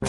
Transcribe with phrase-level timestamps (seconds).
[0.00, 0.08] Ja,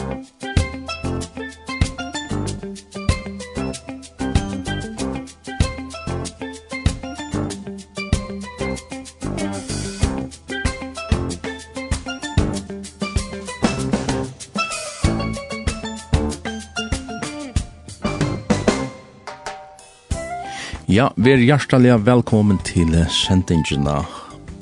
[21.16, 24.00] vi er hjertelig velkommen til sendingene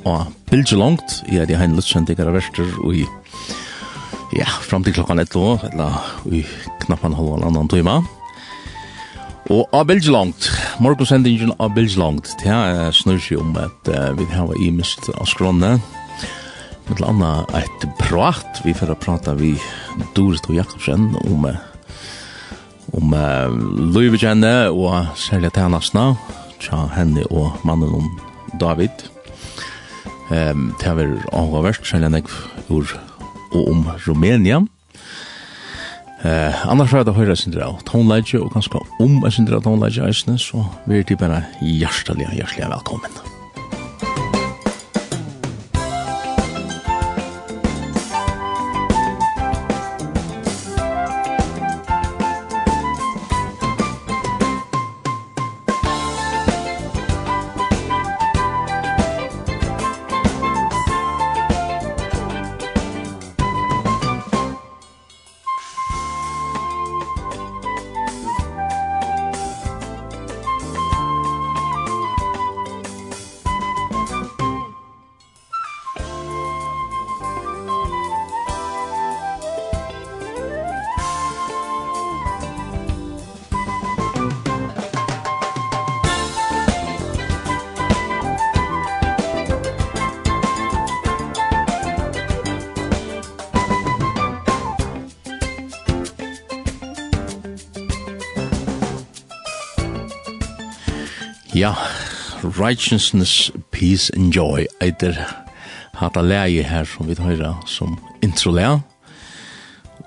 [0.10, 1.22] av Bilgelongt.
[1.30, 3.06] Jeg er Heinlund, sendinger av Vester og i
[4.36, 6.00] ja, fram til klokkan 11, eller
[6.32, 6.44] i
[6.86, 8.00] knappan halvann annan tøyma.
[9.50, 14.12] Og av Bilge Belgelangt, morgonsendingen av Bilge Langt, det er snurr seg om at uh,
[14.20, 15.80] vi har i mist av skrånne,
[16.90, 19.56] med landa et prat, vi får prata vi
[20.18, 21.58] Dorit og Jakobsen om uh,
[22.98, 23.50] om uh,
[23.94, 26.16] løyvekjenne og særlig tjenestene,
[26.62, 28.10] tja henne og mannen om
[28.62, 29.06] David.
[30.30, 32.34] Um, det har vært avhåverst, særlig enn jeg
[32.70, 32.98] ur
[33.52, 34.62] og om Rumænia.
[36.20, 40.66] Eh, annars var det høyre sindra av tonleidje og ganske om sindra av tonleidje så
[40.86, 43.29] vi er til bare hjertelig, hjertelig velkommen.
[102.70, 105.16] Righteousness, Peace and Joy eiter
[105.98, 108.76] hata leie her som vi høyra som intro lea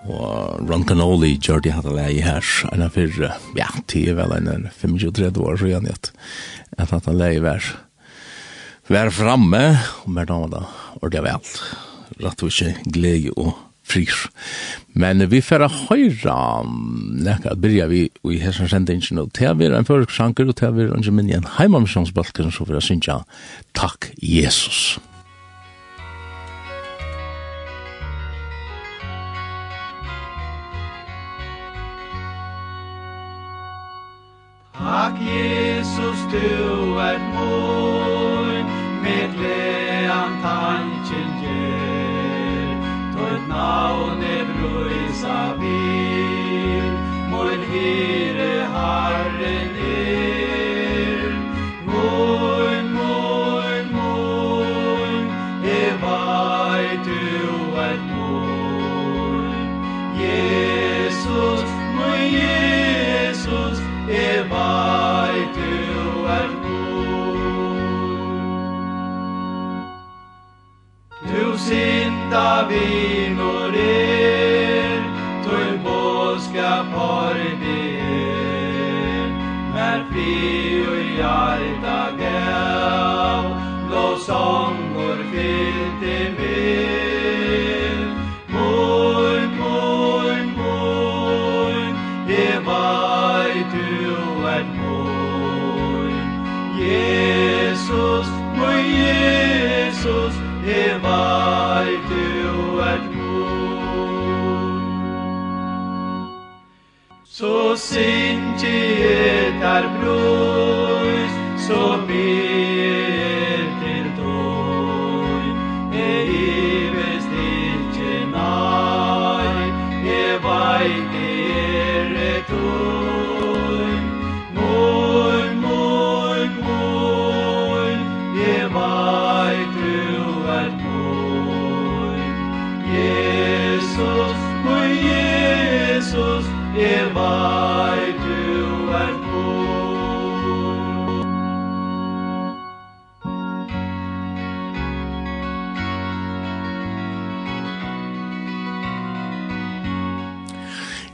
[0.07, 3.27] og Ron Canoli gjør de hata leie her enn for,
[3.59, 6.13] ja, 10 vel enn 25-30 år så gjerne at
[6.79, 7.67] at hata leie vær
[8.87, 9.65] vær framme
[10.05, 10.63] og mer damer da
[11.01, 14.29] og det er vel rett og ikke glede og frir
[14.95, 16.37] Men vi får høyra
[16.67, 20.59] nekka at byrja vi i hessan sendingen og til vi er en fyrir sanker og
[20.61, 23.23] til vi er en minn i en heimamisjonsbalken så for jeg synsja
[23.73, 25.01] Takk Jesus.
[34.77, 38.69] Takk Jesus du er moin
[39.01, 42.77] med lean tanken gjer
[43.17, 44.42] Tøyt navnet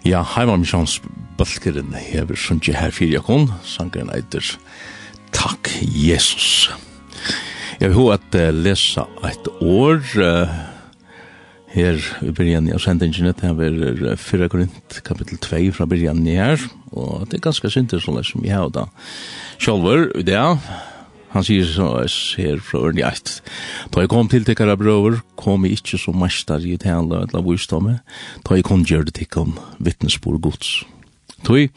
[0.09, 4.55] Ja, heimamisjonsbalkeren hever som ikke her fyrir jakon, sangren eitir
[5.37, 6.71] Takk Jesus.
[7.77, 10.55] Jeg vil at uh, lesa eit år uh,
[11.75, 16.57] her i byrjan av sendingene, det er fyrra grunnt kapittel 2 fra byrjan her,
[16.89, 18.89] og det er ganske syntes som jeg har da.
[19.61, 20.57] Sjolver, det er,
[21.37, 21.99] han sier så
[22.41, 23.43] her fra Ørni eit,
[23.93, 27.99] Da jeg kom til tikkara brøver, kom jeg ikke som mestar i tala eller vustomme,
[28.49, 30.83] da jeg kun gjør det tikkum vittnesbord gods.
[31.47, 31.69] Toi,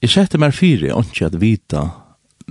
[0.00, 1.86] jeg sette meg fire, ikke at vita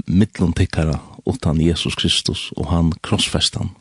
[0.07, 3.71] mittlom tikkara utan Jesus Kristus og han krossfestan.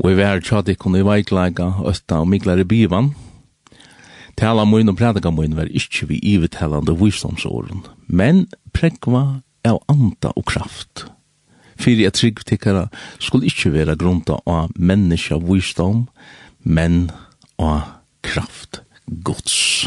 [0.00, 3.12] Og jeg vær tjad ikkon i veikleika, østa og miklare bivan,
[4.40, 10.46] tala mun og prædika mun var ikkje vi ivetalande visdomsåren, men prekva av anda og
[10.48, 11.04] kraft.
[11.80, 12.88] Fyri trygg tikkara
[13.20, 16.06] skulle ikkje vera grunta av menneska visdom,
[16.62, 17.10] men
[17.60, 19.86] av kraft gods.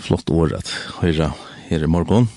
[0.00, 0.70] Flott år at
[1.00, 1.32] høyra
[1.68, 2.28] her i morgon.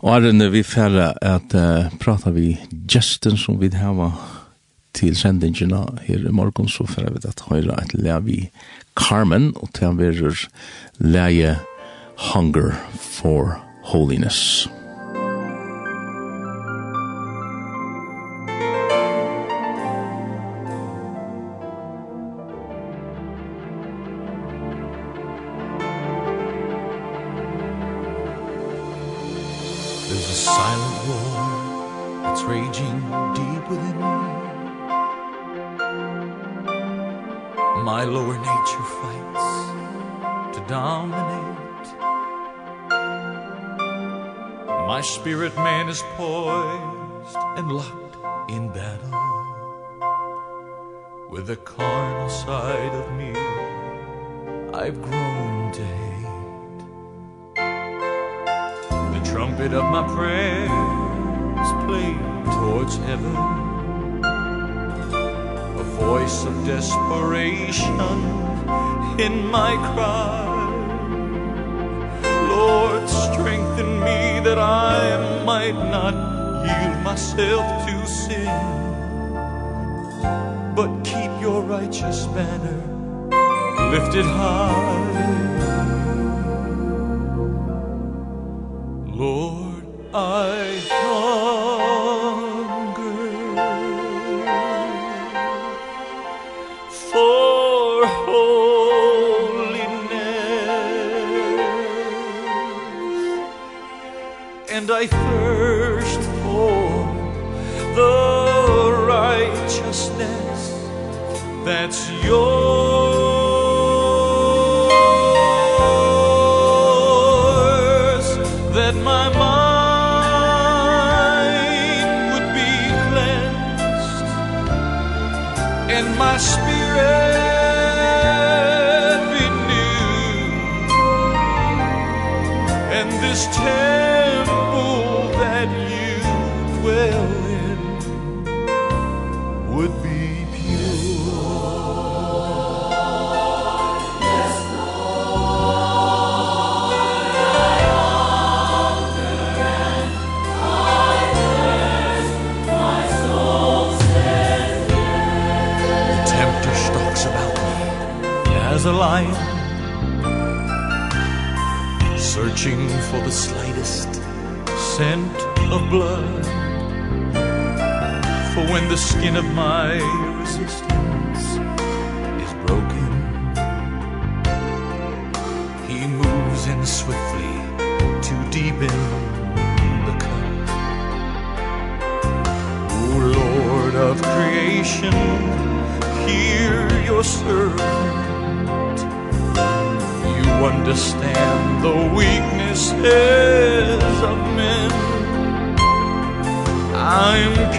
[0.00, 2.54] Og er vi færre at uh, prata vi
[2.88, 4.10] gesten som vi hava
[4.96, 8.48] til sendingina her i morgon, så færre vi at høyra at lev
[8.96, 10.48] Carmen, og til han verur
[10.98, 11.56] leie
[12.32, 13.56] Hunger for
[13.92, 14.66] Holiness.
[14.66, 14.79] Holiness.
[46.00, 48.16] spears poised and locked
[48.50, 49.10] in battle
[51.30, 53.32] With the carnal side of me
[54.72, 56.82] I've grown to hate.
[59.14, 62.20] The trumpet of my prayers played
[62.54, 63.36] towards heaven.
[65.84, 68.00] A voice of desperation
[69.18, 70.39] in my cry.
[75.72, 76.14] might not
[76.66, 78.46] yield myself to sin.
[80.74, 82.82] But keep your righteous banner
[83.90, 84.99] lifted high.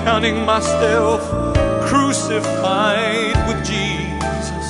[0.04, 1.22] counting myself
[1.88, 4.68] crucified with Jesus.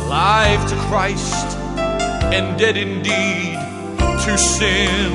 [0.00, 1.56] Alive to Christ
[2.34, 3.58] and dead indeed
[4.24, 5.12] to sin.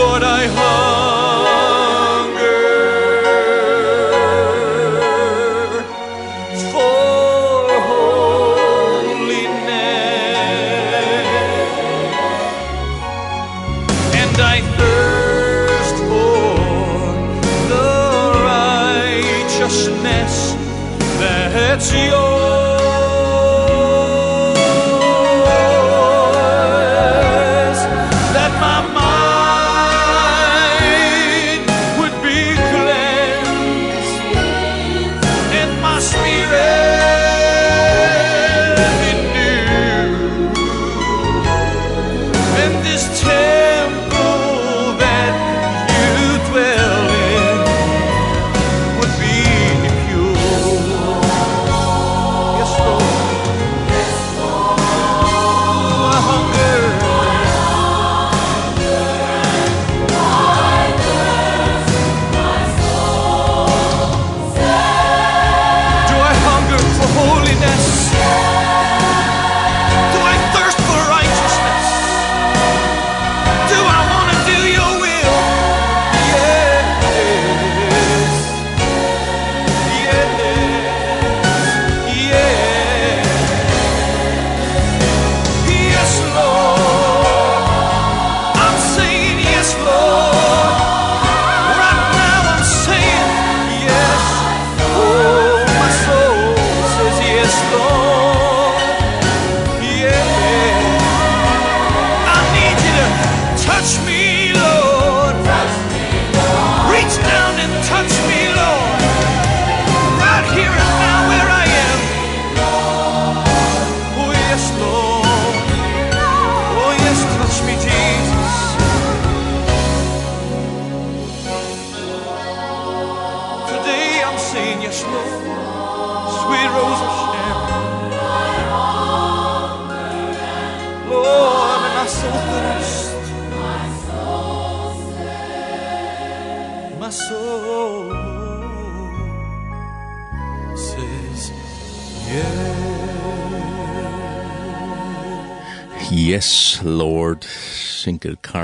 [0.00, 1.07] Lord I hunger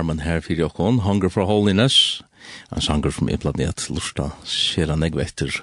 [0.04, 2.20] armen her fyrir okkon, Hunger for Holiness,
[2.74, 5.62] en sanger som er blant ned lusta, ser Negvetter.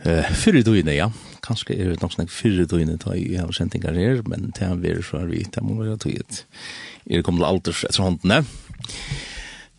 [0.00, 1.10] Uh, fyrir døyne, ja,
[1.44, 4.78] kanskje er det nok snakk fyrir døyne da jeg har sendingar her, men det er
[4.80, 6.46] vi så er vi, det må være tøyet.
[7.10, 8.40] Er det til alders etter håndene.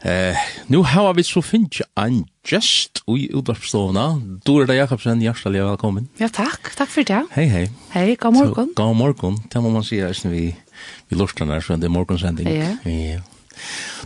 [0.05, 0.37] Eh,
[0.69, 4.05] nu har vi så finnes en gest i utvarpstovna.
[4.45, 6.09] Dorda Jakobsen, hjertelig velkommen.
[6.21, 6.73] Ja, takk.
[6.77, 7.23] Takk for det.
[7.33, 7.67] Hei, hei.
[7.93, 8.73] Hei, god morgen.
[8.73, 9.37] Så, god morgen.
[9.49, 10.51] Det må man si her, vi
[11.09, 12.49] vi lortar der, så det er morgonsending.
[12.51, 12.73] Ja.
[12.87, 13.21] ja.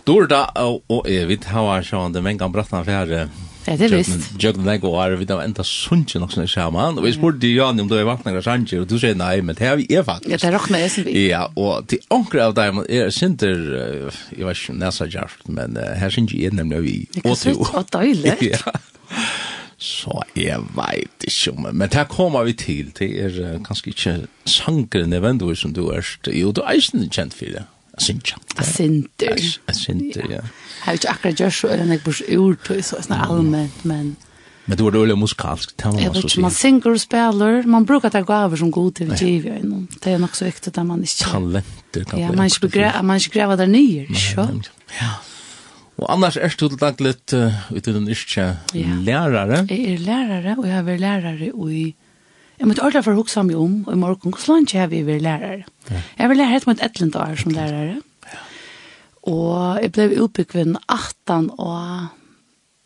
[0.06, 3.26] Dorda og Evit har sjåan det mengan brattan fjerde.
[3.66, 4.28] Ja, det er visst.
[4.38, 7.00] Jøgn deg og vi har enda sunnje nok sånne sjaman.
[7.00, 9.58] Og Vi spurte Jan om du er vakna av sanger, og du sier nei, men
[9.58, 10.30] det har vi er faktisk.
[10.30, 11.16] Ja, det er råkna jeg som vi.
[11.26, 13.64] Ja, og til anker av deg, er sinter,
[14.36, 15.08] jeg vet ikke, nesa
[15.50, 16.96] men her synes jeg nemlig vi.
[17.24, 17.64] Og du.
[17.66, 18.36] Og deilig.
[18.46, 18.76] Ja.
[19.78, 22.92] Så jeg vet ikke om Men det kommer vi til.
[22.98, 26.00] Det er uh, kanskje ikke sangeren nødvendigvis som du er.
[26.32, 27.64] Jo, du er ikke kjent for det.
[27.96, 28.40] Jeg synes ikke.
[28.56, 29.00] Jeg Asinja.
[29.26, 29.58] Asinter.
[29.68, 30.34] Asinter, ja.
[30.34, 30.42] Jeg
[30.82, 34.16] har ikke akkurat gjort så, eller jeg bors urtøy, så er det allment, men...
[34.66, 36.40] Men du er dårlig musikalsk, det må man så si.
[36.42, 39.62] Man synger og spiller, man brukar det gaver som god til TV,
[40.04, 41.14] det er nok så viktig at man ikke...
[41.22, 42.80] Talenter, kan man ikke...
[42.80, 44.62] Ja, man ikke grever der nye, ikke?
[45.00, 45.12] Ja,
[45.96, 48.96] Og annars er du til dagligt uh, ute den ikke ja.
[49.00, 49.62] lærere.
[49.70, 51.86] Jeg er lærere, og jeg har vært lærere i...
[52.56, 55.02] Jeg måtte ordentlig for å huske meg om, og i morgen, hvordan ikke har vi
[55.04, 55.64] vært lærere?
[55.90, 55.96] Ja.
[55.96, 57.96] Jeg har vært lærere etter mot et eller år som lærere.
[58.32, 58.42] Ja.
[59.32, 62.08] Og jeg ble utbyggven 18 og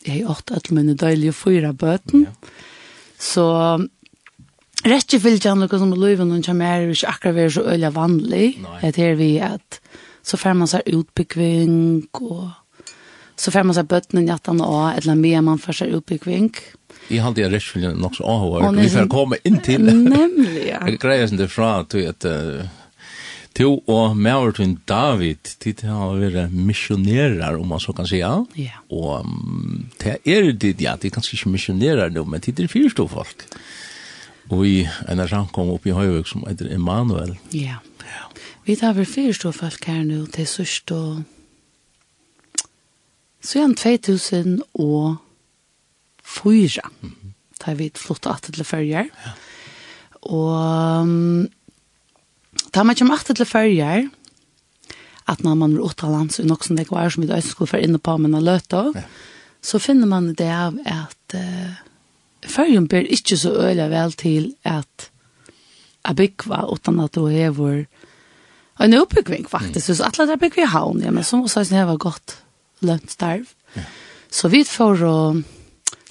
[0.07, 2.27] jeg har åtte etter mine døylige fyra bøten.
[2.27, 2.53] Ja.
[3.21, 3.47] Så
[4.87, 8.47] rett og slett noe som løyven og kommer er ikke akkurat være så øyelig vanlig.
[8.65, 8.81] Nei.
[8.95, 9.81] Det er vi at
[10.23, 12.49] så får man seg utbyggving og
[13.41, 16.51] så får man seg bøtten i hjertan og eller annet mye man får seg utbyggving.
[17.11, 18.77] Jeg har jeg rett og nok så avhåret.
[18.77, 19.89] Vi får komme inn til.
[19.89, 20.83] Nemlig, ja.
[20.87, 22.27] Jeg greier sånn det fra til at
[23.57, 28.37] to og Mauer til David, de har vært misjonærer, om man så kan si, ja.
[28.61, 28.79] Ja.
[28.95, 29.27] Og
[30.05, 33.49] det er det, ja, de er kanskje ikke misjonærer nå, men de er fyrstå folk.
[34.51, 34.79] Og i
[35.09, 37.37] en av kom opp i Høyvøk som heter Emanuel.
[37.55, 37.81] Ja.
[37.81, 37.87] Yeah.
[38.67, 41.23] Vi tar vel fyrstå folk her nå, til sørst og
[43.41, 44.63] Så igjen 2004,
[47.01, 47.33] mm -hmm.
[47.67, 49.05] da vi flyttet at til Førjer.
[49.05, 49.31] Ja.
[50.23, 51.07] Og
[52.75, 54.09] da man kommer at til Førjer,
[55.29, 57.83] at når man er utenlands, og nok som det var som vi da skulle være
[57.83, 59.03] inne på, men har løtt av, ja.
[59.63, 61.79] så finner man det av at uh,
[62.41, 65.11] Førjen blir ikke så øyelig vel til at
[66.07, 67.85] jeg bygger, utan at du hever
[68.81, 69.95] en oppbygging faktisk, mm.
[69.95, 72.39] så alle der bygger i havn, ja, men så som også har gått
[72.81, 73.55] lønt starv.
[73.75, 73.87] Ja.
[74.31, 75.17] Så vi får å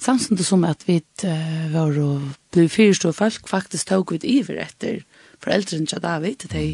[0.00, 2.10] samtidig som at vi uh, var å
[2.54, 5.02] bli fyrstå folk, faktisk tog vi iver etter
[5.40, 6.64] foreldrene til David, de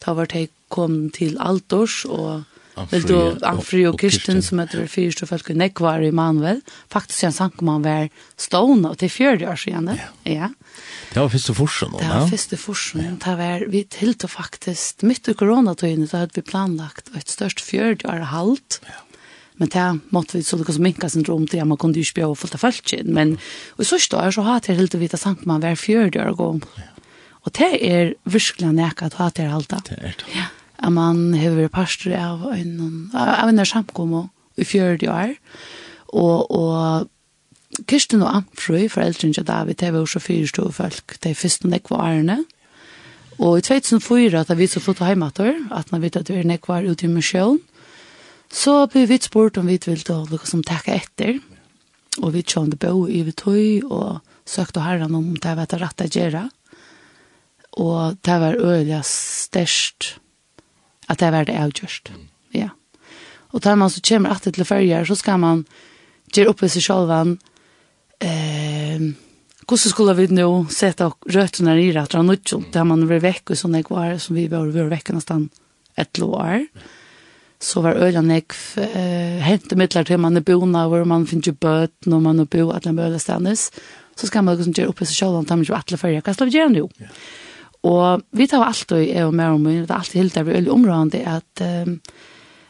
[0.00, 2.46] da var de kom til Altors, og
[2.90, 6.60] Vel då Anfri och Kirsten som heter fyrst och folk neck Nekvar i Manuel.
[6.88, 9.98] Faktiskt jag sank man var stone och till fjärde år sedan.
[10.24, 10.32] Ja.
[10.32, 10.48] ja.
[11.14, 11.92] Det var första forsen.
[11.98, 13.20] Det var första forsen.
[13.24, 18.08] Det var vi helt faktiskt mitt i coronatiden så hadde vi planlagt ett störst fjörde
[18.08, 18.80] år halt.
[18.86, 19.09] Ja
[19.60, 22.38] men det måtte vi så lukka minka syndrom til at man kunne jo ikke og
[22.40, 23.36] fullt av fölkjen, men
[23.76, 26.48] i sørste år så hatt jeg helt å vite sankt man var fjörde år gå.
[27.44, 29.82] Og det er virkelig nekka at hatt jeg halda.
[29.84, 30.32] Det er det.
[30.34, 30.48] Ja,
[30.80, 34.16] at man har vært pastor av en, av en samkom
[34.56, 35.36] i fjörde år,
[36.08, 41.34] og, og Kirsten og Amfrøy, foreldren til David, det var også fire store folk, de
[41.38, 42.40] første nekva årene,
[43.40, 45.30] Og i 2004 da vi så flyttet hjemme
[45.72, 47.60] at når vi tatt vi nekvar ute i misjon,
[48.50, 51.38] Så ble vi spurt om vi ville da liksom takke etter.
[52.20, 56.08] Og vi kjønte bo i vi tog og søkte herren om det var det rette
[56.08, 56.42] å gjøre.
[57.78, 60.16] Og det var øyelig størst
[61.10, 62.10] at det var det avgjørst.
[62.54, 62.72] Ja.
[63.54, 65.64] Og tar man så kommer etter til ferger, så skal man
[66.34, 67.14] gjøre opp i seg selv
[68.22, 69.10] eh,
[69.70, 73.58] hvordan skulle vi nå sette røttene i rett og nødgjort, der man var vekk og
[73.58, 75.52] sånne kvar som vi var vekk nesten
[75.98, 76.66] et lår.
[76.66, 76.98] Ja
[77.60, 82.08] så var øyla nekv eh, hente midler til man er bona hvor man finner bøt
[82.08, 83.70] når man er bo at man bøler stendes.
[84.16, 86.48] så skal man liksom gjøre oppe seg selv om man ikke alle fører hva skal
[86.48, 86.88] vi gjøre nå?
[86.98, 87.08] Ja.
[87.90, 90.56] og vi tar alltid jeg og mer og om det er alltid helt der vi
[90.56, 92.00] øyla områdende at um,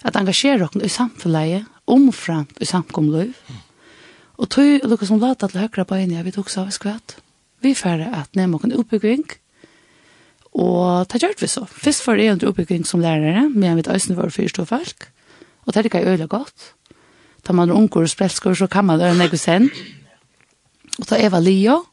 [0.03, 3.61] at engasjere oss i samfunnet omframt i samkomløyv mm.
[4.39, 7.21] og tog dere som lata til høyre på en jeg vi tok så vi skvatt
[7.63, 9.27] vi færre at nemme oss en utbygging
[10.55, 11.63] Og det gjør vi så.
[11.67, 15.11] Først var det under oppbygging som lærere, men vi øyne var fyrst og folk.
[15.67, 16.75] Og det er øyla godt.
[17.47, 19.71] Da man er unger og spredskår, så kan man det en sen.
[20.99, 21.85] Og da Eva Lio,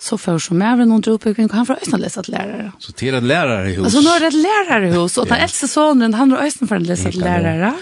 [0.00, 2.72] så får som mer någon under oppbygging, han får øyne lese til lærere.
[2.78, 3.84] Så til en lærerhus?
[3.84, 6.86] Altså nå er det et lærerhus, og den eldste sonen, han har øyne for en
[6.88, 7.74] lese til lærere.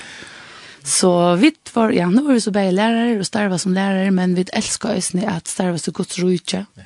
[0.85, 4.35] Så vi var, ja, nå var vi så bare lærere og starva som lærere, men
[4.37, 6.65] vi elsker øyne at starva så godt rujtje.
[6.77, 6.83] Ja.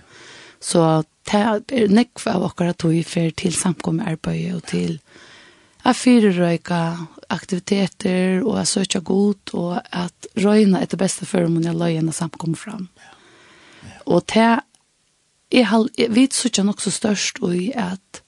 [0.60, 4.98] Så det er nekv av okkar at vi fer til samkomme arbeid og til
[5.84, 6.80] at fyrirrøyka
[7.32, 12.88] aktiviteter og at søkja god og at røyna etter beste føremån jeg løyene samkomme fram.
[12.96, 13.14] Ja.
[13.82, 13.96] Ja.
[14.06, 14.50] Og det
[15.52, 18.22] er hal, vi søkja nok så størst og i at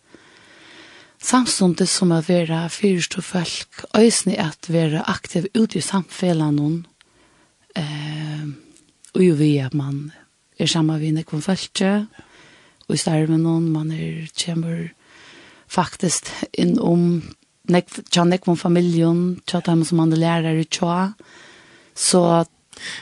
[1.25, 6.85] samståndet som å være fyrst og folk, øyne at være aktiv ute i samfellene
[7.77, 8.45] eh,
[9.15, 10.11] og jo vi at man
[10.59, 12.07] er sammen med nekvom følge,
[12.89, 14.91] og i starven noen, man er kommer
[15.75, 16.29] faktisk
[16.61, 17.23] inn om
[17.73, 21.15] nek, tja nek om familien, tja dem som man lærer i tja.
[21.95, 22.21] Så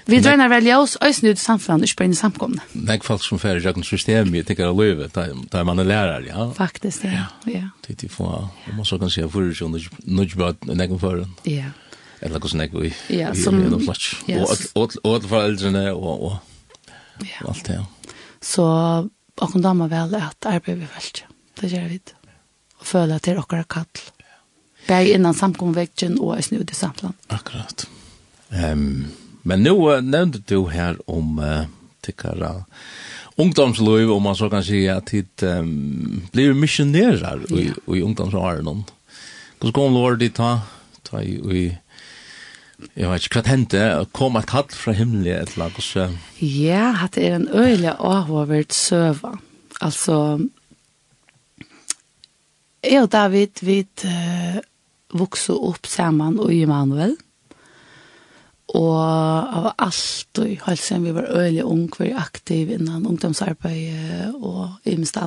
[0.07, 2.65] vi drøyner vel jeg oss, øyne ut i samfunnet, ikke bare inn i samkomne.
[2.89, 6.49] Nek folk som færre jakken system, jeg tenker av løyve, da man er lærer, ja.
[6.57, 7.31] Faktisk, ja.
[7.49, 7.71] ja.
[7.87, 11.33] Det er få, og man så kan si, for ikke nødvendig bare nekken om.
[11.49, 11.73] Ja.
[12.21, 14.13] Eller hvordan som nek vi, ja, som, vi er noe flats.
[14.79, 16.39] Og alle foreldrene, og, og,
[17.19, 18.13] og alt det, ja.
[18.43, 18.69] Så
[19.41, 21.23] og kun damer vel at arbeid vi vel
[21.61, 22.15] Det gjør vi det.
[22.81, 23.87] Og føler at det er okkara kall.
[24.89, 27.15] Beg innan samkomvekjen og i snudig samtland.
[27.31, 27.87] Akkurat.
[28.51, 29.13] Um,
[29.47, 31.71] men nå uh, nevnte du her om uh,
[32.03, 32.65] tykkara
[33.41, 37.79] ungdomsløyv, om man så kan si at hit um, blir missionerar i, ja.
[37.95, 38.85] i ungdomsåren.
[39.59, 40.59] Hvordan kom du over dit da?
[41.07, 41.63] Ta i, i
[42.97, 45.85] Jeg vet ikke hva hendte, kom et kall fra himmelen et eller annet.
[45.85, 46.09] så...
[46.41, 49.37] Ja, det er en øyelig avhåvert søva.
[49.81, 50.17] Altså,
[52.85, 54.59] jeg og David, vi uh,
[55.15, 57.17] vokste opp sammen og Emanuel.
[58.73, 64.79] Og av alt og helt siden vi var øyelig ung, var aktiv innan ungdomsarbeid og
[64.89, 65.19] i minst.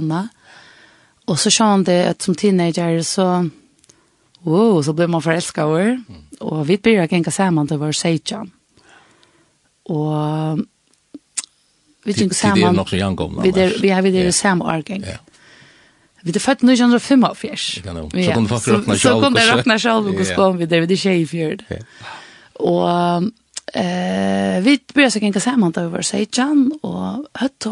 [1.25, 3.49] Og så skjønte det, at som teenager så,
[4.45, 5.97] wow, så blir man forelsket over.
[6.07, 8.51] Mm Og vi byrja genga sammen til vår seitjan.
[9.85, 10.59] Og
[12.05, 12.61] vi genga saman...
[12.61, 13.45] Det er nok så jankomna.
[13.45, 15.05] Vi er, vi er, vi er samme årgeng.
[15.05, 15.17] Ja.
[16.25, 17.57] Vi er født 1945.
[17.57, 17.81] Så
[18.33, 18.99] kunne folk råkna sjalv.
[18.99, 21.61] Så kunne det råkna sjalv og skån vi der, vi er tjej i fjord.
[22.55, 23.29] Og
[24.65, 27.67] vi byrja så genga saman vi var seitjan, og høtt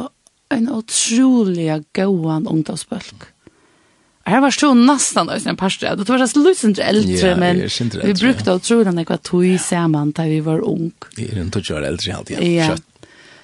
[0.54, 3.33] en utrolig gåan ungdomsbølg.
[4.26, 5.96] Her var stod nästan då sen pastor.
[5.96, 7.70] Det var så lusent ja, men
[8.04, 10.92] vi brukte att tro den där tog samman da vi var ung.
[11.16, 12.56] Det är inte jag eldre helt igen.
[12.56, 12.68] Ja.
[12.68, 12.84] Kjøtt.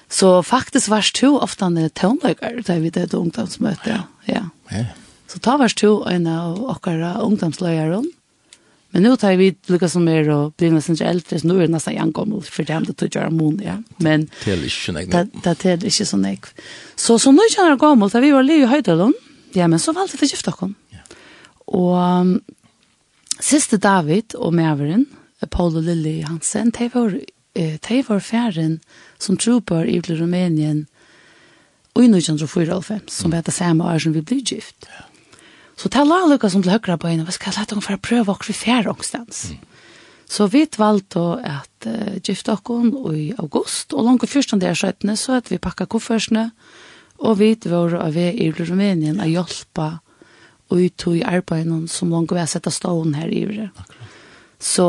[0.08, 4.02] Så faktisk var stod ofta en tonlökar da vi det ungdomsmøte.
[4.24, 4.42] Ja.
[4.70, 4.84] Ja.
[5.28, 8.02] Så ta var stod en av våra ungdomslöjare.
[8.90, 11.66] Men nu tar vi lika som er og blir nesten ikke eldre, så nu er
[11.68, 13.76] det nästan jag gammal för det til å gjøre mån ja.
[13.98, 15.10] Men det er ikke så näck.
[15.44, 16.46] Det er ikke så näck.
[16.96, 19.12] Så som nu kjenner jag gammal där vi var ju i Mm
[19.54, 20.70] Ja, men så valgte vi gift dere.
[20.94, 21.02] Ja.
[21.70, 22.32] Og um,
[23.40, 25.06] siste David og Mæveren,
[25.50, 27.14] Paul og Lilly Hansen, de var,
[27.56, 28.80] de var færen
[29.18, 30.86] som trooper i Rumænien
[31.94, 34.86] og i 1994, som var det samme år som vi ble gift.
[35.76, 37.96] Så det la lukka som til høyre på henne, hva skal jeg lette henne for
[37.96, 39.54] å prøve hva vi fære ångstens?
[40.30, 44.78] Så vi valgte at uh, gifte oss i august, og langt først om det er
[44.78, 46.79] skjøttene, så at vi pakket koffersene, og
[47.20, 49.90] Og vi var av vi i Rumänien å hjelpe
[50.70, 53.68] og vi tog i arbeidene som langt vi har sett av stålen her i det.
[54.58, 54.86] Så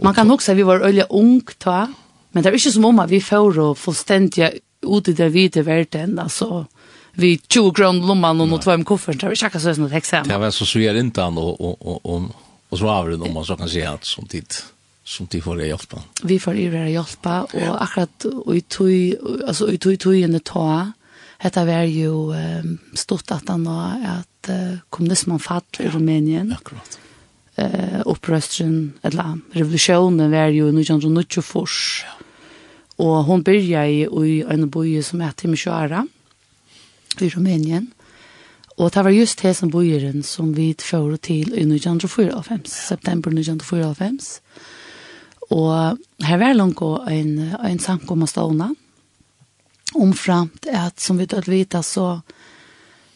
[0.00, 1.86] man kan også si vi var øye ung ta,
[2.32, 4.48] men det er ikke som om at vi får fullstendig
[4.82, 6.64] ut i det hvite verden, altså
[7.20, 9.96] vi 20 kroner lomman og noe tvær med kofferen, det er ikke akkurat sånn at
[9.98, 10.24] jeg ser.
[10.24, 12.30] Det var så sver ikke han og, og, og, og,
[12.70, 14.48] og så var det om man så kan si at som tid
[15.04, 16.00] som de får hjelpa.
[16.24, 18.90] Vi får i hjelpa, og akkurat og i tog,
[19.44, 20.94] altså i tøy tøyene ta,
[21.42, 26.52] Hetta var jo um, stort at han nå at uh, kommunismen fall i Rumänien.
[26.54, 26.98] Akkurat.
[27.56, 31.42] Eh upprösten eller revolutionen var ju i 1924.
[31.52, 32.04] nu.
[32.06, 32.24] Ja.
[32.96, 36.06] Och hon började i, i en by som heter Timisoara
[37.20, 37.90] i Rumänien.
[38.76, 44.40] Og det var just det som bojeren som vi fører til i 1994, september 1994.
[45.50, 48.70] Og her var langt en, en sank om å stående
[49.94, 52.20] omframt at som vi død vita så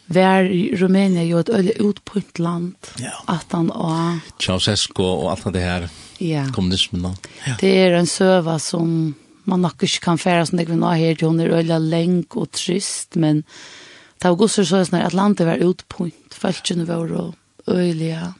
[0.06, 0.46] var
[0.80, 3.14] Rumænia jo et øye utpunkt land ja.
[3.28, 5.88] at han og Ceausescu og alt det her
[6.20, 6.44] ja.
[6.54, 7.14] kommunismen da.
[7.46, 7.54] Ja.
[7.60, 9.14] det er en søva som
[9.46, 12.36] man nok ikke kan fære som det vi nå her til hun er øye lenk
[12.36, 13.42] og trist men
[14.16, 17.10] det var gosser så sånn at landet var utpunkt følgene var
[17.66, 18.32] øyelige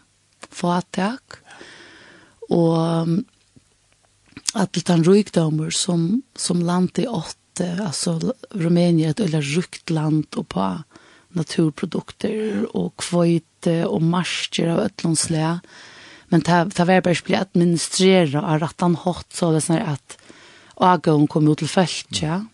[0.51, 1.40] fatak
[2.55, 3.11] og
[4.57, 10.27] at den rykdommer som, som landet åtte uh, alltså Rumänien är ett ölla rukt land
[10.37, 10.79] och på
[11.29, 15.61] naturprodukter och kvite och marscher av ötlonslä.
[16.29, 20.19] Men ta ta värbärs blir administrera av rattan hot så det snär att
[20.75, 22.45] agon kom ut till fält ja.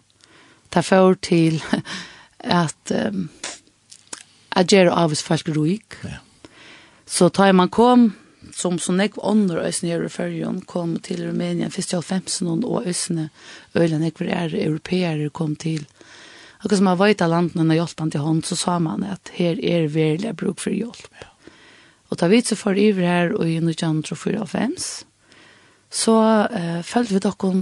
[0.69, 1.65] Ta för till
[2.38, 3.29] att um,
[4.49, 5.93] agera avs fast ruik.
[6.03, 6.11] Ja.
[7.07, 8.12] Så tar man kom
[8.55, 13.31] som så nekv ånder øyne i Euroferien kom til Rumænien først i halvfemsen og øyne
[13.75, 15.87] øyne var er europeere kom til.
[16.65, 19.59] Og som har vært av landene og hjelpen til hånd så sa man at her
[19.59, 21.29] er virkelig bruk for hjelp
[22.12, 24.45] og da vi så for iver her og i 1904
[25.93, 26.17] så
[26.49, 27.53] uh, følte vi dere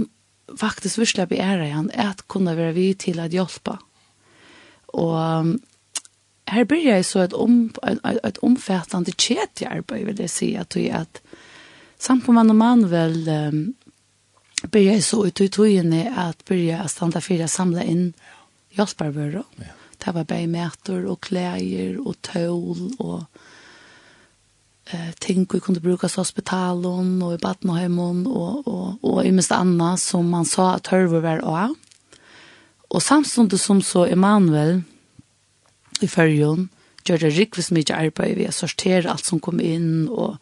[0.59, 3.79] faktisk virkelig beæret igjen at kunne være vi til å hjelpe
[4.99, 5.55] og
[6.51, 10.77] her blir jeg så et, om, ett, ett omfattande kedje arbete vill jag säga att,
[10.77, 11.21] at
[11.99, 13.75] samt på man og man väl um,
[14.71, 18.13] blir jeg så ut i togene att börja stanna för att samla in
[18.71, 19.45] hjälparböror.
[19.57, 19.65] Ja.
[20.05, 23.23] Det var bägmätor och kläder och tøl och
[24.87, 29.53] eh ting vi kunde bruka så hospitalen och i Batnahemon och och och i mest
[29.53, 31.75] annat som man sa att hörver var av.
[32.89, 34.83] Och samstundes som så Emanuel
[36.03, 36.69] i fyrjon,
[37.05, 40.39] gjør det rikvis mye arbeid ved å sortere alt som kom inn, og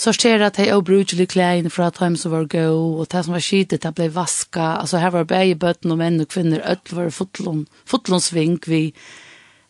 [0.00, 3.40] sortera att jag brukade kläder för att hem så var gå, och det som var
[3.40, 7.10] skit det blev vaska alltså här var bäge bötten och män och kvinnor öll var
[7.10, 8.94] fotlon fotlonsvink vi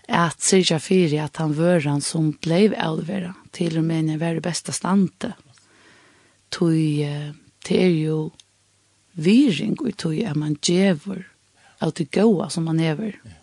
[0.08, 4.34] at Sirja Fyri, at han var han som blev äldre til og med när var
[4.34, 5.32] det bästa stante
[6.50, 6.72] tog
[7.68, 8.32] det er jo
[9.12, 11.24] viring og tog er man jävor
[11.78, 13.20] av det goa som man hever.
[13.24, 13.39] Ja.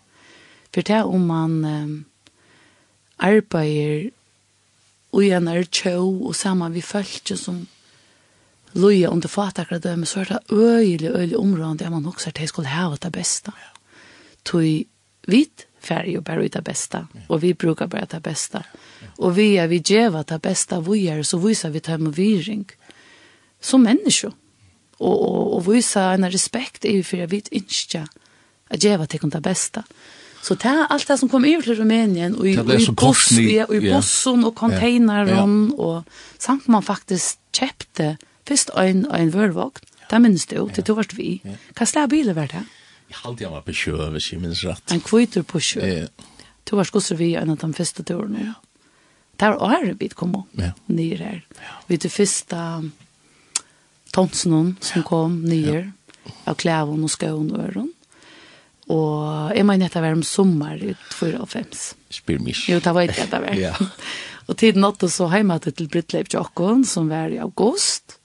[0.73, 2.05] For det om man um,
[3.17, 4.09] arbeider
[5.11, 7.63] og igjen er tjå og sammen vi følger som
[8.77, 12.69] loja under fatakradømme, så er det øyelig, øyelig område der man også at det skulle
[12.69, 13.51] ha det bästa.
[14.45, 14.85] Tøy
[15.27, 17.07] vit färg och bara ut det bästa.
[17.27, 18.63] Och vi brukar bara det bästa.
[19.17, 22.65] Och vi är vi djeva det bästa vi är så visar vi dem och vi.
[23.61, 24.33] Som människor.
[24.97, 28.07] Och, och, och visar en respekt i för att vi inte
[28.67, 29.83] att geva det bästa.
[30.47, 32.91] Så det er alt det som kom iver til Rumänien, og i, det det i,
[32.95, 33.97] buss, i, i yeah.
[33.97, 35.79] bussen og containeren, yeah.
[35.79, 36.03] og
[36.39, 38.13] samt man faktisk kjøpte
[38.47, 40.05] først en, en vørvogn, ja.
[40.13, 41.41] det minnes du, til du var vi.
[41.43, 41.57] Ja.
[41.75, 42.63] Hva slags biler var det?
[43.07, 44.95] Jeg halte jeg var på sjø, hvis jeg minnes rett.
[44.95, 45.83] En kvitter på sjø.
[45.83, 46.07] Ja.
[46.67, 48.47] Du var skosser vi en av de første turene.
[48.47, 48.55] Ja.
[49.37, 50.71] Det var året vi kom ja.
[50.87, 51.43] nye her.
[51.59, 51.75] Ja.
[51.91, 52.63] Vi til første
[54.15, 56.33] tonsen som kom nye, ja.
[56.47, 57.93] av klæven og skøven og øren.
[58.93, 61.81] Og jeg mener dette var om sommer i 94.
[62.21, 62.55] Spyr mig.
[62.69, 63.57] Jo, det var ikke det var.
[63.59, 63.73] ja.
[64.47, 68.15] Og tiden åtte så hjemme til Brittleif Jokken, som var i august.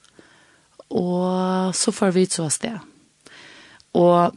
[0.87, 2.79] Og så får vi så av sted.
[3.99, 4.31] Og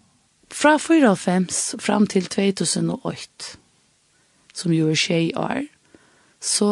[0.50, 3.54] fra 94 fram til 2008,
[4.56, 5.62] som jo er tjej år,
[6.42, 6.68] så,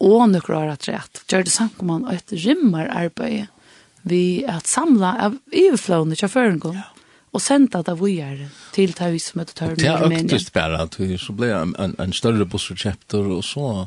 [0.00, 3.46] og nøkker år at rett, gjør det samt om man et rymmer arbeid
[4.08, 6.78] vi at samla av iverflående kjøføringen.
[6.80, 6.97] Ja
[7.32, 9.76] og sendte det vidare til det hus som heter Törn.
[9.76, 13.86] Det er øktest bare, att vi så ble en, en, en større bussreceptor og så.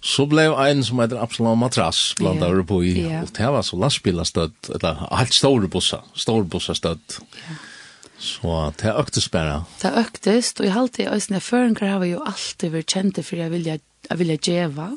[0.00, 2.66] Så blev en som heter Absalom Matras bland yeah.
[2.66, 2.92] på i.
[3.00, 3.22] Yeah.
[3.22, 7.20] og det var så lastbilastöd, eller helt stora bussar, stora bussastöd.
[7.36, 7.58] Yeah.
[8.20, 9.64] Så det øktes bare.
[9.82, 13.50] Det øktes, og jeg halte i øyne føringer har jo alltid vært kjente for jeg
[13.50, 13.78] vilja,
[14.10, 14.90] jeg vilja djeva.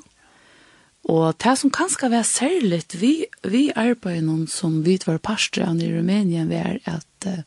[1.04, 5.80] Og det som kanskje var særlig, vi, vi arbeider noen som vi var parster av
[5.84, 7.44] i Rumænien, vi er at uh,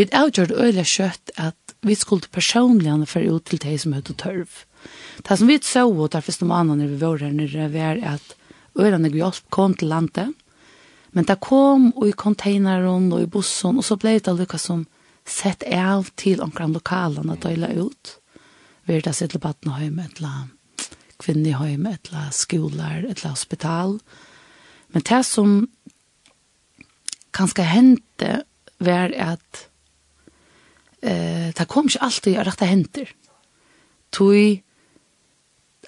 [0.00, 4.48] Vi avgjørte øyla kjøtt at vi skulle personlig for ut til de som høyde tørv.
[5.28, 8.32] Det som vi så og der første måneden vi var her nere, var at
[8.80, 10.32] øyla hjelp kom til landet,
[11.12, 14.86] men det kom og i containeren og i bussen, og så ble det lykka som
[15.28, 18.16] sett av til omkring lokalene at øyla ut.
[18.88, 20.48] Vi er det sitt til Battenhøyme, et eller
[21.20, 23.98] kvinnehøyme, et eller skoler, et eller hospital.
[24.94, 25.66] Men det som
[27.36, 28.38] kanskje hendte
[28.80, 29.66] var at
[31.02, 33.12] eh, det kom ikke alltid å rette henter.
[34.14, 34.62] Tui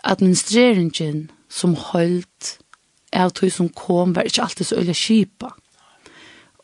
[0.08, 2.56] administreringen som holdt
[3.12, 5.52] av tui som kom var ikke alltid så øyla kjipa.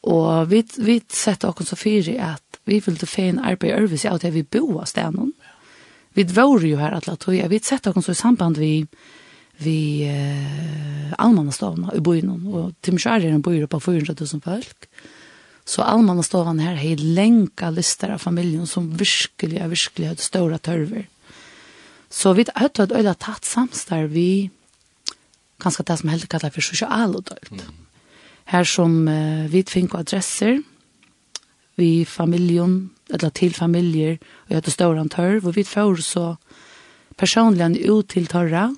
[0.09, 4.21] Og vi, vi sette oss så fyri at vi ville fein arbeid i Ørvis av
[4.23, 5.33] det vi bo av stenen.
[6.17, 8.73] Vi dvore jo her alle tui, vi sette oss så i samband vi
[9.59, 14.87] vi eh, allmannastavna i byen, og Tim Kjær er en byer på 400 000 folk.
[15.69, 21.09] Så allmanna stovan här har länka lister av familjen som virkelig virkelig har stora törver.
[22.11, 24.51] Så vi har ett øyla tatt samstar vi
[25.59, 27.51] ganska det som helst kallar för socialodöjt.
[27.51, 27.65] Mm.
[28.45, 30.63] Här som uh, vi fick adresser
[31.75, 36.37] vi familjen, eller til familjer och jag hade stora törv og vi får så
[37.17, 38.75] personligen ut til törra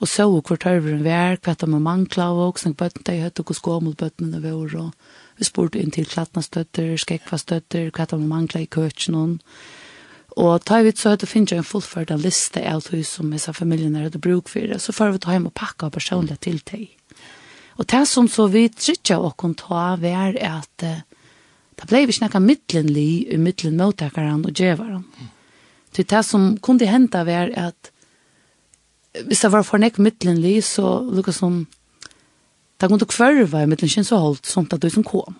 [0.00, 3.42] og så hvor tørveren vi er, hva de må mangla og snakke bøttene, jeg hørte
[3.42, 4.94] hva skå mot bøttene vi er, og
[5.42, 9.40] Vi spurte inn til klatnastøtter, skekvastøtter, hva de manglet i køtjen
[10.36, 13.52] Og ta vi så at det finnes en fullført en liste av hus som disse
[13.52, 16.94] familiene hadde bruk for det, så får vi ta hjem og pakke personlig til deg.
[17.76, 21.02] Og det som så vi trykker og kan ta, var at uh,
[21.74, 25.02] det ble vi snakket midtlenlig i midtlen mottakeren og djeveren.
[25.92, 27.90] Til det som kunne hente var at
[29.26, 31.64] hvis det var for nek midtlenlig, så lukket som
[32.82, 35.36] Det kunne kvarva i mittlen kjens og holdt sånt at du som kom.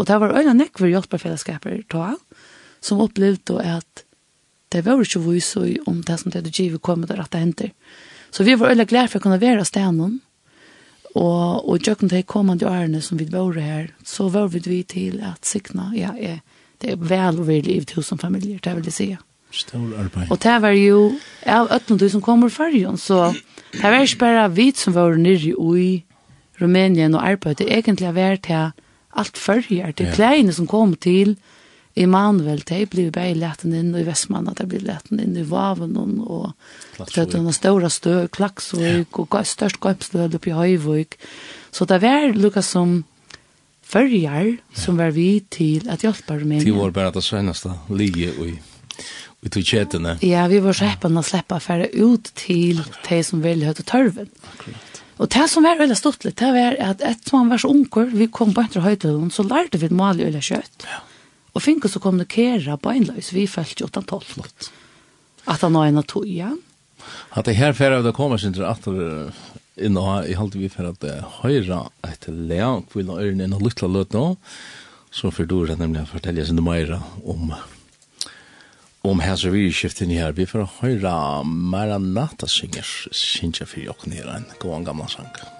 [0.00, 2.14] Og det var øyne nekver hjelperfellesskaper ta,
[2.80, 4.04] som opplevde at
[4.72, 7.70] det var ikke vis om det som det hadde givet kom og at det henter.
[8.32, 10.22] Så vi var øyne glede for å kunne være stenen,
[11.16, 15.44] og, og jøkken til kommande årene som vi var her, så var vi til at
[15.44, 16.40] sikna, ja, jeg,
[16.80, 19.08] det er vel og vel i tusen familier, det vil jeg si.
[19.52, 20.32] Stor arbeid.
[20.32, 21.12] Og det var jo,
[21.44, 23.34] av ja, du som kommer før, så
[23.72, 26.04] det var ikke bare vi som var nere i
[26.56, 28.70] Rumänien och arbete egentligen var till
[29.10, 31.36] allt förrjar till kleine som kom till
[31.94, 36.52] Emanuel det blev bara lätten in i Västmanna det blev lätten in i Vaven och
[37.14, 41.14] det den stora stö klaxvik och störst gapstöd uppe i Höjvik
[41.70, 43.04] så det var Lukas som
[43.82, 46.64] förrjar som var vi till att hjälpa Rumänien.
[46.64, 48.46] Till var bara det senaste lige och
[49.40, 50.18] vi tog kjetene.
[50.20, 54.30] Ja, vi var skjeppene å slippe å fære ut til de som ville høyde tørven.
[54.52, 55.02] Akkurat.
[55.16, 58.10] Og det som var veldig stort litt, det var at etter man var så unger,
[58.12, 60.84] vi kom på etter høytelen, så lærte vi å male øyne kjøtt.
[60.84, 61.02] Ja.
[61.56, 64.26] Og fikk oss å kommunikere på en løs, vi følte jo utan tolv.
[64.28, 64.70] Flott.
[65.48, 66.58] At han var en av tog igjen.
[67.32, 69.32] At det her ferdig av det kommer sin til at det
[69.86, 71.04] inne og i halte vi for at
[71.42, 74.26] høyre et leak vil ha ørene inn og lytte løt nå,
[75.12, 77.52] så får du rett nemlig å fortelle sin meira om
[79.10, 80.32] om hans og vi skiften her.
[80.36, 85.30] Vi får høre Maranata synger, synger for jokken her, en god gamla sang.
[85.30, 85.55] Musikk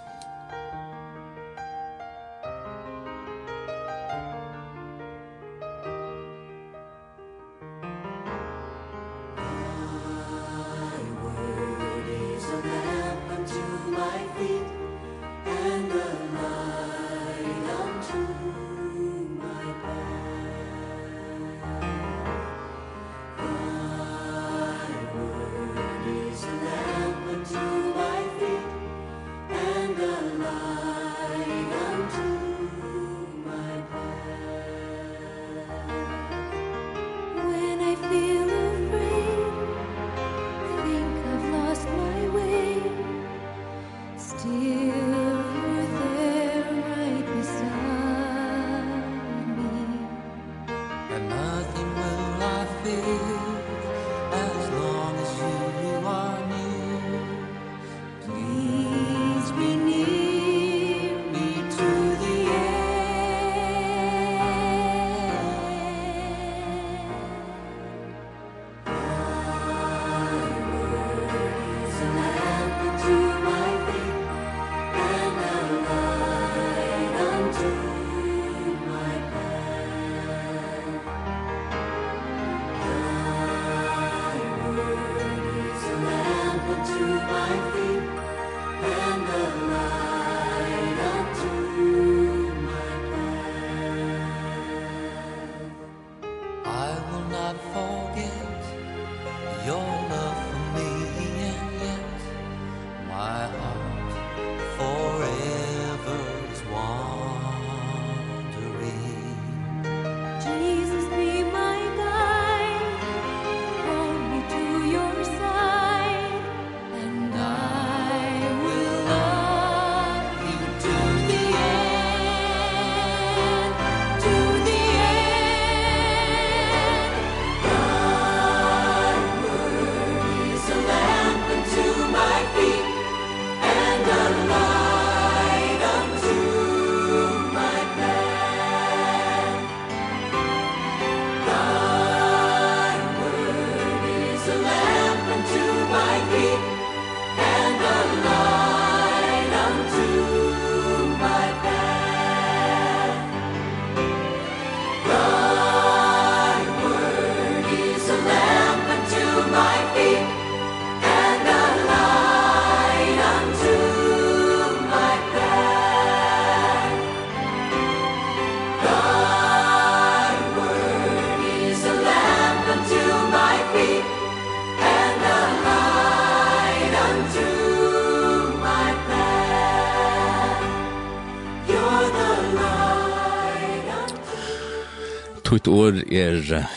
[185.66, 186.68] Mitt år er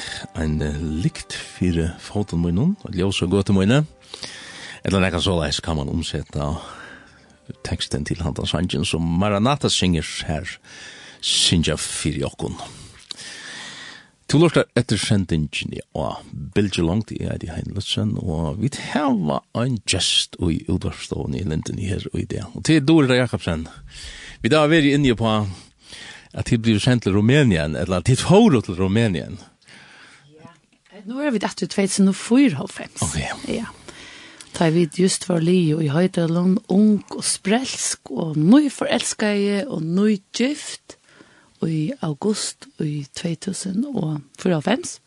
[0.41, 0.55] en
[1.03, 3.83] likt fire foten min noen, og ljøs og gåte mine.
[4.81, 6.47] Eller nekka så leis kan man omsette
[7.67, 10.49] teksten til Hanta Sanjen som Maranata synger her,
[11.21, 12.57] Sinja fire jokken.
[14.25, 16.25] To lortar etter sendingen og
[16.57, 21.93] Bilge Langt i Eidi Heinlutsen, og vi teva en gest ui utvarstående i Linden i
[21.93, 22.41] her og i det.
[22.55, 23.69] Og til Dore Jakobsen,
[24.41, 25.37] vi da er vi inne på
[26.33, 29.39] at de blir sendt til Rumänien, eller at de får til Rumänien.
[30.39, 30.53] Ja.
[31.05, 33.01] Nå er vi dette ut 2004, halvfems.
[33.01, 33.19] Ok.
[33.47, 33.65] Ja.
[34.57, 39.67] Da er vi just var li og i Høydalen, ung og sprelsk, og nøy forelskede,
[39.67, 40.97] og nøy gift,
[41.61, 44.99] og i august og i 2004,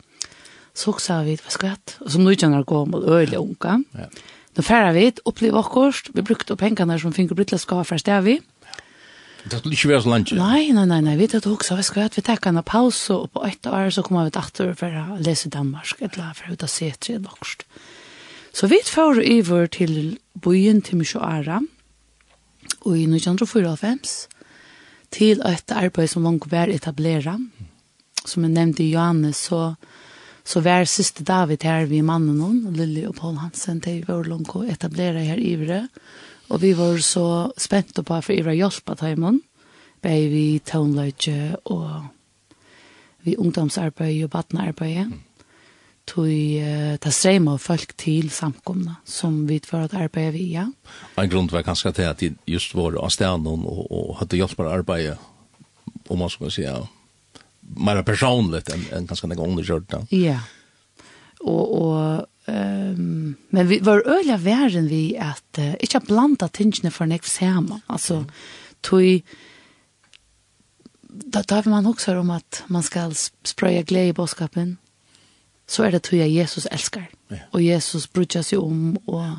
[0.73, 1.97] så sa vi, hva skal jeg hatt?
[2.01, 3.77] Og som nøy kjenner gå mot øyelig unga.
[3.93, 4.07] Ja.
[4.53, 8.35] Nå færre vi, opplevde akkurat, vi brukte pengene som finner brytla skal fra stedet vi,
[9.43, 10.31] Det skulle ikke være så langt.
[10.37, 11.17] Nei, nei, nei, nei.
[11.19, 14.01] Vi tar også, vi skal at vi tar en pause, og på ett år så
[14.01, 17.65] kommer vi etter for å lese Danmark, eller for å se tre nokst.
[18.53, 21.59] Så vi får over til byen til Mishoara,
[22.85, 24.29] og i 1994,
[25.11, 27.39] til et arbeid som langt var etableret.
[28.25, 29.75] Som jeg nevnte i Johannes, så,
[30.47, 34.23] så var siste David her, vi mannen hon, Lilly og Paul Hansen, til vi var
[34.23, 36.13] langt å etablere her i Ivre, og
[36.51, 39.41] Og vi var så spente på for jeg hjelpe til dem.
[39.41, 39.41] Taimon.
[40.03, 42.09] Vi tånløyde og
[43.23, 45.05] vi ungdomsarbeid og badnearbeid.
[45.05, 45.21] Mm.
[46.03, 50.65] Tog uh, ta strema folk til samkomna som vi var at arbeid via.
[50.65, 51.21] ja.
[51.23, 54.57] En grunn var kanskje til at de just var av stedet og, og hadde hjelp
[54.59, 55.15] med arbeid,
[56.09, 56.81] om man skulle si, ja,
[57.61, 60.39] mer personligt enn en ganske en gang någon under Ja.
[61.39, 67.07] Og, og Um, men vi var øyla væren vi at uh, ikke blanda tingene for
[67.07, 67.79] nek saman.
[67.89, 68.23] Altså,
[68.83, 69.21] tog
[71.33, 73.13] da tar man også om at man skal
[73.45, 74.77] sprøye glede i bådskapen,
[75.67, 77.09] så er det tog jeg Jesus elskar.
[77.31, 77.45] Ja.
[77.51, 79.37] Og Jesus brukar seg om, og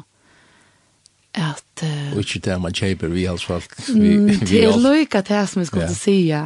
[1.35, 1.83] at...
[1.83, 3.75] Uh, og ikke det man kjøper vi alls folk.
[3.88, 5.99] Vi, det er løyka det som jeg skulle yeah.
[5.99, 6.42] säga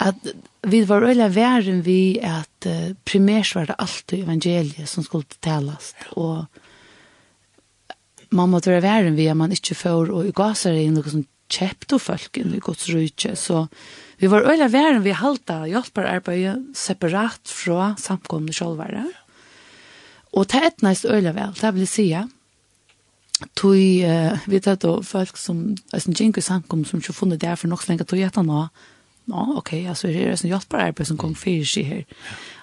[0.00, 0.30] at
[0.62, 5.94] vi var øyla væren vi at uh, primært var det alltid evangeliet som skulle talas,
[6.16, 6.46] og
[8.30, 11.26] man måtte være væren vi at man ikke får og i gasar inn noe som
[11.50, 13.64] kjepte folk inn i gods rydtje, så
[14.20, 19.06] vi var øyla væren vi halta hjelpararbeidet separat fra samkomne sjolvare.
[20.36, 22.26] Og det er etnast øyla vel, det vil jeg sija,
[23.54, 27.68] tui uh, vi tar då folk som alltså jinko sankom som ju funnit där för
[27.68, 28.68] något länge tog jätta nå.
[29.24, 32.04] Ja, okej, alltså det är sån hjälpbar arbete som kom för sig här.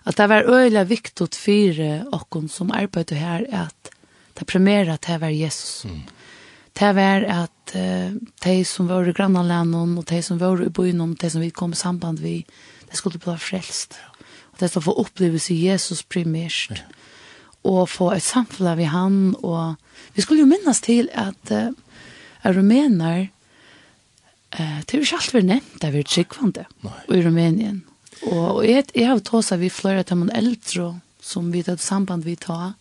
[0.04, 3.92] Att det var öliga viktigt för och som arbetar här att
[4.34, 5.86] ta premiera att det var Jesus.
[5.86, 6.02] Mm.
[6.74, 11.02] Det var att uh, de som var i grannanländen och de som var i byn
[11.02, 12.46] om de som vi kom i samband vi
[12.90, 13.94] det skulle bli frälst.
[14.42, 16.84] Och det skulle få upplevelse Jesus primärt
[17.68, 19.76] och få et samfunn vi han och
[20.13, 21.70] vi skulle ju minnas till att uh,
[22.41, 23.30] rumener,
[24.51, 26.65] eh det är vi allt nevnt, det er vi tryggvande
[27.09, 27.82] i Rumänien.
[28.22, 32.36] Och jag jag har tåsa vi flere til man äldre som vi det samband vi
[32.36, 32.74] tar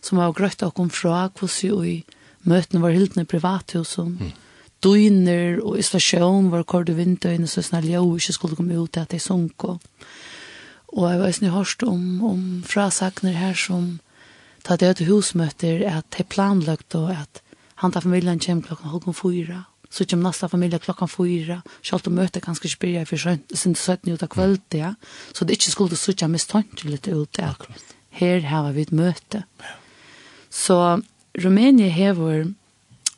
[0.00, 2.04] som har grøtt och kom fra, hvordan ju i
[2.42, 4.32] möten var helt i privathusen, mm.
[4.80, 8.92] døgner och isolasjon, var kort och vinter inne så snäll jeg ikke skulle komme ut
[8.92, 9.52] til at jeg sunk.
[9.60, 9.78] sunko.
[10.86, 13.98] Och jag har ju hört om, om frasakner här som
[14.64, 17.42] ta det til husmøter at det er planlagt og at
[17.82, 19.64] han tar familien kjem klokken halv fyra.
[19.90, 21.60] Så kjem nasta familie klokken fyra.
[21.82, 24.94] Sjalt og møte ganske spyrja for sjønt, sin 17 ut av kvöld, ja.
[25.32, 27.68] Så det ikke skulle sutja mistanke litt ut at
[28.18, 29.44] her har vi et møte.
[30.50, 31.02] Så
[31.34, 32.46] Rumænia hever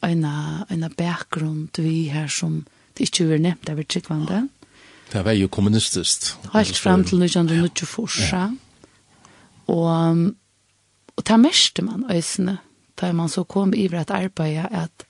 [0.02, 2.64] en, en bakgrunn vi her som
[2.96, 4.46] det ikke er nevnt av tryggvande.
[5.12, 6.32] Det var jo kommunistisk.
[6.52, 8.24] Helt frem til 1924.
[8.32, 8.48] Ja.
[9.68, 10.32] Og
[11.16, 12.58] Og det meste man øsene,
[13.00, 15.06] da man så kom iver at arbeid, at,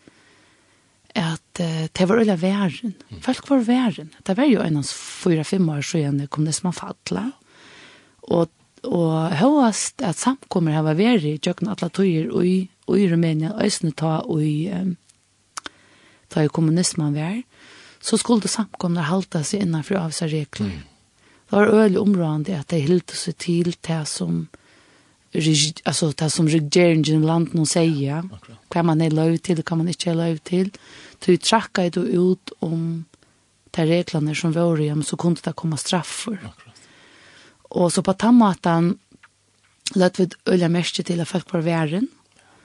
[1.15, 2.95] at uh, det var øyla væren.
[3.23, 4.13] Folk var væren.
[4.27, 7.31] Det var jo en av fyra-fem år siden kom det som fattla.
[8.23, 8.51] Og,
[8.85, 13.55] og høyast at samkommer har vært væri i Jøkken Atlatøyer og i, og i Rumænia,
[13.63, 14.97] øsene ta og i, um,
[16.31, 17.41] ta i kommunismen vær,
[18.01, 20.71] så skulle det samkommer halta seg innenfor av seg regler.
[20.71, 20.85] Mm.
[21.47, 24.47] Det var øyla områdende at det hilde seg til det som
[25.33, 28.17] rigid, alltså det som regeringen land nu säger.
[28.17, 28.59] Ja.
[28.69, 30.71] Kan man är lov till, kan man inte är lov till.
[31.25, 33.05] Du trackar då ut om
[33.71, 36.39] de reglerna som var i, så kunde det komma straffer.
[37.69, 38.99] Och så på maten
[39.95, 42.09] lät vi öliga mest till att folk var värren.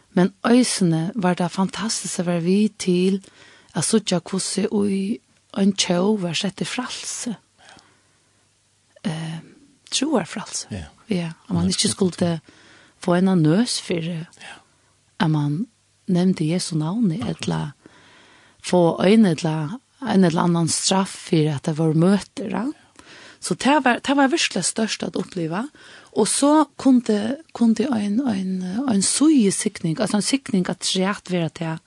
[0.09, 3.22] Men ösene var det fantastiskt att vara vi till
[3.72, 5.20] att sutja kusse och i
[5.57, 7.36] en tjov var sett i fralse.
[7.57, 9.12] Ja.
[9.12, 9.38] Eh,
[9.91, 10.68] troar fralse.
[10.70, 11.00] Ja.
[11.12, 12.39] Ja, om man ikke skulle
[13.01, 14.26] få en nøs for ja.
[15.20, 15.66] at man
[16.07, 17.72] nevnte Jesu navn, eller
[18.64, 22.49] få øyne eller en eller annan straff for at det var møter.
[22.49, 22.66] Ja.
[23.41, 25.64] Så det var, det var virkelig størst at oppleve.
[26.14, 31.32] Og så kunde, kunde en, det en, en, en søyesikning, altså en sikning at rett
[31.32, 31.78] være til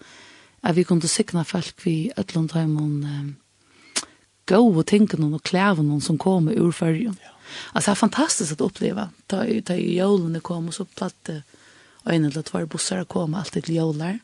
[0.65, 3.37] at vi kunne sikne folk vi øtlund har en um,
[4.47, 7.19] gode tingene og klævene som kom ur førjen.
[7.23, 7.34] Ja.
[7.73, 9.09] Alltså det är fantastiskt att uppleva.
[9.27, 11.43] Ta ta julen kom och så platte
[12.05, 14.19] en eller två bussar kom alltid till jular.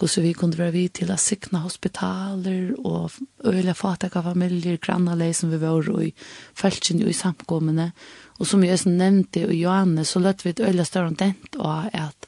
[0.00, 3.12] Och så vi kunde vara vid till att sikna hospitaler och
[3.44, 6.14] öliga fataka familjer, grannalej som vi var i
[6.54, 7.92] fältsin och i samkommande.
[8.24, 11.84] Och som jag sen nämnde och Johanne så lät vi ett öliga större dent och
[11.92, 12.26] att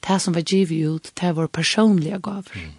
[0.00, 2.52] det som var givet ut, det var personliga gaver.
[2.54, 2.72] Mm.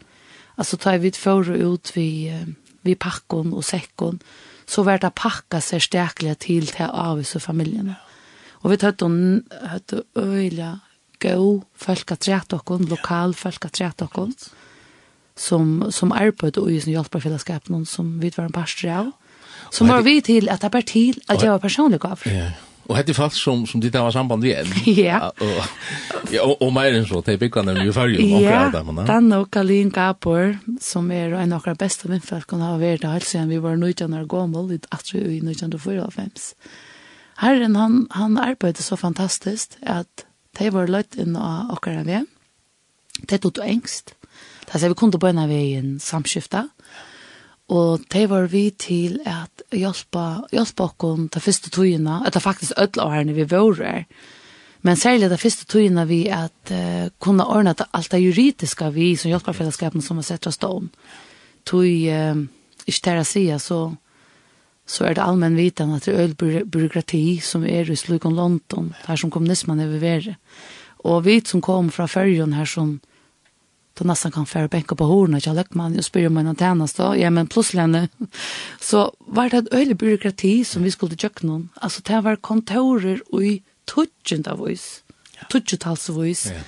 [0.56, 4.20] Alltså tar vi ett förr ut vid, vid packon och säckon.
[4.20, 4.24] Och
[4.68, 7.98] så var det pakka seg sterkelig til til avvis og familiene.
[8.64, 10.78] Og vi tatt hon høtt øyla
[11.24, 14.34] gå folk at træt okkon, lokal folk at træt okkon,
[15.36, 19.12] som, som arbeid og i sin hjelperfellesskap, noen som vi var en parstri av.
[19.74, 22.22] Som var vi til at det var til at jeg var personlig gav.
[22.28, 22.73] Ja, ja.
[22.90, 24.68] Og hette folk som som ditt var samband igjen.
[25.04, 25.32] Ja.
[26.32, 28.84] Ja, og, og mer enn så det er han vi för om och alla där
[28.84, 29.06] men.
[29.06, 33.20] Dan och Kalin Gabor, som er en av de beste vänner kan ha varit där
[33.20, 36.56] sen vi var nöjda när gammal i att vi i nöjda för av fems.
[37.36, 40.26] Herren han han arbeidde så fantastisk at
[40.60, 42.26] de var lätt inn av akkurat vi.
[43.28, 44.16] Det tog engst.
[44.72, 46.58] Det så vi kunde på en av veien samskifta.
[46.58, 47.13] Mm
[47.72, 52.74] Og det var vi til at hjelpa, hjelpa okken de første togene, etter det faktisk
[52.78, 54.06] ødla årene vi vore,
[54.84, 59.30] Men særlig de første togene vi at uh, kunne ordne alt det juridiske vi som
[59.32, 60.92] hjelperfellesskapen som har sett oss stående.
[61.66, 62.44] Tog, uh,
[62.86, 63.94] ikke til å si, så
[64.86, 66.34] så er det allmenn viten at det er
[66.68, 70.34] byråkrati som er i slukon London, her som kommunismen er ved
[71.04, 73.00] Og vi som kom fra Førjon her som
[73.94, 77.16] då nästan kan färra bänka på horna jag lägger man och spyr man antennas då
[77.18, 78.12] ja men plötsligt
[78.80, 83.22] så var det ett öjlig byråkrati som vi skulle tjöka någon alltså det var kontorer
[83.30, 85.04] och i tutchen av oss
[85.50, 86.62] tutchetals av oss ja.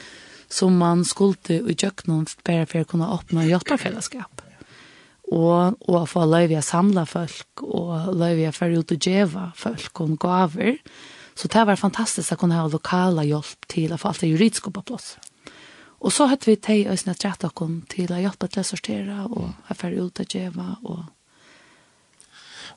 [0.47, 4.41] som man skulle tjöka någon bara för att kunna öppna hjälparfällskap
[5.31, 10.01] og og få lov å samla folk og lov å fære ut og djeva folk
[10.01, 10.77] og gaver.
[11.35, 14.71] Så det var fantastisk å kunne ha lokala hjelp til å få alt det juridiske
[14.71, 15.15] på plass.
[15.99, 19.19] Og så hadde vi teg og sånne trett okkom til å hjelpe til å sortere
[19.25, 21.03] og ha færre ut av djeva og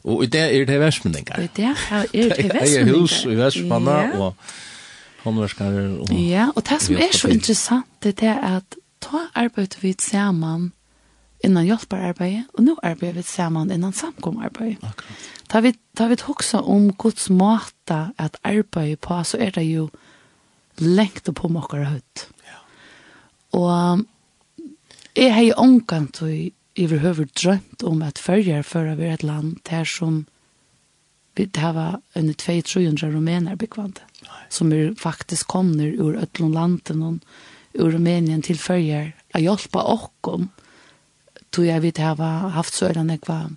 [0.04, 1.40] Og i det er det versmenninger.
[1.42, 2.58] I det er det versmenninger.
[2.62, 4.34] Det er hus i versmenna og
[5.24, 5.86] håndverskere.
[5.98, 6.12] Og...
[6.14, 10.72] Ja, og det som er så interessant det er at ta arbeidet vi sammen
[11.44, 14.78] innan hjelpararbeidet, og nå arbeider vi sammen innan samkomarbeid.
[14.82, 15.26] Akkurat.
[15.52, 19.88] Da vi, da vi hoksa om Guds måte at arbeide på, så er det jo
[20.78, 22.26] lengt på mokkere høyt.
[23.58, 24.06] Og
[25.16, 29.84] jeg har jo omgang til overhøver drømt om at følger å være et land der
[29.88, 30.26] som
[31.38, 34.02] vi har en 200-300 rumener bekvante.
[34.50, 37.18] Som er faktisk kommer ur Øtlund landen og
[37.78, 40.48] ur Rumenien til følger å hjelpe åkken
[41.52, 43.50] tror jeg vi det har haft så eller jeg var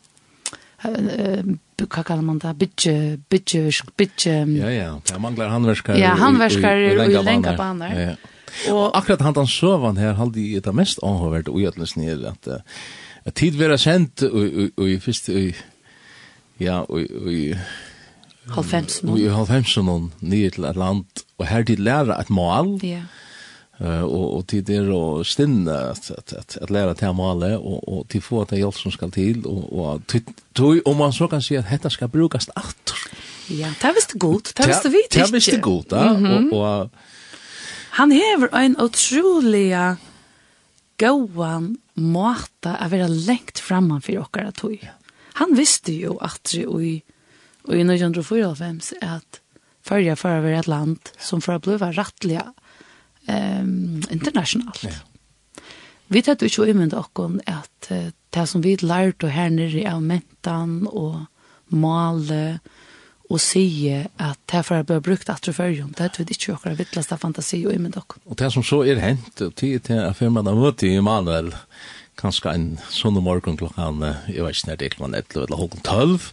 [0.82, 2.94] hva kallar man det, bitje,
[3.30, 4.34] bitje, bitje.
[4.58, 5.98] Ja, ja, det manglar handverskar.
[5.98, 8.31] Ja, handverskar i, i, i, i, i, i, i, i, i, i, i,
[8.72, 12.62] Og, akkurat han den søvan her halde i det mest anhøvert og gjøtles nere at
[13.26, 15.52] at tid vera sendt og i fyrst i
[16.60, 17.54] ja og i
[18.56, 22.80] halvfemsen og i halvfemsen og nye til et land og her tid læra et mål
[22.84, 23.04] ja
[23.82, 28.10] og og tid er å stinne at at at, at læra til målet og og
[28.10, 30.02] til få at hjelp som skal til og og
[30.56, 32.98] tøy om man så kan si at dette skal brukast aftur.
[33.50, 35.20] Ja, det visste godt, det visste vi ikke.
[35.20, 36.14] Det visste godt, ja.
[36.14, 36.90] Og, og
[38.00, 39.72] Han hever en utrolig
[41.02, 44.80] gåan måte å være lengt framman for okkara tog.
[45.42, 46.94] Han visste jo at det i,
[47.68, 49.42] i 1994 at
[49.82, 52.42] Førja for å være et land som for å bli rettelig
[53.26, 54.84] um, internasjonalt.
[54.86, 55.64] Ja.
[56.14, 60.04] Vi tatt jo ikke umynda okkon at uh, det som vi lærte her nere av
[60.06, 61.24] mentan og
[61.74, 62.60] male
[63.32, 66.36] og sige at det for jeg bør brukt at du følger om det, det er
[66.36, 68.20] ikke akkurat vittleste fantasi og imen dere.
[68.26, 71.54] Og det som så er hent, og tid til at firmaet har møtt i Emanuel,
[72.20, 75.86] kanskje en sånn morgen klokken, jeg vet ikke når det er klokken 11 eller klokken
[75.88, 76.28] 12,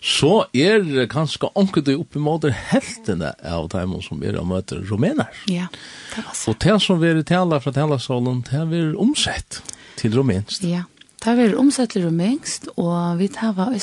[0.00, 2.40] så er kanskje anker du oppe mot
[2.72, 5.28] heltene av dem som er og møter rumener.
[5.44, 5.68] Ja,
[6.14, 6.54] det var så.
[6.54, 9.60] Og det som vi er tala fra talasalen, det er omsett
[10.00, 10.64] til rumensk.
[10.64, 10.86] Ja,
[11.20, 13.76] det er omsett till rumensk, og vi tar var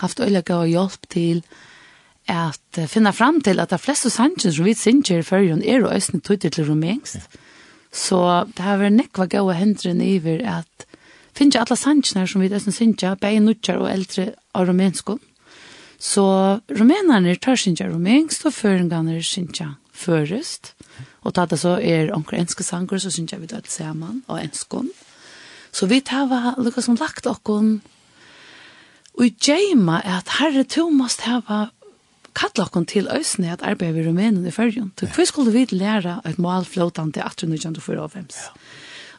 [0.00, 1.42] haft øyla gav hjelp til
[2.30, 5.94] at finna fram til at de fleste sannsyn som vi synger i førjen er og
[5.94, 7.28] øyne tøyder til rumengst.
[7.92, 10.86] Så det har vært nekva gav og hendren iver at
[11.36, 15.20] finnes alle sannsyn som vi øyne synger, bare nødger og eldre av rumenskene.
[16.02, 16.24] Så
[16.70, 20.72] rumenerne tar synger rumengst, og føringene synger først.
[21.22, 24.90] Og tatt så er onker enske sanger, så synger vi det sammen, og enskene.
[25.72, 27.80] Så vi tar hva lukka som lagt okkon
[29.18, 31.66] Og i djeima er at herre, Thomas måst hava
[32.36, 34.92] kalla okkon til øysene at arbeid vi rumänen i fyrrjun.
[34.96, 38.38] Så hva skulle vi læra et mål flåtande 1894?
[38.40, 38.52] Ja.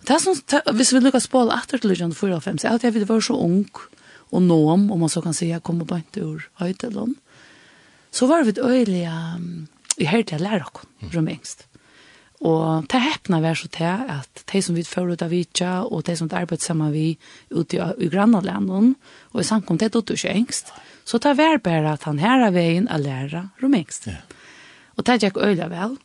[0.03, 0.35] Det er som,
[0.75, 3.69] hvis vi lukkar spål 1894, er at jeg vil være så ung
[4.33, 7.15] og nåm, om man så kan säga, kom og bant ur høytelån,
[8.11, 9.67] så var vi et øyelig um,
[9.97, 11.67] i herre til å lære okkon rumänst.
[11.67, 11.72] Mm.
[12.43, 16.03] Og det heppna vær så til at de som vi får ut av Vitja, og
[16.07, 17.13] de som arbeider sammen vi
[17.53, 18.95] ute i, i grannalanden,
[19.31, 20.73] og i samkom det er ikke engst,
[21.07, 24.09] så det vær bare at han her er veien å lære romengst.
[24.11, 24.19] Ja.
[24.97, 25.95] Og det gikk øyla vel.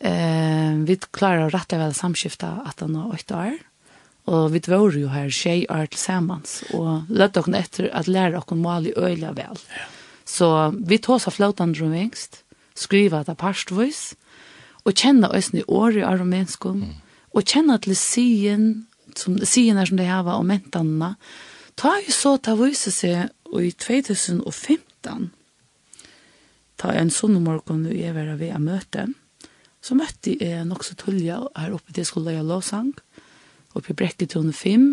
[0.00, 3.60] Eh, vi klarer å rette vel samskifta at han har åtte år,
[4.32, 8.40] og vi var jo her tjej år til tillsammans, og løtte dere etter at lære
[8.40, 9.60] dere mål i øyla vel.
[9.76, 9.88] Ja.
[10.24, 10.48] Så
[10.80, 12.40] vi tog så flotande romengst,
[12.74, 14.14] skriva det parstvis,
[14.84, 16.92] og kjenne øyne i året av rumensko, mm.
[17.34, 18.66] og kjenne til sien,
[19.16, 21.14] som, sien er som det hava, og mentanna,
[21.80, 25.30] ta jo så ta vise seg, og i 2015,
[26.80, 29.08] ta en sånn morgen vi er ved å møte,
[29.84, 32.94] så møtte jeg nok så tullja her oppe til skolen jeg lovsang,
[33.74, 34.88] oppe i Brekketone 5,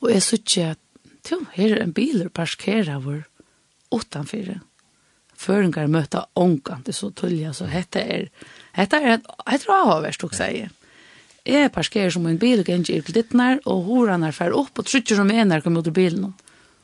[0.00, 0.82] og jeg så ikke at,
[1.28, 3.22] jo, her er en bil parkerer vår
[3.92, 4.62] utanfyrir
[5.40, 8.28] føringar møta onkan til så tullja, så hette er,
[8.76, 9.18] hette er,
[9.48, 10.70] hette er avhåverst, og sier.
[11.48, 14.88] Jeg parkerer som en bil, og ikke er glittnar, og horan er fer opp, og
[14.88, 16.32] trykker som en er kommer ut av bilen.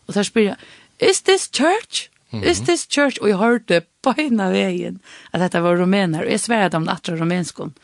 [0.06, 2.08] Og der spyr jeg, is this church?
[2.32, 3.20] Is this church?
[3.22, 4.98] Og jeg hørte på henne veien
[5.32, 7.74] at dette var rumener, og jeg sverre dem at det var rumenskon.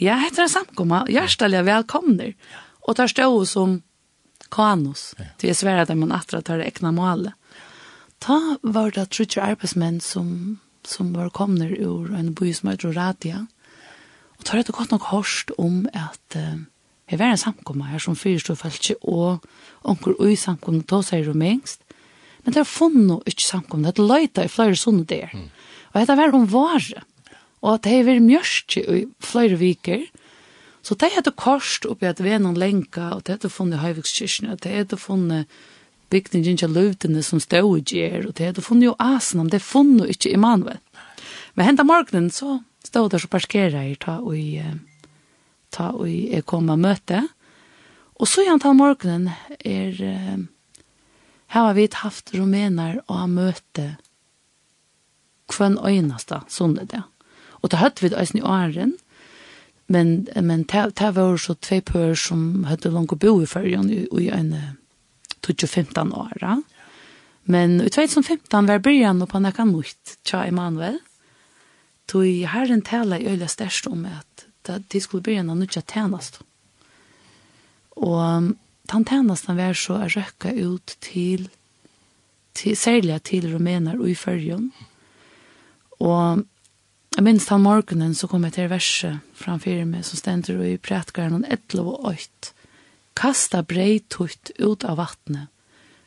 [0.00, 2.32] Ja, hette er samkomma, hjertelig velkomner.
[2.88, 3.80] Og der stod som
[4.52, 7.36] kanos, til jeg sverre dem at det var ekna målet.
[8.22, 13.46] Ta var det trutje arbeidsmenn som, som var kommet ur en by som heter Radia.
[14.38, 16.60] Og tar det godt nok hørst om at uh,
[17.10, 19.42] jeg var en samkommet her som fyrstod falskje, og
[19.82, 21.82] onker ui samkommet, da sier du mengst.
[22.44, 25.34] Men det har funnet ikke samkommet, det løyta i flere sånne der.
[25.34, 25.50] Mm.
[25.92, 27.02] Og dette var hun vare.
[27.62, 30.06] Og at det har vært mjørst i flere viker.
[30.82, 34.50] Så det hadde korst oppi at vi er noen lenka, og det hadde funnet Høyvikskirken,
[34.54, 35.50] og det hadde funnet
[36.12, 40.12] bygningen til løvdene som stod i gjer, og det hadde funnet jo asen, det funnet
[40.12, 40.80] ikke Immanuel.
[41.54, 44.36] Men hentet morgenen så stod der så parkeret jeg ta og
[45.72, 47.22] ta og jeg kom og møte.
[48.20, 49.30] Og så igjen til morgenen
[49.64, 49.96] er
[51.52, 53.96] her har vi haft rumener og møte
[55.52, 57.02] kvann øynasta sånne det.
[57.60, 58.94] Og da hadde vi det eisen i åren,
[59.86, 64.06] men, men det, var så tve pør som hadde langt å bo i førjen i,
[64.08, 64.78] i øynene
[65.42, 66.62] 12-15 år.
[67.42, 70.98] Men i 2015 var början på näka nytt tja Emanuel.
[72.06, 74.46] Tog herren tala i öliga störst om att
[74.88, 76.40] de skulle börja en nytt tjänast.
[77.88, 78.42] Och
[78.82, 81.48] den tjänasten var så att röka ut till,
[82.52, 84.70] till sälja till romener och i färgen.
[85.98, 86.38] Och
[87.16, 91.42] Jeg minns den morgenen så kom jeg til verset framfor meg som stender i prætkaren
[91.42, 92.54] og etter og Och
[93.18, 95.48] kasta brei tutt ut av vattnet,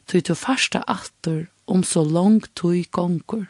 [0.10, 3.47] tui og farsta atter om så langt tui gongur.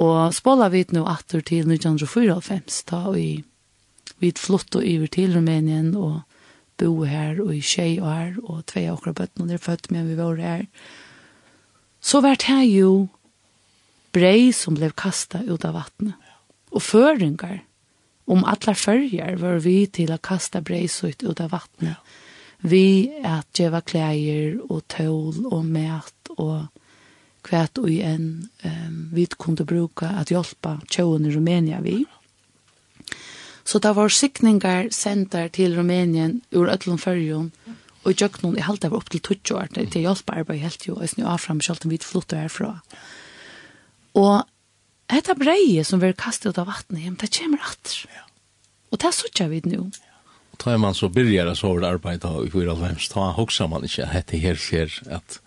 [0.00, 3.44] Og spåla vi nu atter til 1994, da vi,
[4.18, 6.22] vi flott og iver til Rumænien og
[6.80, 10.08] bo her og i tjei og her, og tvei av okra bøttene der født med
[10.08, 10.66] vi var her.
[12.00, 12.92] Så vært her jo
[14.14, 16.16] brei som blev kasta ut av vattnet,
[16.72, 17.60] og føringar
[18.30, 21.96] om alla följer var vi till att kasta brejsut ut av vattnet.
[22.58, 26.62] Vi att geva kläder och tål och mät och
[27.42, 32.04] kvärt och en um, vi kunde bruka att hjälpa tjåen i Rumänien vi.
[33.64, 37.50] Så det var sikningar sender till Rumänien ur ötlun följon
[38.02, 40.94] og i jöknun i halda var upp til 20 år til hjälpa arbeid helt jo
[40.94, 42.80] og snu av fram sjalt om vi flottar herfra.
[44.14, 44.42] Og
[45.10, 48.04] Hetta breie som vi kastet ut av vattnet hjem, det kommer atter.
[48.14, 48.26] Ja.
[48.94, 49.90] Og det suttar vi nu.
[49.90, 50.18] Ja.
[50.54, 54.06] Og tar man så byrjar det så over arbeidet i 4.5, ta hoksa man ikke
[54.06, 55.40] at dette her skjer at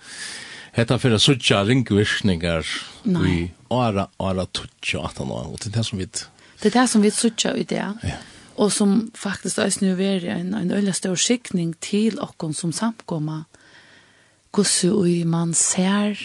[0.73, 2.65] Hetta fyrir suttja ringvirkningar
[3.05, 3.35] i
[3.69, 6.07] ara ara tuttja atan år, og det er det som vi...
[6.09, 8.15] Det er det som vi suttja i det, ja.
[8.57, 13.43] og som faktisk er snu veri en, en øyla stor skikning til okkon som samkomma,
[14.49, 16.17] hvordan man ser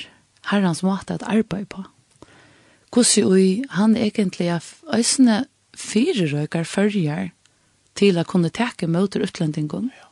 [0.49, 1.84] herrans måte at arbeide på.
[1.84, 1.97] Mm
[2.93, 4.64] hvordan ui han egentlig er
[4.95, 5.45] øsne
[5.78, 7.30] fire røyker førjer
[7.99, 9.91] til å kunne teke mot utlendingen.
[9.95, 10.07] Ja.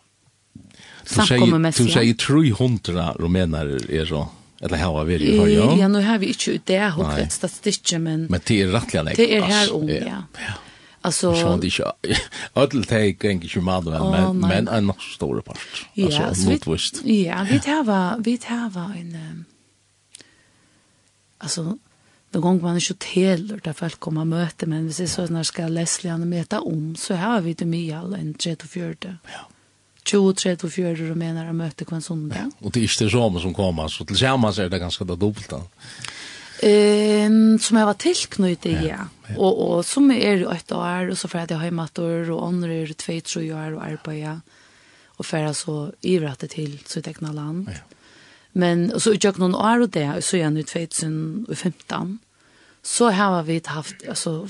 [1.07, 4.25] Du sier 300 rumener er så,
[4.61, 5.67] eller her var vi i førje.
[5.79, 8.27] Ja, nå har vi ikke ut det, hukk et statistikk, men...
[8.33, 10.23] Men det er rettelig enn Det er her om, ja.
[10.43, 10.57] ja.
[11.07, 11.93] Alltså så det är
[12.55, 15.87] ödel tag gäng ju mal väl men men en nog stor part.
[15.95, 17.05] Ja, alltså mot vist.
[17.05, 19.45] Ja, vi tar vi tar en um,
[21.39, 21.79] Alltså
[22.37, 25.43] Då gång man inte till där folk kommer och möter men hvis är så när
[25.43, 28.95] ska Leslie han möta om så har vi det mye all en 34.
[29.03, 29.49] Ja.
[30.05, 32.37] 20 och 40 och menar att möta kvar söndag.
[32.39, 35.63] Ja, och det är inte så som kommer så tillsammans är det ganska det dubbla.
[36.63, 39.37] Ehm som jag var tillknuten i ja.
[39.37, 42.73] Och och som är ett år och så för att jag har mator och andra
[42.73, 44.41] är två tre år och arbeta
[45.07, 47.69] och färra så ivrat till så teckna land.
[47.73, 47.97] Ja.
[48.53, 52.19] Men så utgjør någon år och det, så är han 2015
[52.87, 54.49] så har vi haft alltså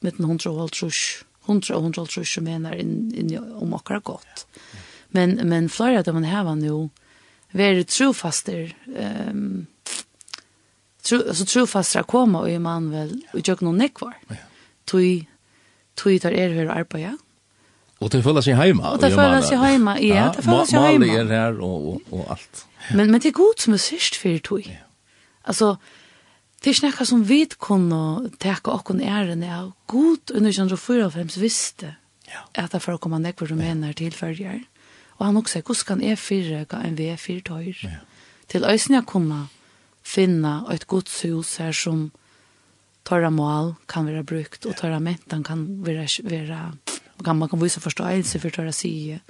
[0.00, 4.04] med en hundra och halvtrus hundra och hundra halvtrus som menar in, in, om akkurat
[4.04, 4.46] gott.
[5.08, 6.88] Men, men flera av man här nu
[7.52, 9.66] vara trofaster ehm
[11.02, 14.14] tro, alltså trofaster komma och man väl och jag någon nekvar.
[14.28, 14.34] Ja.
[14.84, 15.26] Tui,
[15.94, 17.16] tui tar er hur arbetar ja.
[17.98, 18.90] Och det följer sig hemma.
[18.90, 21.06] Och det följer sig hemma, ja, det följer sig hemma.
[21.06, 22.66] Man är här och, och, och allt.
[22.94, 24.62] Men, men det är gott som är sist för tui.
[24.66, 24.72] Ja.
[25.42, 25.76] Alltså,
[26.58, 28.00] Det er ikke noe som vi kunne
[28.42, 29.72] teke åkken æren av.
[29.86, 31.92] God under 1945 visste
[32.26, 32.42] ja.
[32.54, 34.64] at det for å komme nekve rumener til følger.
[35.18, 37.78] Og han også, hvordan kan jeg fyre ga en V4 tøyr?
[37.82, 38.00] Ja.
[38.48, 39.40] Til øyne jeg kunne
[40.02, 42.08] finne et godshus her som
[43.08, 46.60] tørre mål kan være brukt, og tørre mentan kan være, være
[47.24, 49.20] kan man kan visa förståelse för det sig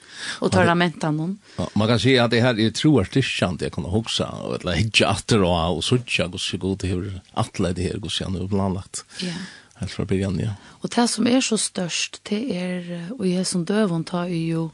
[0.41, 1.39] och ta mentan någon.
[1.57, 5.07] Ja, man kan se att det här är troarstischant jag kan huxa och ett läge
[5.07, 8.49] åter och och sådär går så god det hur alla det här går sen och
[8.49, 9.05] blandat.
[9.20, 9.32] Ja.
[9.74, 10.51] Helt från början ja.
[10.64, 14.68] Och det som är så störst det är och jag som dövon tar ju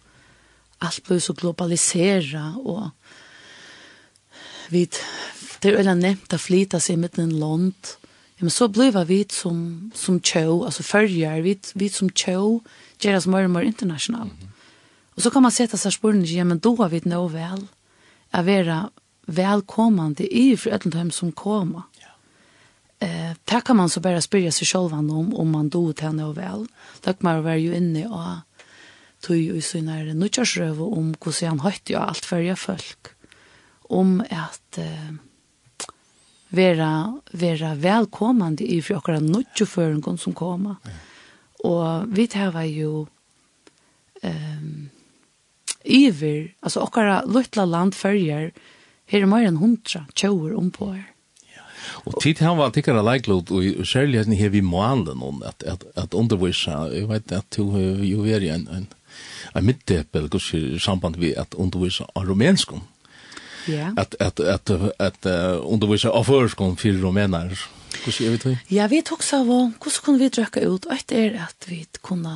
[0.79, 2.89] allt blir så globalisera och
[4.69, 4.95] vid
[5.61, 7.75] det är väl nämnt att flyta sig med en land.
[8.37, 12.61] Ja, men så blir vi som som tjå, alltså förrjar vi vi som tjå
[13.05, 14.23] göras mer och mer international.
[14.23, 14.55] Mm -hmm.
[15.15, 17.67] Och så kan man sätta sig spåren ja, men då har vi det väl
[18.31, 18.91] att vara
[19.27, 21.83] välkommande i för ödlundhem som kommer.
[22.01, 23.07] Ja.
[23.07, 26.35] Eh, där kan man så bara spyrja sig själv om om man då tar nog
[26.35, 26.67] väl.
[27.01, 28.21] Tack kan man vara ju inne och
[29.21, 33.07] tog ju så när det nutcharsröv om hur han hött ju allt förja folk
[33.89, 35.15] om att eh,
[36.49, 40.77] vera vera välkommande i för några nutchföringar som kommer.
[40.83, 40.91] Ja
[41.65, 43.07] Og vi tar jo
[44.23, 44.91] um,
[45.85, 48.53] iver, altså okkara luttla land fyrjer,
[49.13, 51.11] her er mer enn hundra tjauer ompå her.
[52.09, 55.85] Og tid han var tikkara leiklod, og særlig hans her vi målen om at, at,
[56.01, 58.87] at undervisa, jeg vet at du jo er en, en,
[59.55, 60.29] en midtdepel,
[60.81, 62.83] samband vi at undervisa av rumenskum.
[63.69, 63.93] Ja.
[63.97, 67.53] At, at, at, at, at uh, undervisa av førskum fyrir rumenar,
[68.03, 68.57] Hvordan er vi til?
[68.75, 70.87] Ja, vi tok så av hvordan kunne vi drøkke ut.
[70.89, 72.35] Og et er at vi kunne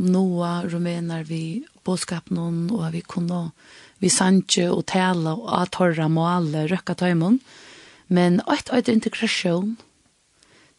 [0.00, 3.50] noe rumener vi bådskap noen, og vi kunne
[4.00, 7.40] vi sanje og tale og atorra måle røkka tøymon.
[8.08, 9.76] Men et er integrasjon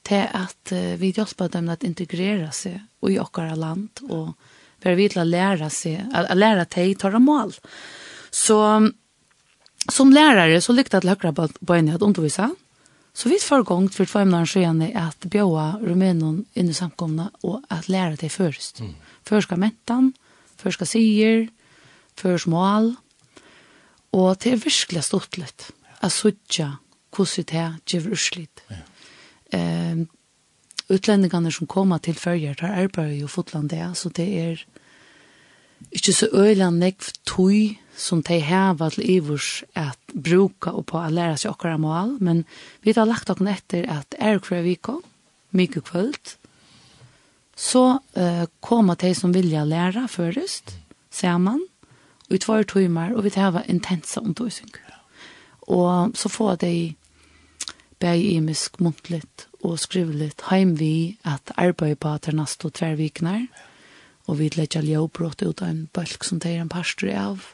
[0.07, 4.33] til at vi hjelper dem at integrere seg i okkara land og
[4.81, 7.53] være vidt å lære seg, å lære til tørre mål.
[8.31, 8.57] Så
[9.91, 12.57] som lærare så lykte jeg til høyre på en jeg hadde underviset,
[13.13, 17.61] Så vi får gångt för två ämnen skeende att bjöa rumänen in i samkomna och
[17.67, 18.79] att lära det först.
[18.79, 18.93] Mm.
[19.23, 20.13] Först ska mättan,
[20.55, 21.47] först ska sier,
[22.15, 22.95] först mål.
[24.09, 25.71] Och det är verkligen stort lätt.
[25.99, 26.77] Att sutja
[27.11, 28.63] kusset här giver urslit.
[28.67, 28.75] Ja.
[29.51, 30.07] Ehm
[30.91, 34.65] utlänningarna som kommer till färger där arbetar ju fotlandet så det är
[35.91, 41.09] ikke så øyla nekv tøy som de heva til ivurs at bruka og på å
[41.13, 42.43] læra seg okkara mål, men
[42.81, 44.97] vi har lagt okken etter at er hver vika,
[45.51, 46.35] mykje kvöld,
[47.55, 50.77] så uh, koma de som vilja læra først,
[51.11, 51.61] saman,
[52.29, 54.71] og i tvær tøymar, og vi heva intensa undervisning.
[55.67, 56.95] Og så får de
[58.01, 63.70] bæg imisk muntligt og skrivligt heim vi at arbeid på at det neste tverviknar, ja
[64.31, 67.49] og vi letja ljøbrott ut av en bølg som det er en pastor av,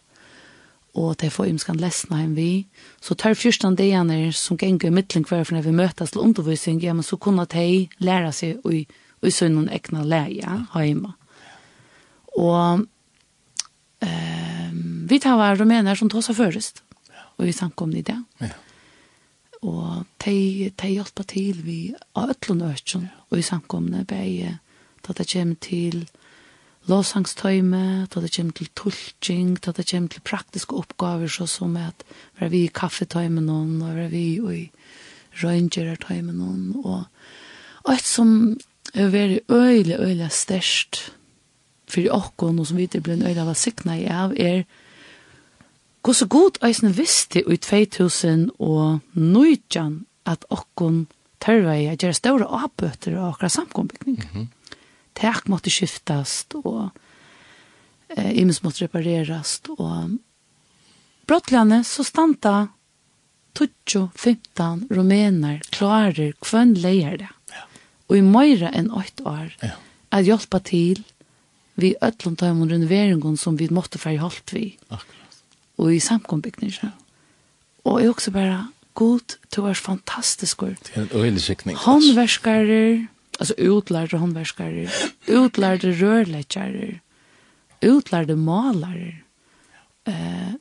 [0.97, 2.67] og det får imskan lesna heim vi.
[3.01, 6.81] Så tar fyrstan degene som gengur i mittlen hver for når vi møtes til undervisning,
[6.81, 8.83] ja, men så kunne de læra seg i,
[9.21, 11.13] i sønnen ekna leia heima.
[12.37, 12.85] Og um,
[15.09, 16.83] vi tar var rumener som tar seg først,
[17.37, 18.17] og vi samkomne i det.
[18.41, 18.53] Ja.
[19.65, 21.79] Og de, de hjelper til vi
[22.17, 24.59] av øtlån økken, og vi samkomne bare
[25.05, 26.05] da det kommer til
[26.87, 32.03] låsangstøyme, da det kommer til tulking, da det kommer til praktiske oppgaver, så som at
[32.39, 34.63] være vi i kaffetøyme noen, og være vi i
[35.43, 37.05] røyngerertøyme noen, og
[37.87, 38.57] og et som
[38.93, 41.13] er veldig øyelig, øyelig størst
[41.87, 44.65] for åkken, og som vi blir en øyelig av å sikne i av, er
[46.03, 51.05] hvor så god eisne visste i 2000 og nøytjan at åkken
[51.43, 54.15] tørre i å gjøre større avbøter av akkurat samkombygning.
[54.15, 54.47] Mm -hmm
[55.17, 56.89] tak måtte skiftast, og
[58.15, 60.17] eh, imens måtte reparerast, og
[61.27, 62.69] brottljane så standa
[63.57, 67.31] 12-15 rumener klarer kvønn leier det.
[67.53, 67.65] Ja.
[68.07, 69.75] Og i møyre enn 8 år, ja.
[70.13, 71.03] at hjelpa til
[71.77, 74.71] vi øtlom tar om renoveringen som vi måtte færre holdt vi.
[74.89, 75.41] Akkurat.
[75.77, 76.93] Og i samkombygning, Ja.
[77.87, 80.59] Og jeg også bare, god, du er fantastisk.
[80.59, 81.77] Det er en øyelig skikning.
[81.77, 83.07] Håndverskarer,
[83.39, 84.89] Alltså utlärda handverkare,
[85.25, 86.99] utlärda rörläggare,
[87.81, 89.15] utlärda malare.
[90.05, 90.53] Eh,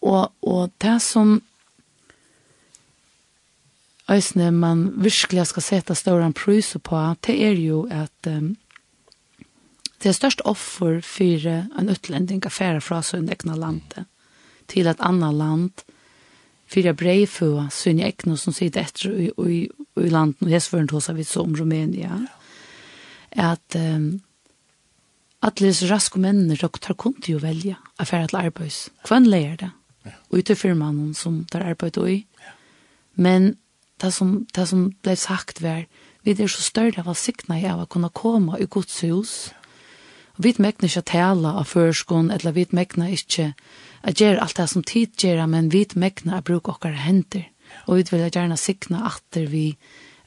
[0.00, 1.40] og, og det som
[4.10, 8.56] Øysene man virkelig skal sette større pris på, det er jo at um,
[10.02, 14.04] det er størst offer for en utlending affär fra sin egna land
[14.68, 15.84] til et annet land,
[16.66, 19.70] for att brei for sin egna som sitter etter i, i,
[20.04, 22.18] i landet, og hessføren tås vi så om Rumænia,
[23.32, 24.20] at um,
[25.42, 28.88] at disse raske mennene tar kun til å velge affæret til arbeids.
[29.06, 29.70] Hvem leier det?
[30.30, 32.24] Og ut til firmaen som tar arbeid i.
[33.14, 33.56] Men
[34.02, 35.84] det som, det som ble sagt var,
[36.22, 39.52] vi er så større av å sikne av å kunne komme i Guds hus.
[40.36, 43.52] Og vi mekna ikke tala av førskolen, eller vi mekna ikke
[44.06, 47.46] å gjøre alt det som tid gjør, men vi mekna å bruke okkar hender
[47.88, 49.72] Og vi vil gjerne sikna atter vi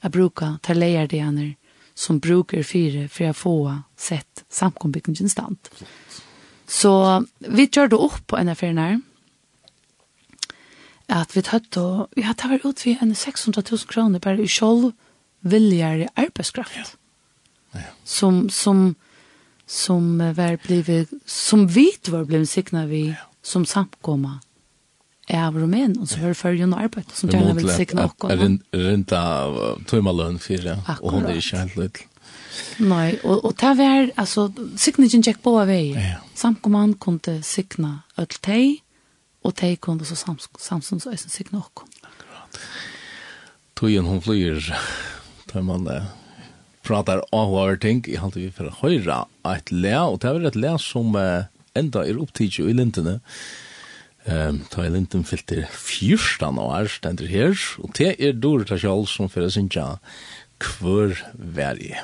[0.01, 1.55] a bruka tar leierdeaner
[1.93, 3.55] som brukar fyre for å få
[3.99, 5.70] sett samkombyggingen stand.
[6.66, 6.91] Så
[7.39, 8.99] vi gjør det opp på NFR her.
[11.12, 14.47] at vi tatt og, ja, det var ut vi en 600 000 kroner bare i
[14.47, 14.93] kjold
[15.43, 16.95] viljare arbeidskraft.
[17.76, 17.89] Ja.
[18.03, 18.95] Som, som,
[19.68, 23.28] som var blivit, som vi var blivit sikna vi, ja.
[23.43, 24.39] som samkomma
[25.34, 28.32] av Rumän och så hör för ju arbete som gärna vill signa och
[28.71, 29.47] renta
[29.86, 31.97] tömmalön för och hon är ju helt lit.
[32.77, 36.15] Nej, och och ta vär alltså signagen check på väg.
[36.34, 38.84] Samkomman kunde signa öll tej
[39.41, 41.79] och tej kunde så sams Samsung så är signa och.
[42.01, 42.59] Akkurat.
[43.73, 44.75] Tojen hon flyr
[45.51, 46.05] tar man det
[46.82, 49.25] pratar om ting i halt vi för höra
[49.57, 51.15] ett lä och det är ett lä som
[51.73, 53.11] ända är upptidigt i lintene.
[53.11, 53.19] Eh
[54.30, 59.49] Ehm ta linten filter 14 år stendur her og te er dårlig sjálv som fyrir
[59.49, 59.88] sinja
[60.61, 62.03] kvør verje.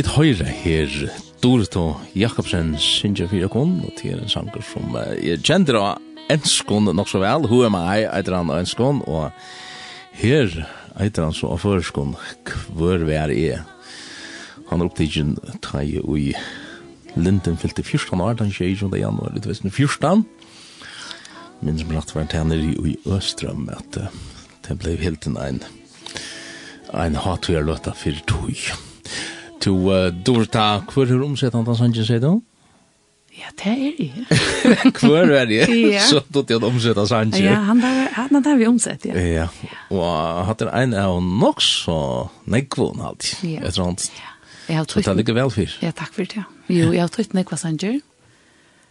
[0.00, 0.92] Vi høyre her
[1.44, 1.82] Dorito
[2.16, 5.98] Jakobsen synger fyrir kon, og til en sanger som jeg kjente da
[6.32, 9.28] enskon nok så vel, Who am I, eitir han enskon, og
[10.16, 10.48] her
[10.96, 12.16] eitir han så av førskon,
[12.72, 13.66] Hvor vær er
[14.70, 16.32] Han er opptidgen teg ui
[17.14, 18.96] Linden fyllte 14 år, den 20.
[18.96, 20.24] januar 2014.
[21.60, 24.08] Minns som at var tenner i Østrøm, at uh,
[24.64, 25.36] det ble helt en
[26.94, 28.88] en hatverd løtta fyrir tog
[29.60, 32.40] to uh, Dorta, hvor er omsett han sannsyn, sier du?
[33.40, 34.10] Ja, det er det.
[35.00, 35.68] Hvor er det?
[35.94, 36.00] Ja.
[36.00, 37.40] Så jeg omsett omsätta Sanchez.
[37.40, 39.14] Ja, han där han der vi omsett, ja.
[39.14, 39.48] Ja.
[39.90, 43.38] og Och er en av nok så nekvon halt.
[43.42, 44.12] Ett sånt.
[44.16, 44.30] Ja.
[44.68, 45.04] Jeg har trött.
[45.04, 45.70] Det ligger vel fyr.
[45.82, 46.36] Ja, takk for det.
[46.36, 46.42] ja.
[46.68, 48.02] Jo, jeg har trött nekva Sanchez.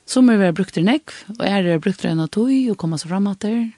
[0.05, 2.37] Som är väl brukt nekv och är det brukt en og
[2.71, 3.71] och komma så framåt där.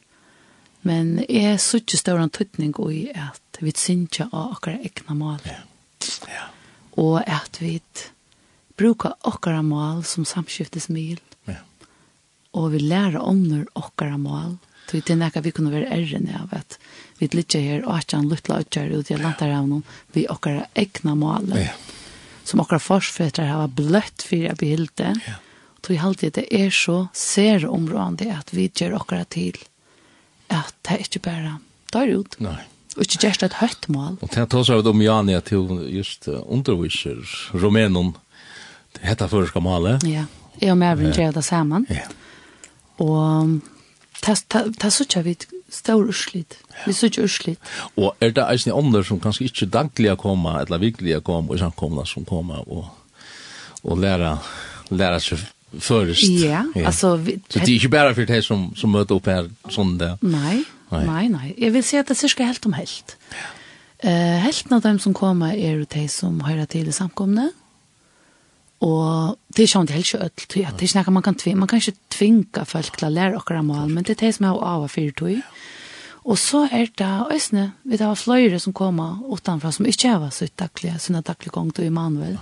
[0.82, 5.14] Men jeg er så ikke større en tøytning i at vi synja av akkurat egna
[5.14, 5.40] mål.
[5.46, 5.62] Ja.
[6.28, 6.61] Ja
[7.00, 7.80] og at vi
[8.80, 11.20] brukar okkara mål som samskiftesmil.
[11.46, 11.62] Ja.
[12.58, 14.58] Og vi lærer ånder okkara mål.
[14.90, 16.76] Så det er nekka vi kunne være æren av at
[17.20, 21.16] vi lytter her, og at han lytter og lytter ut i Atlantarhavnen, vi okkara egna
[21.16, 21.54] mål.
[21.56, 21.76] Ja.
[22.44, 25.14] Som okkara forsfetter har bløtt for å behilde.
[25.28, 25.38] Ja.
[25.82, 29.58] Så jeg alltid det er så ser områdende at vi gjør okkara til
[30.52, 31.56] at det er ikke bare
[31.94, 32.38] tar ut.
[32.44, 32.60] Nei
[33.02, 34.20] og ikke gjørst et høyt mål.
[34.22, 37.18] Og til å ta det om Jani at hun just underviser
[37.58, 38.12] romenon,
[38.94, 40.04] det heter føreska målet.
[40.06, 40.28] Ja,
[40.62, 41.88] jeg og Mervin gjør det sammen.
[41.90, 42.06] Ja.
[43.02, 43.56] Og
[44.22, 44.36] det
[44.86, 45.34] er sånn vi
[45.74, 46.60] står urslit.
[46.86, 47.72] Vi står ikke urslit.
[47.98, 52.06] Og er det eisen ånder som kanskje ikke daglig kommer, eller virkelig kommer, og samkomna
[52.06, 52.92] som kommer, og,
[53.82, 54.38] og lærer,
[54.94, 55.42] lærer seg
[55.72, 56.28] først.
[56.44, 57.16] Ja, altså...
[57.50, 60.14] Så det er ikke bare for det som, som møter opp her sånn det.
[60.22, 60.60] Nei.
[60.92, 61.06] Nei.
[61.08, 61.50] nei, nei.
[61.56, 63.16] Jeg vil si at det er cirka helt om helt.
[63.32, 63.50] Ja.
[64.02, 67.52] Uh, helten av dem som kommer er de som hører til i samkomne.
[68.82, 71.60] Og det er sånn det er ikke ødel, det er ikke noe man kan tvinge.
[71.62, 74.48] Man kan ikke tvinge folk til å lære akkurat mål, men det er de som
[74.50, 75.38] er av og fyrtøy.
[76.22, 80.50] Og så er det øsne, vi har fløyre som kommer utenfra, som ikke har så
[80.50, 82.38] utdaklige, sånn daglig gong til Immanuel.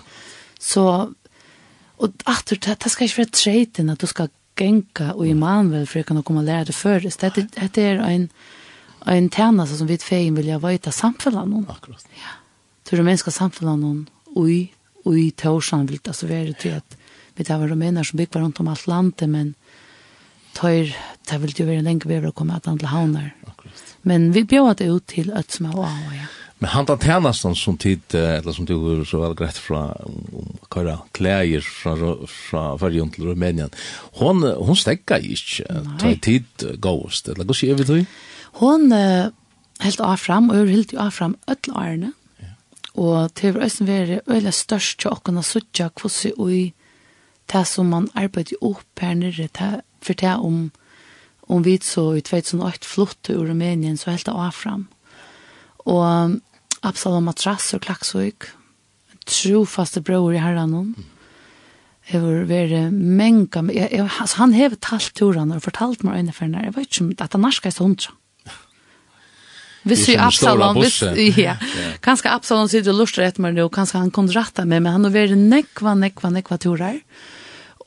[0.59, 0.83] Så,
[1.99, 6.07] og at det skal ikke være treit at du skal genka og Immanuel for å
[6.07, 7.23] kan komme og lære det først.
[7.23, 8.27] Dette, dette er en,
[9.07, 11.67] en tjeneste som vi feien vil jeg vite samfunnet noen.
[11.71, 12.05] Akkurat.
[12.19, 12.35] Ja.
[12.87, 14.03] Tror du mennesker samfunnet noen
[14.37, 14.69] ui,
[15.07, 16.97] ui tårsan vil det, altså være til at
[17.39, 19.53] vi tar rumener som bygger rundt om alt landet, men
[20.57, 20.91] tar,
[21.29, 23.29] det vil jo være lenge vi vil komme at andre havner.
[23.47, 23.85] Akkurat.
[24.03, 26.27] Men vi bjør det ut til at som er av, ja.
[26.59, 30.99] Men han tar tjänsten som tid, eller som du så väl grett från um, Kara
[31.11, 33.69] Kläger från från Färjön till Rumänien.
[34.11, 35.87] Hon hon stäcker inte.
[35.99, 36.45] Ta tid
[36.75, 37.27] ghost.
[37.27, 38.05] Eller går sig över till.
[38.43, 38.91] Hon
[39.79, 42.11] helt av fram och helt av fram öll arne.
[42.95, 46.73] Og til å øyne være øyla størst til åkken å suttje hvordan og
[47.53, 50.71] det som man arbeider opp her nere, for det om,
[51.47, 54.87] om vi så i 2008 flott til Rumänien så helt av fram.
[55.85, 56.41] Og
[56.85, 58.49] Absalom Matras og Klaksvik,
[59.29, 60.93] trofaste bror i herren hon.
[62.09, 66.49] Hever vært menga, jeg, jeg, altså, han hever talt turan og fortalt meg øyne for
[66.49, 68.15] jeg vet ikke om at han norska er hundra.
[69.87, 70.97] Hvis vi Absalom, hvis,
[71.37, 71.55] ja,
[72.03, 75.07] kanskje Absalom sitter og lurer etter meg nå, kanskje han kunne rette meg, men han
[75.07, 76.99] har vært nekva, nekva, nekva turer.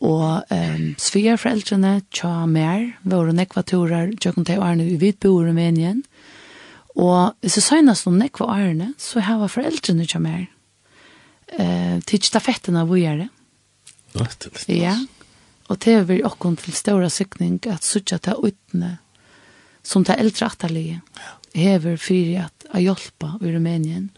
[0.03, 6.01] Og um, svigerforeldrene, tja mer, våre nekva turer, tjøkken til Arne, i vet i Rumænien.
[7.01, 10.45] Og hvis jeg søgnes noen nekva årene, så har jeg foreldrene ikke mer.
[11.53, 13.29] Uh, til stafetten av det?
[14.69, 14.97] Ja.
[15.69, 18.99] Og det er vi åkken til større sikning at sutja ta utne
[19.83, 21.01] som ta eldre atterlige
[21.57, 24.11] hever fyrir at a hjelpa i Rumænien.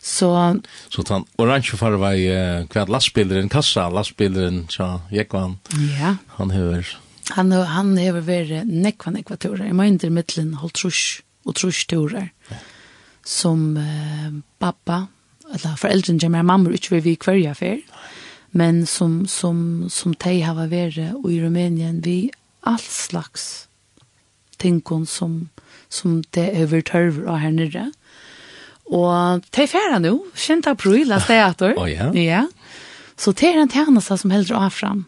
[0.00, 5.58] Så så han orange farva i uh, kvad lastbileren kassa lastbileren så Jekvan.
[5.98, 6.16] Ja.
[6.36, 6.96] Han hever.
[7.30, 9.66] Han han hever ver nekva nekva turar.
[9.66, 12.30] I mindir mittlen holtrush og trusjturer
[13.26, 14.30] som eh,
[14.62, 15.06] pappa,
[15.52, 17.78] eller foreldrene kommer min mamma, ikke vil vi hver jeg fer,
[18.56, 22.30] men som, som, som de har vært i Rumænien, vi
[22.66, 23.66] all slags
[24.58, 25.48] tingene som,
[25.88, 27.90] som det overtørver og her nere.
[28.86, 31.74] Og de fer nå, kjent april, av stedet.
[31.74, 32.10] Å ja?
[32.14, 32.44] Ja.
[33.18, 35.06] Så det er en tjeneste som helder av fram.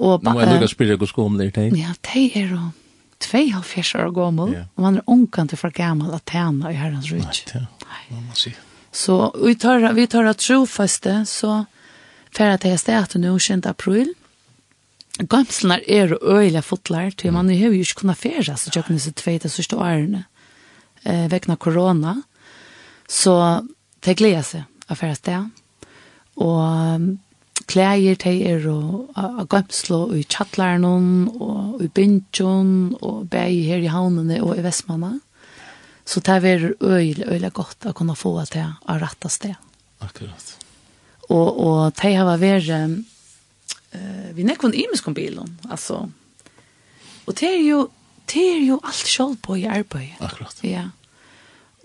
[0.00, 1.66] Og, Nå er det å spille hvordan skolen er det.
[1.76, 2.60] Ja, de er jo
[3.20, 4.68] 72 år gammel, yeah.
[4.76, 7.42] og man er omkant for gammel at tjene i herrens rydg.
[7.60, 8.54] Nei, det må si.
[8.92, 11.64] Så vi tar, vi tar at trofaste, så
[12.34, 13.68] færre til jeg stedet nå, 20.
[13.70, 14.10] april.
[15.20, 19.12] Gamslene er øyelig fotlar, til man har jo ikke kunnet fære, så jeg kunne se
[19.12, 20.24] tveit de sørste årene,
[21.04, 22.16] eh, vekna korona.
[23.08, 23.34] Så
[24.04, 25.50] det gleder seg å fære stedet.
[26.40, 27.18] Og
[27.70, 33.84] klæger til er og av gømslo og i tjattlæren og i bintjon og bæg her
[33.84, 35.18] i havnene og i Vestmanna.
[36.04, 39.54] Så det er øyelig, øyelig godt å kunne få det av rette sted.
[40.00, 40.56] Akkurat.
[41.30, 46.08] Og, og de har vært uh, vi nekker en imisk om bilen, altså.
[47.26, 47.84] Og det er jo,
[48.32, 50.16] det er jo alt selv på i arbeid.
[50.18, 50.64] Akkurat.
[50.66, 50.88] Ja.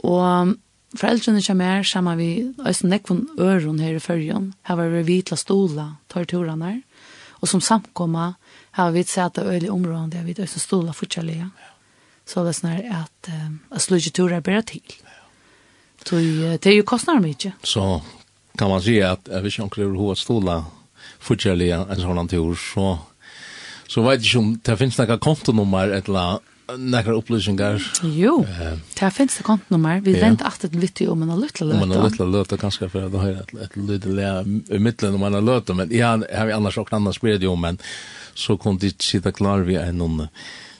[0.01, 0.55] Og
[0.99, 2.29] foreldrene kommer her sammen vi
[2.65, 4.53] Øysten Nekvon øren her i førjen.
[4.63, 6.81] Her var vi vidt stola, tar turene her.
[7.41, 8.35] Og som samkomma
[8.77, 11.49] har vi sett det øyelig områden der vi Øysten stola fortsatt Ja.
[12.25, 14.81] Så det er sånn at uh, sludgeturer bare til.
[16.05, 17.53] Så det er jo kostnader mye.
[17.63, 18.01] Så
[18.57, 20.63] kan man si at jeg vet ikke om det er har hovedstola
[21.19, 22.97] fortsatt en sånn tur, så
[23.87, 27.82] så vet jeg ikke om det finnes noen kontonummer et eller annet nekra upplýsingar.
[28.03, 30.01] Jo, Eh, det finnes det kontonummer.
[30.01, 30.22] Vi ja.
[30.26, 31.78] venter alltid en vittig om en har lytla løta.
[31.78, 35.16] Om en har lytla løta, kanskje for at har et, et lytte lea i mitten
[35.16, 37.78] om en har men ja, har vi annars og annars spyrir jo, men
[38.36, 40.28] så kom de ikke sitte klar vi en noen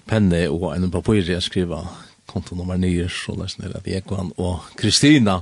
[0.08, 1.84] penne og en papir jeg skriva
[2.26, 4.04] kontonummer nye, så løsner at jeg
[4.38, 5.42] og Kristina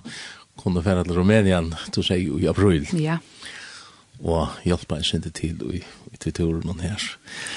[0.58, 2.88] kunne færa til Rumänien, du sier jo i april.
[2.94, 3.18] Ja, ja
[4.24, 7.02] og hjelpa en sinne til i, i tuturen her.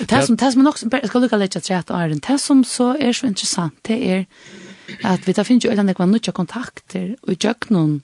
[0.00, 2.64] Det som, det som er nok, jeg skal lukke litt at rett åren, det som
[2.66, 4.24] så er så interessant, det er
[5.06, 8.00] at vi da finnes jo eller nekva nutja kontakter, og i noen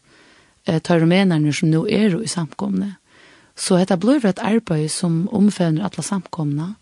[0.66, 2.96] eh, tar rumenerne som nå er i samkomne.
[3.58, 6.74] Så dette blir et arbeid som omfevner alle samkomne,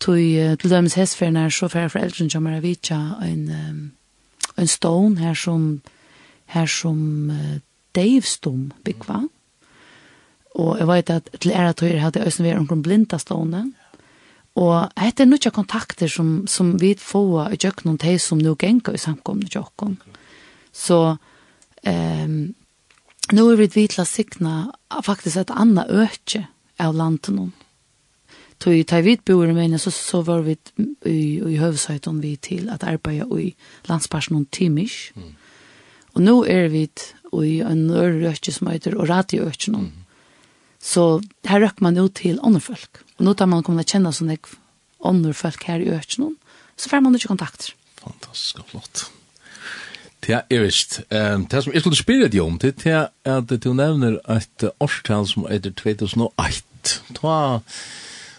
[0.00, 3.92] tog til dømes hestferner så færre foreldren som er vitja en,
[4.56, 5.82] en stone her som
[6.50, 7.60] her som uh,
[7.94, 9.20] Dave Stom byggva.
[9.20, 9.39] Mm
[10.58, 13.64] Og jeg vet at til ære tøyre hadde jeg også vært omkring blinda stående.
[14.58, 18.56] Og dette er noen kontakter som, som vi får i tjøkken og de som nå
[18.58, 19.96] ganger i samkomne tjøkken.
[20.74, 20.98] Så
[21.86, 22.40] um,
[23.30, 24.54] nå er vi vidt til å sikne
[25.06, 26.46] faktisk et annet øke
[26.82, 27.54] av landet noen.
[28.60, 30.52] Tøy, i Taivid bor i Rumænien, så, så var vi
[31.08, 33.54] i, i høvesøyton vi til at arbeide i
[33.88, 35.14] landsparsen om Timish.
[35.16, 35.30] Mm.
[36.12, 39.78] Og nå er vi i en ørrøkke som heter Orati-økken.
[39.78, 39.99] Mm
[40.80, 43.02] Så her røkker man ut til andre folk.
[43.18, 44.38] Og nå tar man kommer til å kjenne sånne
[45.04, 46.36] andre folk her i Økjennom,
[46.76, 47.74] så får man ikke kontakter.
[48.00, 49.06] Fantastisk og flott.
[50.20, 51.00] Det visst.
[51.00, 51.50] vist.
[51.50, 55.46] Det som jeg skulle spørre deg om, det er at du nevner et årstall som
[55.48, 57.00] heter 2008.
[57.16, 57.60] Da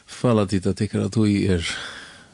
[0.06, 1.66] føler jeg at jeg at du er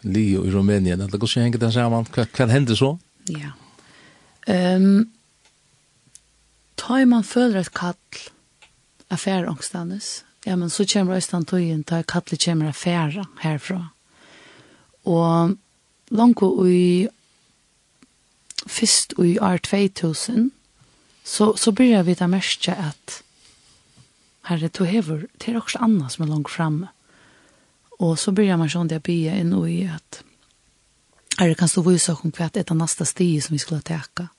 [0.03, 0.99] Leo i Rumænien.
[0.99, 2.07] Det går henger det sammen.
[2.13, 2.97] Hva hender så?
[3.29, 3.51] Ja.
[4.47, 5.09] Um,
[6.77, 7.95] ta man føler et kall,
[9.07, 10.25] affär ångstanes.
[10.43, 13.89] Ja, men så kommer Øystein Tøyen tar Katle kommer affæra herfra.
[15.03, 15.57] Og
[16.09, 17.07] langt og i
[18.67, 20.51] først i år 2000,
[21.23, 23.23] så, så börjar vi ta mest at
[24.47, 26.87] herre, du hever, det er også annet som er langt framme.
[27.99, 30.23] Og så begynner man sånn det bia inn i at
[31.39, 34.29] herre, kan du vise om hva et av neste sti som vi skulle teka?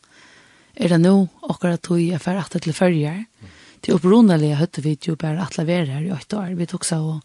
[0.75, 3.25] Er det nå akkurat du er ferdig til følger?
[3.43, 6.55] Mm det opprunalige høtte vi jo bare at levere her i åtte år.
[6.59, 7.20] Vi tok så og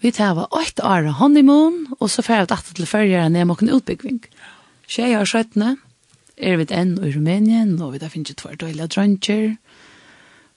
[0.00, 3.44] vi tar var åtte år av honeymoon, og så fer vi at til førjere ned
[3.50, 4.22] mot en utbyggving.
[4.88, 5.74] Tjei og skjøttene
[6.40, 9.58] er vi enn i Rumænien, og vi da finnes tvær døyla drøntjer.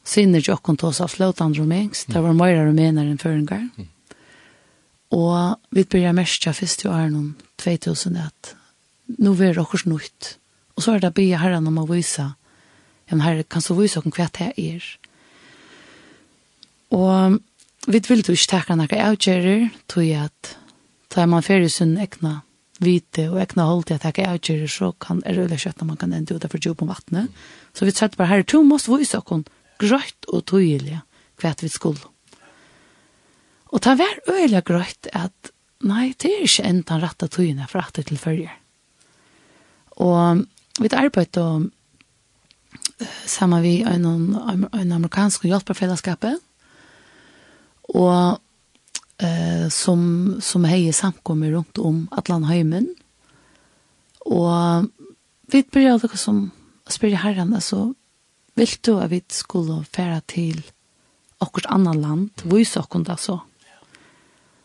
[0.07, 3.67] Sinner jo okkon tås av flåtan rumensk, det var mer rumæner enn føringar.
[5.13, 8.55] Og vi byrja merskja fyrst i åren 2000 at
[9.19, 10.37] nå er det okkurs nytt.
[10.77, 12.31] Og så er det bygge herren om å vise
[13.13, 14.85] men herre, kan så vise oss hva det er.
[16.93, 17.39] Og
[17.87, 20.55] vi vil jo ikke takke noen avgjører, tror jeg at
[21.13, 22.41] tar man ferie sin egna
[22.83, 25.99] vite og egna hold til at jeg avgjører, så kan er det kjøtt når man
[26.01, 27.43] kan enda utenfor jobb om vattnet.
[27.73, 29.45] Så vi tredje bare, herre, to måste vise oss
[29.81, 31.01] grøtt og tydelig
[31.41, 32.09] hva vi skulle.
[33.73, 35.53] Og det vær øyelig grøtt at
[35.83, 38.53] nei, det er ikke enda rett av tøyene for at det tilfølger.
[40.01, 40.45] Og
[40.79, 41.71] vi arbeider om
[43.25, 46.27] sammen vi en, en amerikansk hjelperfellesskap
[47.93, 48.39] og
[49.19, 50.03] eh, som,
[50.41, 52.91] som heier samkommer rundt om Atlanheimen
[54.29, 54.89] og
[55.51, 56.45] vi blir alle som
[56.89, 57.91] spyrir herren altså
[58.55, 60.61] vil du at vi skulle fære til
[61.41, 62.43] okkurs annan land?
[62.45, 63.39] Vise okkund så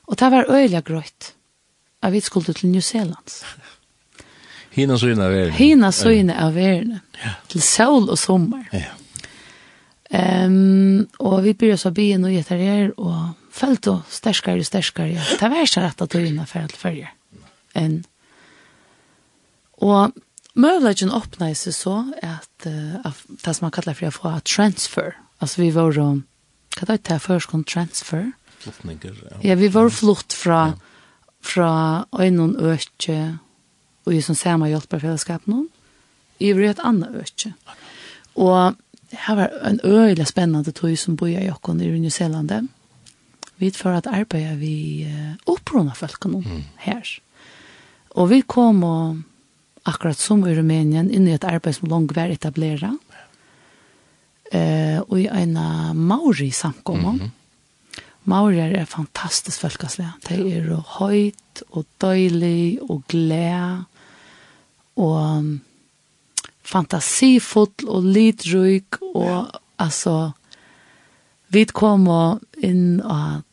[0.09, 1.35] og det var øyelig grøyt
[2.03, 3.45] at vi skulle til New Zealand.
[4.75, 5.57] Hina søgne av verden.
[5.59, 7.01] Hina søgne av verden.
[7.23, 7.35] Ja.
[7.49, 8.69] Til sol og sommer.
[8.73, 8.95] Ja.
[10.09, 15.11] Um, og vi blir så byen og gjetter her, og følt og sterskere og sterskere.
[15.19, 15.25] Ja.
[15.41, 17.11] Det var ikke rett at du innan for alt førje.
[17.77, 18.01] En.
[19.85, 20.17] Og
[20.59, 25.13] møvleggen åpnet seg så at uh, det som man kallar for å få transfer.
[25.45, 26.09] Altså vi var, jo,
[26.79, 28.31] hva er det først kom transfer?
[28.59, 29.15] Flottninger.
[29.29, 29.37] Ja.
[29.53, 31.27] ja, vi var flott fra, ja.
[31.45, 31.71] fra
[32.19, 33.19] øynene øke,
[34.09, 35.67] og i som samme hjelperfellesskap nå,
[36.41, 37.53] i et annet øke.
[38.39, 38.77] Og
[39.13, 42.69] her var en øyelig spennende tog som bor i Jokkon i New Zealand.
[43.59, 45.07] Vi for at arbeider vi
[45.47, 46.63] opprona folkene mm.
[46.79, 47.03] her.
[48.11, 49.19] Og vi kom og
[49.85, 52.83] akkurat som i Rumænien inn i et arbeid som langt var etableret.
[52.89, 52.95] Ja.
[54.53, 55.59] Eh, og i en
[55.95, 57.13] maori samkommer.
[57.13, 57.31] Mm -hmm.
[58.25, 60.07] Maori er fantastisk folkeslig.
[60.29, 63.85] De er høyt og døylig og glede
[64.99, 65.59] og
[66.69, 69.43] fantasifull og lidryk og ja.
[69.81, 70.17] altså
[71.55, 72.09] vi kom
[72.61, 73.45] inn av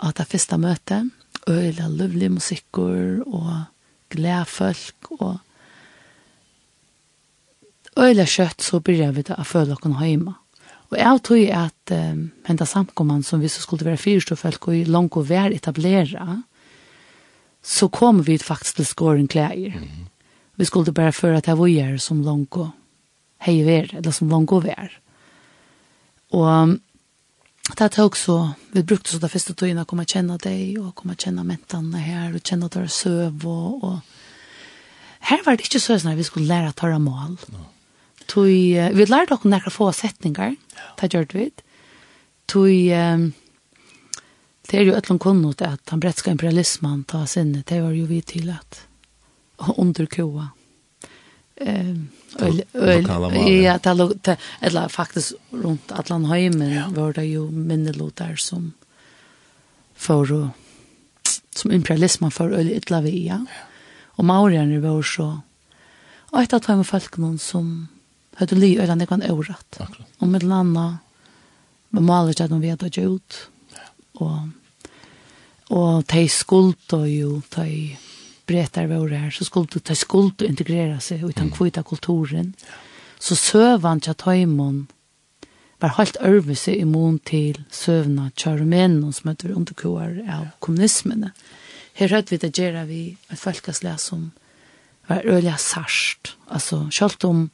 [0.00, 1.08] at det første møtet
[1.48, 3.52] øyla løvlig musikker og
[4.12, 5.38] glede folk og
[8.00, 10.36] øyla kjøtt så begynner vi å føle oss hjemme.
[10.90, 14.88] Og jeg tror at um, henta samkommene som vi så skulle være fyrst folk og
[14.90, 16.40] langt og vær etablere,
[17.62, 19.54] så kom vi faktisk til skåren klær.
[19.54, 20.09] Mm -hmm.
[20.60, 22.70] Vi skulle bare føre at jeg var som langt og
[23.40, 24.90] hei ver, eller som langt og ver.
[26.30, 26.68] Och
[27.76, 31.14] det tog också, vi brukte så det första tiden att komma känna dig och komma
[31.14, 33.98] känna mentan här och känna deras søv, och, och
[35.20, 37.36] här var det inte så att vi skulle lära å ta mål.
[37.46, 38.46] No.
[38.46, 40.56] uh, vi lærte oss några få sättningar,
[41.00, 41.50] det gjorde vi.
[42.46, 43.32] Tog, um,
[44.68, 48.06] det är ju ett långt kunnot att han bretska imperialismen tar sinne, det var ju
[48.06, 48.89] vi till att
[49.76, 50.48] under koa.
[51.56, 52.08] Ehm
[53.62, 56.84] ja, ta ta eller faktiskt runt Atlant heimen ja.
[56.88, 58.72] var det ju minnelotar som
[59.94, 60.50] för
[61.54, 63.44] som imperialismen för öl illa vi ja.
[64.02, 65.40] Och Maurian var så
[66.32, 67.88] och ett av de folken som
[68.34, 69.80] hade ly eller det kan orat.
[70.18, 70.98] Och med landa
[71.88, 73.48] med malet att de vet att ut.
[74.12, 74.38] Och
[75.66, 77.96] och te skuld då ju de
[78.50, 81.54] bretar var her, så skulle de skulle integrera seg utan mm.
[81.56, 82.54] kvita kulturen.
[83.20, 84.88] Så søvan tja taimon
[85.80, 91.32] var helt ørvise immun til søvna tja rumenon som heter underkoar av kommunismene.
[91.96, 94.30] Her høyt vi det gjerra vi et folkesle som
[95.08, 96.34] var øyla sarsht.
[96.48, 97.48] Altså, sjalt om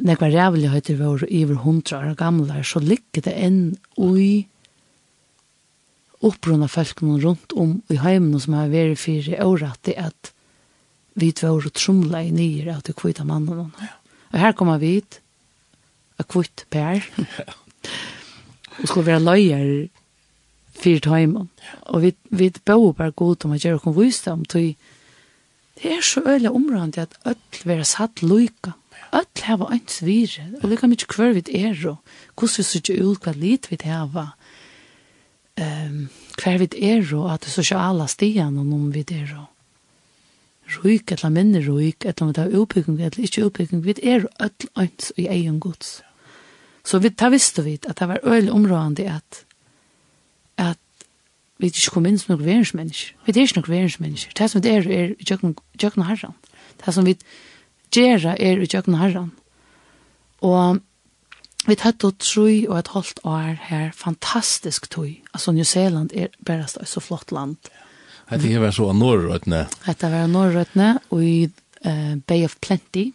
[0.00, 3.62] nekva rævlig høyter var over hundra år gamle, så ligger det enn
[4.00, 4.46] ui
[6.22, 10.32] opprunna folkene rundt om i heimene som har vært for året at
[11.18, 13.72] vi var og trumla i nyer av de kvita mannen.
[13.80, 13.96] Ja.
[14.32, 15.20] Og her kommer vi hit,
[16.18, 17.44] og kvitt Per, ja.
[18.78, 19.88] og skulle være løyer
[20.72, 21.50] for heimen.
[21.60, 21.76] Ja.
[21.92, 24.74] Og vi, vi bør bare gå ut om å gjøre noen visdom til
[25.82, 28.74] det er så øyelig området at ødel være satt lykke.
[29.12, 31.96] Ødel har vært ens vire, og lykke mye hver vi er, og
[32.36, 34.34] hvordan vi sitter ut hva litt vi har
[35.60, 36.08] um,
[36.42, 39.48] hver vi er og at det sosiale stian og noen vi er og
[40.82, 44.68] rujk, eller minne rujk, eller om det er utbygging, eller ikke utbygging, vi er ødel
[44.78, 46.02] øyns i egen gods.
[46.84, 49.44] Så vi, da visste vi at det var øyelig områdende at,
[50.56, 50.78] at
[51.58, 53.14] vi ikke kom inn som noen verensmennesker.
[53.26, 54.32] Vi er ikke noen verensmennesker.
[54.38, 55.26] Det som vi er, er i
[55.82, 56.34] jøkken herren.
[56.84, 57.16] Det som vi
[57.94, 59.30] gjør er i kjøkken herren.
[60.40, 60.80] Og
[61.62, 65.20] Vi tatt og troi og et halvt år her, fantastisk tøy.
[65.30, 67.56] Altså, New Zealand er bare et så flott land.
[68.32, 69.66] Hette her var så norrøtne?
[69.86, 71.46] Hette var norrøtne, og i
[71.86, 73.12] uh, Bay of Plenty,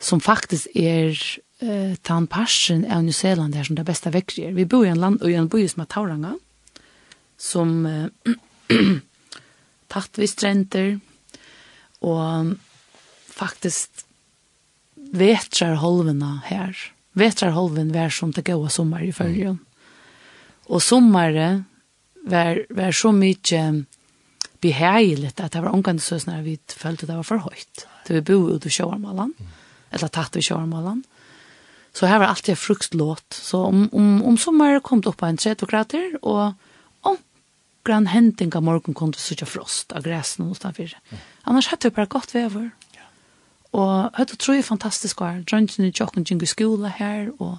[0.00, 1.12] som faktisk er
[1.62, 4.56] uh, tan parsen av New Zealand her som det beste vekker er.
[4.56, 6.32] Vi bor i en land, og i en by som er Tauranga,
[7.36, 8.32] som uh,
[9.92, 10.96] tatt vi strenter,
[12.00, 12.56] og
[13.36, 14.05] faktisk
[15.12, 16.76] vetrar holvena her.
[17.16, 19.58] Vetrarholven var som det gåa sommar i följen.
[20.66, 21.64] Og sommare
[22.26, 23.84] var, var så mykje
[24.60, 27.86] behägligt att det var omgående så när vi følte det var för høyt.
[28.06, 29.52] Det vi bo ut i Sjörmallan, mm.
[29.90, 31.04] eller tatt i Sjörmallan.
[31.92, 33.32] Så här var alltid fruktlåt.
[33.32, 36.52] Så om, om, om sommar kom det opp på en 30 grader och
[37.86, 40.96] grann henting av morgen kom det sånn frost av gräsen og utenfor.
[41.10, 41.22] Mm.
[41.42, 42.70] Annars hadde det bare godt vever.
[43.76, 45.42] Og høyt og tror jeg fantastisk var.
[45.42, 47.58] i tjokken gikk i skola her, og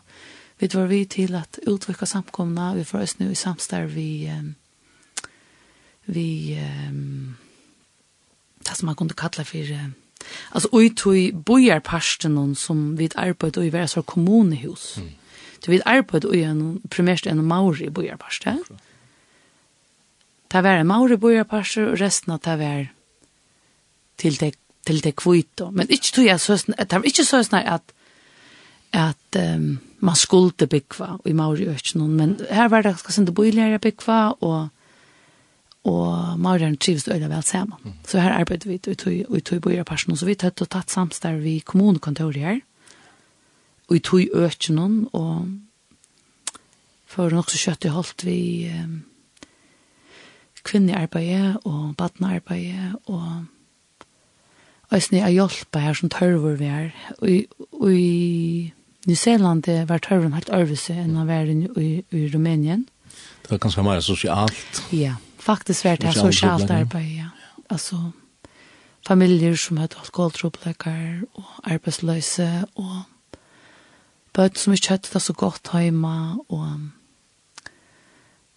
[0.59, 4.55] vi var vi til at utvikla samkomna, vi får oss nu i samstær vi, um,
[6.05, 6.57] vi,
[6.89, 7.37] um,
[8.65, 9.93] det som man kunde kalla for, um,
[10.51, 14.97] altså tog bojarparsten som vi arbeid i hver av kommunehus.
[14.97, 15.09] Mm.
[15.61, 18.63] Så vi arbeid i en, primært en mauri bojarparsten.
[20.51, 22.87] Det var en mauri bojarparsten, og resten av det var
[24.17, 24.55] til det
[24.87, 25.69] til det kvito.
[25.71, 27.93] Men ikke tog jeg søsne, det var ikke søsne at,
[28.93, 33.79] at um, man skulle byggva i Mauri Økjenån, men her var det skal sende bøyligere
[33.79, 34.67] byggva, og,
[35.83, 37.77] og Maurieren trivs øyne vel sammen.
[37.83, 37.93] Mm.
[38.07, 38.79] Så her arbeidde vi
[39.37, 42.59] i tog bøyerpersonen, så vi tøtt og tatt samstår vi kommunekontoret her,
[43.89, 45.47] og i tog Økjenån, og
[47.07, 48.39] for også kjøtt i holdt vi
[48.83, 48.97] um,
[50.67, 53.45] kvinnearbeidet og badnearbeidet og
[54.93, 56.89] Øysene er hjelpa her som tørver vi er.
[57.71, 58.73] Og i
[59.07, 62.87] New Zealand var tørven helt øvelse enn å være i, i Rumænien.
[63.43, 64.81] Det var ganske mer sosialt.
[64.91, 67.29] Ja, faktisk var det sosialt arbeid, ja.
[67.69, 67.99] Altså,
[69.07, 73.03] familier som hadde alkoholtroblekker og arbeidsløse og
[74.35, 76.67] bøtt som ikke hadde det så godt hjemme og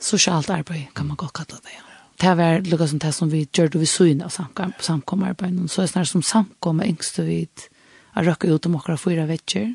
[0.01, 1.90] sosialt arbeid kan man godt kalla det, ja
[2.21, 5.61] det var lukka som det som vi gjør det vi søgna av samkommerarbeid.
[5.71, 7.69] Så er det snart som samkommer yngste vi vidt
[8.17, 9.71] å røkke ut om akkurat fyra vekker.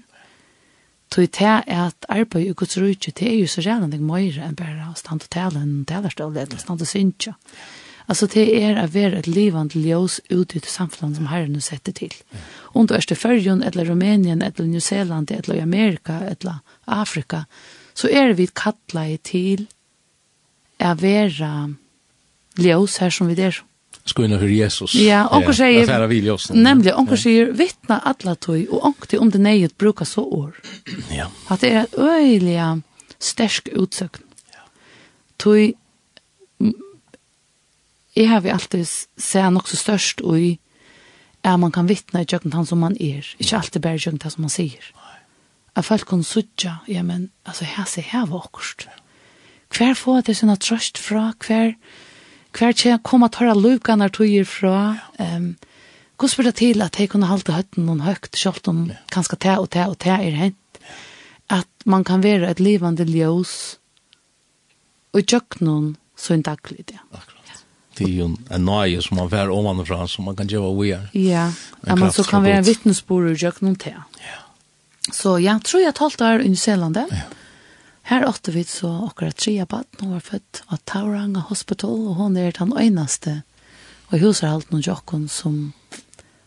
[1.13, 4.43] Så det er at arbeid i Guds rujtje, det er jo så redan det møyre
[4.43, 7.35] enn bare å stand og tale en talerstål, eller stand og synsja.
[8.11, 11.95] Altså det er å være et livand ljøs ut i det samfunnet som herren setter
[11.95, 12.11] til.
[12.73, 17.45] Om du er til Førjun, eller Rumænien, eller New Zealand, eller Amerika, eller Afrika,
[17.95, 19.65] så er vi kattlet til
[20.84, 21.51] å være
[22.57, 23.57] ljus her som vi der.
[24.06, 24.94] Skoina for Jesus.
[25.02, 26.52] Ja, onkur sier, ja, vi ljus.
[26.53, 27.22] Nemlig, onkur ja.
[27.23, 30.53] sier, vittna alla tøy, og onkur om det nøyet brukar så år.
[31.10, 31.32] Ja.
[31.49, 32.60] At det er et øyelig
[33.18, 34.22] stersk utsøkn.
[34.53, 34.68] Ja.
[35.41, 35.73] Tøy,
[38.15, 40.53] jeg har vi alltid sett nok så størst og i
[41.45, 43.26] er man kan vittna i jøkken han som man er.
[43.38, 44.86] Ikke alltid bare jøkken han som man sier.
[45.76, 48.88] At folk kan sutja, ja, men, altså, her ser her var okkurst.
[49.76, 51.73] Hver får det sin trøst fra, hver...
[51.73, 52.05] Hver
[52.56, 54.98] hver tje koma tåra lukanar tøyer fra.
[55.19, 55.56] Um,
[56.15, 59.02] Hvordan var det til at jeg kunne halte høtten noen høgt, selv om ja.
[59.11, 60.80] kanskje te og te og te er hent?
[61.52, 63.76] At man kan være et livande ljøs
[65.15, 66.99] og gjøk noen så en daglig det.
[67.11, 67.64] Akkurat.
[67.99, 71.06] Det er jo en nøye som man vær omanifra, som man kan gjøre vi er.
[71.14, 71.49] Ja,
[71.84, 73.94] ja men så kan være en vittnesbord og gjøk noen te.
[74.23, 74.41] Ja.
[75.11, 77.06] Så ja, tror jeg talte i New Selande.
[77.11, 77.27] Ja
[78.06, 82.38] Her åtte vi så akkurat tre barn, hun var født av Tauranga Hospital, og hun
[82.38, 83.40] er den eneste
[84.11, 85.73] og huset alt noen jokken som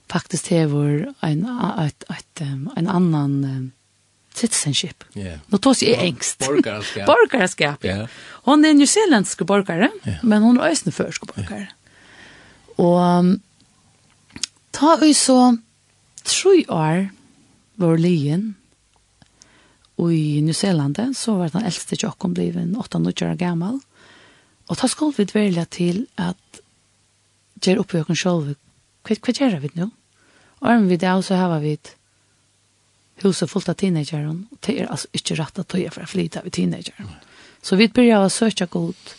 [0.09, 1.43] faktisk hever en,
[1.83, 3.67] et, et, en annan um,
[4.39, 5.05] citizenship.
[5.17, 5.41] Yeah.
[5.51, 6.47] Nå tås jeg engst.
[6.47, 7.09] Borgerskap.
[7.11, 8.05] borgerskap, ja.
[8.05, 8.23] Yeah.
[8.49, 10.23] Hun er newzealandske borgare, yeah.
[10.23, 11.67] men hun er øsneførske borgare.
[11.67, 11.75] Yeah.
[12.79, 13.33] Og um,
[14.73, 15.59] ta vi så
[16.25, 17.09] tre år
[17.83, 18.55] vår lyen,
[19.99, 23.81] Og i New Zealand så var den eldste tjokken bliven 8-9 år gammal.
[24.69, 26.61] Og ta skulle vi dvelja til at
[27.63, 28.53] gjør i okken sjolv.
[29.03, 29.89] Hva, hva gjør vi nå?
[30.61, 31.77] Og om vi det så har vi
[33.23, 34.45] huset fullt av teenageren.
[34.53, 37.11] Og det er altså ikke rett at tøye for å flyte av teenageren.
[37.63, 39.17] Så vi begynner å søke godt.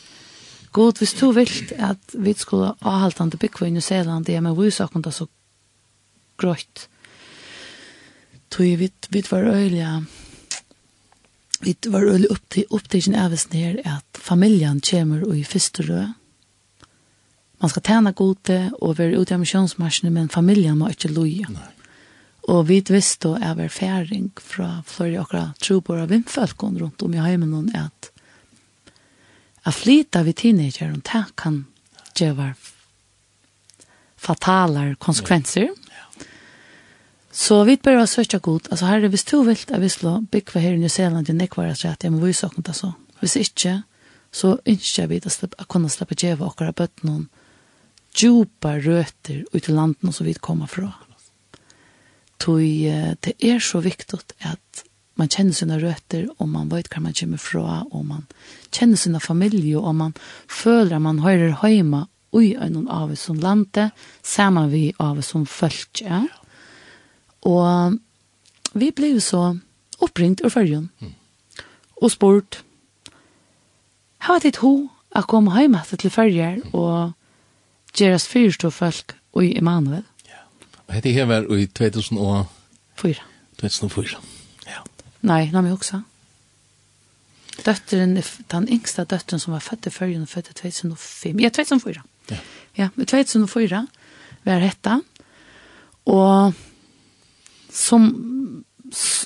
[0.71, 1.49] God, hvis du vil
[1.81, 5.11] at vi skulle avhalte han til bygge i New Zealand, det er med vysakon da
[5.11, 5.25] så
[6.39, 6.85] grøyt.
[8.53, 9.83] Tøye vi, vi var øyelig
[11.59, 15.83] vi var øyelig upp til opptidsen av oss ned at familjen kommer och i første
[15.83, 16.13] rød.
[17.61, 21.47] Man skal tjene gode og være ute i misjonsmarsjene, men familjen må ikke loje.
[22.47, 27.13] Og vi visste är jeg färring från fra flere akkurat trobor av vimfølken rundt om
[27.13, 28.11] i heimen at
[29.65, 31.65] at flytta vi teenager og det kan
[32.15, 32.53] gjøre
[34.17, 35.69] fataler konsekvenser.
[37.31, 38.67] Så vi börjar söka god.
[38.71, 41.33] Alltså här är hvis stor vil at vi slå bygge här i New Zealand i
[41.33, 42.93] nekvara så att jag må vise sakna det så.
[43.19, 43.81] Hvis ikke,
[44.31, 47.27] så ønsker vi at jeg kunne slippe djeva akkurat bøtt noen
[48.15, 50.93] djupa røter ut i landen som vi kommer fra.
[52.39, 54.83] Tøy, det er så viktig at
[55.19, 58.23] man kjenner sina røter, og man vet hva man kommer fra, og man
[58.71, 60.13] kjenner sina familie, og man
[60.47, 62.05] føler at man hører hjemme
[62.39, 63.91] i en av oss som landet,
[64.23, 66.05] sammen vi av oss som følger.
[66.07, 66.21] Ja?
[67.47, 67.97] Og
[68.73, 69.43] vi ble jo så
[70.03, 70.89] oppringt ur fyrrjun.
[70.99, 71.13] Mm.
[72.01, 72.61] Og spurt,
[74.19, 74.73] hva var det ho
[75.15, 76.75] å komme hjemme til fyrrjer mm.
[76.77, 80.05] og gjøre oss fyrstå folk i Emanuel?
[80.27, 80.43] Ja.
[80.87, 83.25] Og hette her var i 2004.
[83.59, 84.21] 2004,
[84.67, 84.83] ja.
[85.21, 86.01] Nei, nei, men også.
[87.59, 88.15] Døtteren,
[88.51, 91.41] den yngste døtteren som var født i fyrrjun, født i 2005.
[91.43, 92.03] Ja, 2004.
[92.31, 92.39] Ja.
[92.77, 93.81] Ja, 2004
[94.45, 94.99] var hette.
[96.07, 96.53] Og
[97.71, 98.63] som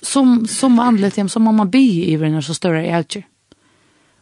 [0.01, 3.05] som som vanligt hem som mamma bi i när så större är.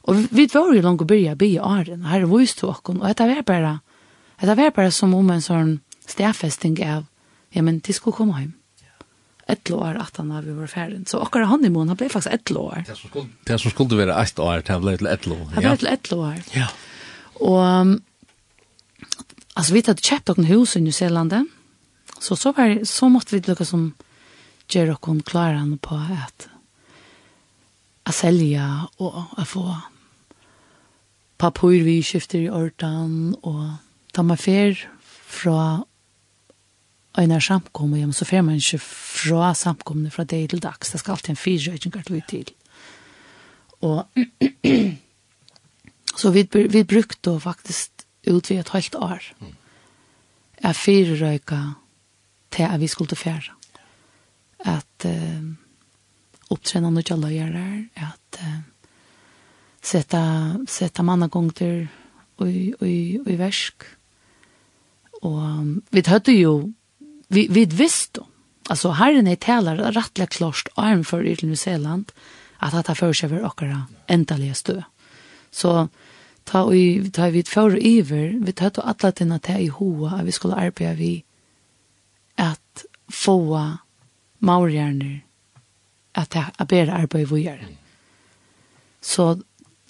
[0.01, 3.27] Och vi var ju långt att börja bi är den här voice talken och detta
[3.27, 3.79] var bara
[4.39, 7.05] detta var bara som om en sån stäfesting av
[7.49, 8.53] ja men det skulle komma hem.
[9.47, 11.09] Ett år att han har vi var färdig.
[11.09, 12.83] Så och han i månaden blev faktiskt ett år.
[12.87, 15.47] Det som skulle det som skulle vara ett år det blev till ett år.
[15.55, 15.69] Ja.
[15.69, 16.35] Det blev ett år.
[16.53, 16.67] Ja.
[17.33, 17.63] Och
[19.53, 21.33] alltså vi hade köpt några hus i Nya Zeeland.
[22.19, 23.93] Så så var så måste vi lyckas som
[24.71, 26.47] gjør dere klarene på at
[28.07, 28.65] å selge
[28.99, 29.65] og å få
[31.41, 33.63] papur vi skifter i ordan og
[34.13, 34.83] ta meg fer
[35.31, 35.83] fra
[37.19, 40.91] en er samkommet hjem, så fer man ikke fra samkommet fra dag til dags.
[40.91, 42.51] Det skal alltid en fyrrøyting til ut til.
[43.81, 44.05] Og
[46.21, 49.27] så vi, vi brukte faktisk utvidet et halvt år.
[50.61, 51.61] Jeg fyrrøyka
[52.51, 53.60] til at vi skulle fære
[54.65, 55.41] att eh,
[56.49, 58.59] uppträna något jag löjer att eh,
[59.81, 61.87] sätta, sätta mannagångter
[62.35, 63.83] och i, i värsk.
[65.21, 65.41] Och
[65.89, 66.73] vi hade ju,
[67.27, 68.21] vi, vi visste
[68.69, 72.11] altså alltså herren är taler rettelig klart arm för i New Zealand
[72.57, 74.83] att dette fører seg över akkurat endelige stö.
[75.51, 75.89] Så
[76.43, 80.55] ta vi ta vi för iver, vi tar alla tina till i hoa vi skulle
[80.55, 81.23] arbeta vi
[82.35, 83.77] att få
[84.41, 85.21] maurjerner
[86.17, 87.63] at jeg bedre arbeid vi gjør.
[89.01, 89.27] Så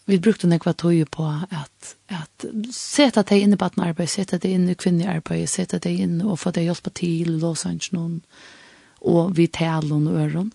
[0.05, 2.45] vi brukte nekva tøye på at, at
[2.75, 6.53] seta deg inn i badnarbeid, seta deg inn i kvinnearbeid, seta deg inn og få
[6.55, 8.21] deg hjelpa til, og sånn noen,
[9.01, 10.51] og vi talen og øren.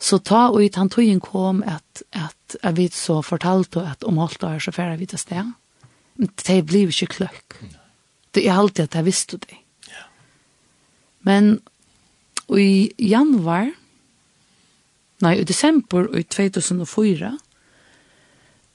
[0.00, 4.42] Så ta og i tantøyen kom at, at at vi så fortalte at om alt
[4.44, 5.52] år så færre vi til sted.
[6.16, 7.56] Men det blir ikke kløk.
[8.34, 9.58] Det er alltid at jeg visste det.
[11.22, 11.60] Men
[12.58, 13.70] I januar,
[15.22, 17.30] nei, i desember i 2004,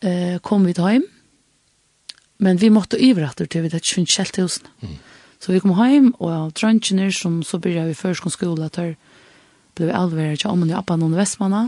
[0.06, 1.10] eh, kom vi til hjem,
[2.46, 4.72] men vi måtte ivratter til vi det ikke finnes kjelt husene.
[4.82, 4.96] Mm.
[5.40, 8.96] Så vi kom hjem, og drøntjener som så begynte vi først kom at til
[9.76, 11.68] ble alveret til ommen i Appan og Vestmanna,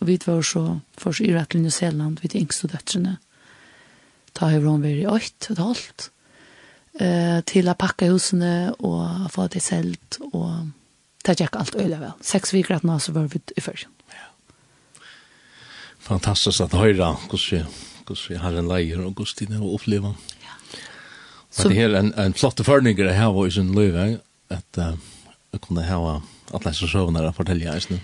[0.00, 3.16] og vi var så først i rett til New Zealand, vi til yngste døtrene.
[4.34, 6.08] Ta har hun vært i åkt, og halvt,
[7.00, 9.96] eh, til å pakke husene og få det selv,
[10.32, 10.66] og
[11.26, 12.14] det gikk alt øyelig vel.
[12.24, 13.88] Seks viker at nå så var vi i først.
[14.14, 14.28] Ja.
[16.06, 17.70] Fantastisk at høyre, hvordan
[18.28, 20.14] vi har en leier og hvordan det er å oppleve.
[20.44, 20.54] Ja.
[21.50, 24.20] Så, det er en, en flotte førninger jeg har i sin løyve,
[24.52, 24.94] at uh,
[25.52, 26.20] jeg kunne ha
[26.54, 28.02] alle som søvner og fortelle jeg Sånn.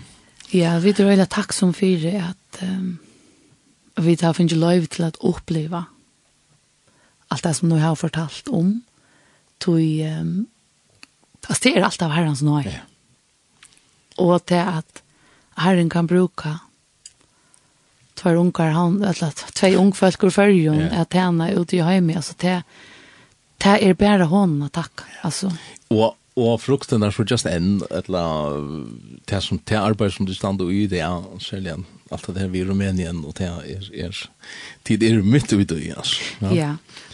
[0.53, 2.97] Ja, vi er veldig takk som fyrir at um,
[4.03, 5.85] vi har finnet lov til å oppleve
[7.33, 8.81] alt det som du har fortalt om,
[9.63, 10.41] tog um,
[11.43, 12.71] Altså, det er alt av herrens nøye.
[12.71, 12.85] Ja
[14.17, 15.03] og til at
[15.57, 16.57] Herren kan bruka
[18.23, 22.33] tvær ungar han, eller tvei ungfølk ur för ju at henne ute i heimi, altså
[22.33, 22.61] til
[23.63, 25.49] det er bare hånden å takke, altså.
[25.89, 28.57] Og, og frukten er så just en eller
[29.29, 31.77] det som det arbeid som du stand og i det, ja, særlig
[32.11, 34.19] alt det her vi i Rumænien, og det er, er
[34.83, 36.19] tid er mitt ute i, altså.
[36.41, 36.71] Ja, ja.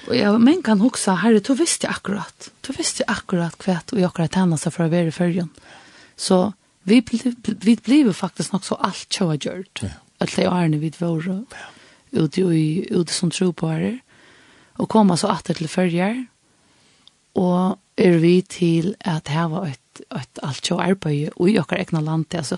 [0.07, 4.09] og ja, men kan huske, herre, du visste akkurat, du visste akkurat hva och jag
[4.09, 5.49] akkurat henne seg för å være i fyrjun.
[6.17, 6.53] Så
[6.89, 7.03] vi,
[7.43, 9.79] vi blev faktiskt nog så allt tjoa gjort.
[9.81, 9.89] Ja.
[10.17, 11.43] Att det är vi var Ja.
[12.11, 13.99] Ute, i, ute som tro på det.
[14.73, 16.25] Och komma så att till följer.
[17.33, 21.59] Och är vi till att det här var ett, ett allt tjoa arbete och i
[21.59, 22.35] åker egna land.
[22.35, 22.57] Alltså,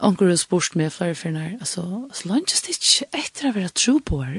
[0.00, 3.98] Onkel har spurt meg flere for nær, altså, altså lønnes ikke etter å være tro
[4.00, 4.38] på her.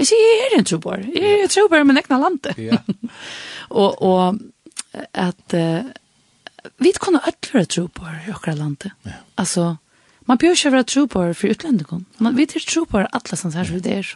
[0.00, 1.04] Jeg sier, jeg er en tro på her.
[1.14, 2.58] Jeg er en her, men ekna landet.
[2.58, 2.80] Ja.
[3.82, 4.40] og, og
[5.14, 5.86] at, uh,
[6.78, 8.92] vi kunne alt være tro på her i okra landet.
[9.06, 9.20] Ja.
[9.38, 9.74] Altså,
[10.26, 12.06] man bør ikke være tro på her for utlendingen.
[12.18, 14.12] Man, vi er tro på her alle som sier det er.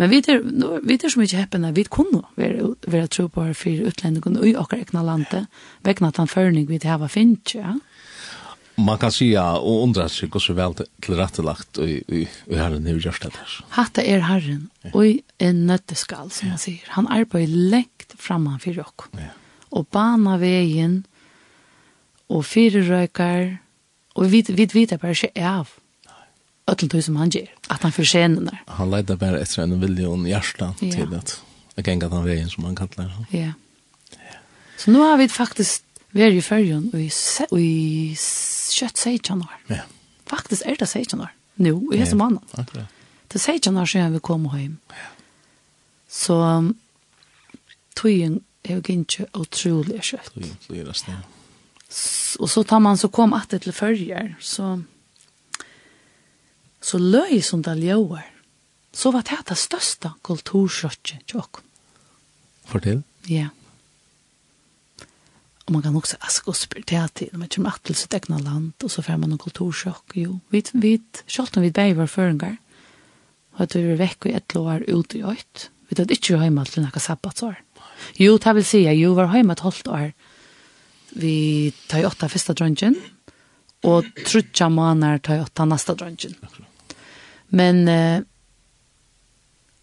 [0.00, 0.40] Men vi er,
[0.86, 4.54] vi er så mye heppende, vi kunne være, være tro på her for utlendingen i
[4.56, 5.64] okra egna landet, ja.
[5.84, 7.74] vekkene at han førning vi til hava finnes, ja.
[8.80, 12.86] Man kan si ja, og undra seg så vel til rettelagt og, i, i herren
[12.88, 13.56] er gjørst det her.
[13.76, 16.54] Hatta er herren, og en nøtteskall, som ja.
[16.54, 16.86] man sier.
[16.96, 19.10] Han arbeider lengt framan for dere.
[19.20, 19.34] Ja.
[19.76, 21.02] Og bana veien,
[22.30, 23.56] og fire fyrerøykar,
[24.14, 25.68] og vi vet vi, vi, bare ikke av
[26.70, 28.62] ötlen tog som han gjør, at han förtjänar där.
[28.66, 30.92] Han ledde bara efter en vilja och en hjärsta ja.
[30.92, 31.42] till att
[31.74, 33.38] jag kan den vägen som han kallar det.
[33.38, 33.52] Ja.
[34.76, 37.10] Så nu har vi faktisk vært i färgen og i,
[37.50, 38.16] och i
[38.70, 39.56] kött 16 år.
[39.66, 39.80] Ja.
[40.26, 41.32] Faktisk er det 16 år.
[41.54, 42.40] Nu, i hese mannen.
[42.56, 42.86] Ja, det
[43.32, 44.78] Det 16 år siden vi kom hjem.
[44.88, 44.94] Ja.
[46.08, 46.72] Så
[47.94, 48.40] tog jag
[48.90, 50.34] inte otroligt kött.
[50.34, 51.39] Tog jag inte otroligt kött
[52.38, 53.72] och så tar man så kom att det till
[54.40, 54.82] så
[56.80, 58.26] så löj som det ljöar.
[58.92, 61.60] Så var det det största kulturskottet till oss.
[62.64, 63.02] Fortell.
[63.26, 63.48] Ja.
[65.70, 67.28] Og man kan också aska och spela till.
[67.32, 70.04] Man kommer att till sitt egna land och så får man en kulturskott.
[70.14, 72.56] Jo, vi vi självt om vi bär var förengar.
[73.52, 75.70] Att vi var väck och ett lår ut i öjt.
[75.88, 77.62] Vi vet att inte vi har hemma till några sabbatsår.
[78.14, 80.12] Jo, det vill säga, jo, var hemma ett halvt år
[81.10, 82.94] vi tar åtta första dröngen
[83.82, 86.34] och trutja manar tar åtta nästa dröngen.
[87.48, 88.20] Men eh,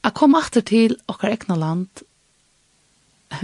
[0.02, 1.90] jag kom åter till och egna land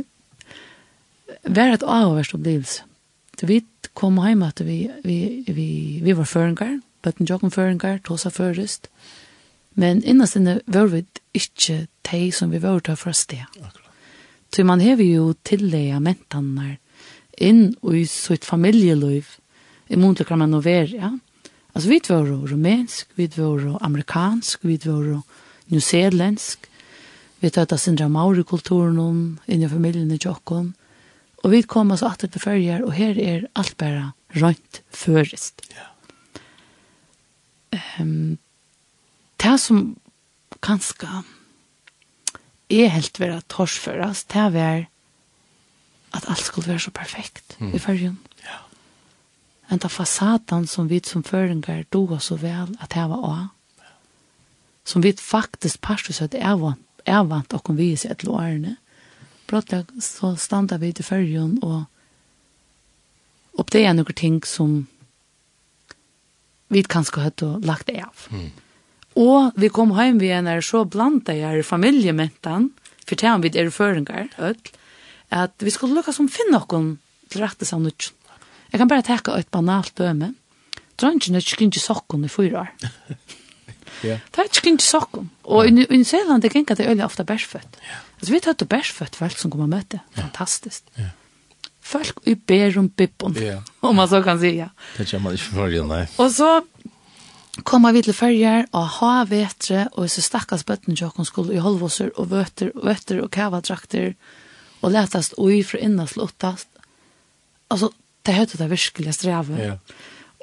[1.44, 2.84] var ett avvärst upplevelse.
[3.40, 8.32] Så vi kom hem att vi, vi, vi, vi var förengar, bøtten jokken förengar, tåsa
[8.32, 8.90] förrest.
[9.70, 13.46] Men innast inne var vi ikke de som vi var til for sted.
[14.56, 16.78] Så man hever jo tillegget mentanar
[17.44, 19.36] inn i sitt familjeliv
[19.92, 21.12] i mån til man over, ja.
[21.74, 25.24] Altså, vi var rumensk, vi var amerikansk, vi var
[25.72, 26.70] newzealandsk,
[27.42, 30.74] vi tar det sindra maurikulturen inn i familien i Tjokkon,
[31.44, 35.66] og vi kom oss atter til fyrjar, og her er alt bare rønt først.
[35.74, 35.90] Ja.
[38.00, 38.38] Um,
[39.42, 39.98] det som
[40.64, 41.24] kanskje
[42.72, 44.88] er helt vera torsførast, det er
[46.14, 47.74] at alt skulle være så perfekt mm.
[47.74, 48.20] i fyrrjun.
[48.44, 48.60] Ja.
[49.74, 53.48] Enda fasaden som vi som føringer doga så vel at det var av.
[54.86, 58.34] Som vi faktisk parstus at jeg vant, jeg vant og kom vi i seg til
[58.36, 58.78] årene.
[59.48, 59.74] Brått
[60.04, 61.84] så standa vi til fyrrjun og
[63.60, 64.84] oppdaga noen ting som
[66.74, 68.28] vi kanskje hadde lagt av.
[68.34, 68.52] Mm.
[69.20, 72.72] Og vi kom hjem vi er så blant deg her familiementan,
[73.06, 74.72] for det er vi er føringer, ødel,
[75.34, 76.96] at vi skulle lukka som finne okkon
[77.32, 78.12] til rette seg nødt.
[78.72, 80.34] Jeg kan bare teka et banalt døme.
[81.00, 82.72] Dronjen er ikke sokkon i fyra år.
[84.06, 84.22] yeah.
[84.32, 85.30] Det er ikke sokkon.
[85.44, 85.84] Og yeah.
[85.84, 87.80] i, i Nyseland, det gengar det øyla ofta bærsfødt.
[87.82, 88.02] Yeah.
[88.20, 90.00] Altså, vi tar til bærsfødt folk som kommer møte.
[90.16, 90.84] Fantastisk.
[91.00, 91.12] Yeah.
[91.84, 93.62] Folk i bærum bippon, yeah.
[93.82, 94.70] om man så kan sija.
[94.98, 96.06] Det kommer man ikke for nei.
[96.18, 96.62] Og så
[97.62, 102.10] kommer vi til ferjer og ha vetre og så stakkars bøtten til skulle i holvåser
[102.18, 104.14] og vøter og vøter og kavadrakter
[104.84, 106.68] og letast ui fra innan sluttast.
[107.72, 107.90] Altså,
[108.26, 109.60] det høyde det virkelig streve.
[109.60, 109.78] Ja.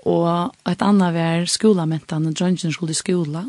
[0.08, 3.44] Og et annet var skolamenten, Johnson skulle i skola.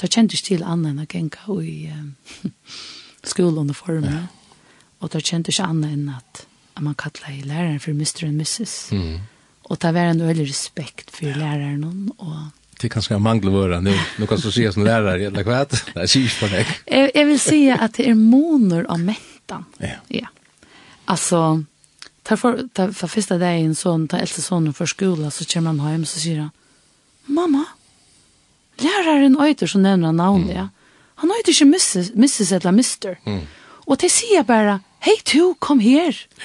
[0.00, 2.12] Det kjente ikke til annet enn å genka i um,
[3.32, 4.12] skoleuniformen.
[4.14, 4.26] Ja.
[5.02, 6.44] Og det kjente ikke annet enn at,
[6.76, 8.28] at man kallet i læreren for Mr.
[8.30, 8.76] and Mrs.
[8.96, 9.18] Mm.
[9.68, 11.36] Og det var en øyelig respekt for ja.
[11.36, 11.84] læreren
[12.18, 13.94] og det kanske jag manglar våre nu.
[14.18, 15.64] Nu kan så se som lärare eller hva?
[15.64, 16.66] Det är sist på dig.
[17.14, 19.64] Jag vill si att det är moner av människor 13.
[19.78, 19.88] Ja.
[20.08, 20.26] Ja.
[21.04, 21.64] Alltså
[22.22, 25.80] tar för tar för första dagen son tar äldste sonen för skolan så kommer han
[25.80, 26.50] hem så säger han
[27.24, 27.64] mamma
[28.76, 30.68] läraren öter så nämner han namnet ja.
[31.14, 32.10] Han öter inte Mrs.
[32.14, 32.52] Mrs.
[32.52, 33.18] eller Mr.
[33.24, 33.46] Mm.
[33.86, 36.26] Och det säger bara hej du kom här.
[36.36, 36.44] Ja.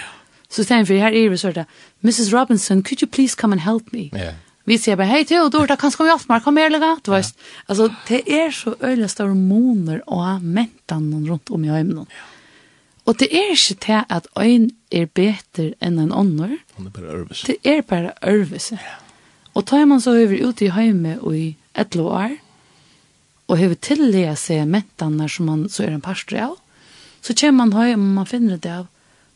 [0.50, 1.66] Så sen för här är det så där
[2.02, 2.32] Mrs.
[2.32, 4.10] Robinson could you please come and help me.
[4.14, 4.34] Ja.
[4.66, 6.98] Vi säger bara, hej du då är det kanske vi haft mer, kom mer lägga,
[7.04, 7.38] du vet.
[7.66, 12.06] Alltså, det är så öjliga stora moner och mentan runt om i ögonen.
[12.10, 12.33] Ja.
[13.06, 16.56] Og det er ikke til at øyn er bedre enn en ånder.
[16.78, 17.48] Han er bare ørvelse.
[17.48, 18.80] Det er bare ørvelse.
[18.80, 18.96] Ja.
[19.54, 22.38] Og tar man så over ut i høyme og i et år,
[23.48, 26.56] og har tillega seg mettene som man så er en parstri av,
[27.24, 28.88] så kommer man høy og man finner det av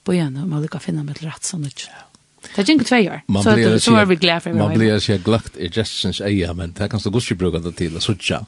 [0.07, 1.85] bojene, og man lukker finne med rett sånn ut.
[1.85, 2.03] Ja.
[2.47, 5.17] Det er ikke tvei år, så, det, så var vi glad for Man blir ikke
[5.25, 8.39] glagt i gestens eia, men det kan stå godt ikke bruke det til å suttje,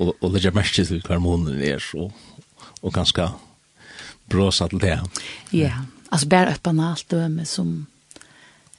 [0.00, 2.10] og, og legge mest til hver måneden er, og,
[2.82, 3.28] og ganske
[4.28, 5.00] bråsa til det.
[5.50, 5.82] Ja, yeah.
[6.08, 7.14] alltså bär upp en allt
[7.44, 7.86] som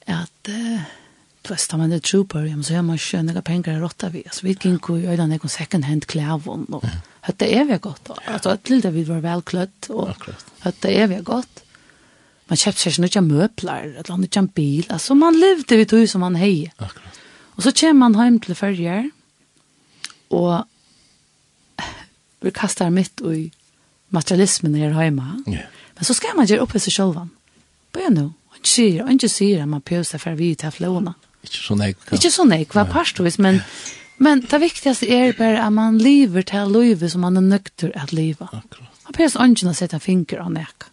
[0.06, 0.82] att uh,
[1.42, 4.24] du vet, man är trooper, ja, så har man sköna pengar att råtta vi.
[4.26, 6.84] Alltså vi gick ju öjda någon second hand klävon och
[7.38, 8.10] det är vi gott.
[8.26, 10.10] Alltså att lilla vi var välklädd och
[10.80, 11.64] det är vi gott.
[12.48, 14.86] Man köpte sig några möbler, ett annat en bil.
[14.90, 16.74] Alltså man levde vid hus som man hej.
[16.78, 17.20] Akkurat.
[17.60, 19.12] Och så kommer man hem till färger
[20.28, 20.64] och
[22.40, 23.52] vi kastar mitt i
[24.10, 25.44] materialismen her hjemme.
[25.48, 25.70] Yeah.
[25.98, 27.30] Men så skal man gjøre oppe seg selv.
[27.94, 28.30] Bare nå.
[28.56, 31.16] Han sier, han ikke sier at man pjøser for vi til flåene.
[31.46, 31.96] Ikke sånn jeg.
[32.12, 33.64] Ikke så jeg, hva parstvis, men...
[33.64, 33.96] Yeah.
[34.22, 38.12] Men det viktigaste är bara att man lever till livet som man är nökter att
[38.12, 38.50] leva.
[38.52, 38.88] Akkurat.
[39.04, 40.86] Han pjärs ången att sätta en finger av näka.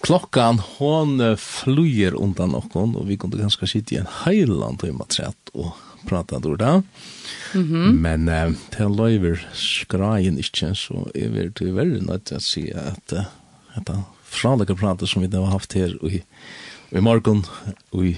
[0.00, 4.88] Klockan hon flyger undan och hon och vi kunde ganska sitta i en heiland och
[4.88, 6.82] i maträtt och prata då då.
[7.54, 8.02] Mm.
[8.02, 13.12] Men eh, till löver skrajen inte så är det tyvärr något att se att
[13.74, 13.90] att
[14.24, 16.22] fraliga prata som vi har haft här i
[16.90, 17.44] i morgon
[17.92, 18.16] i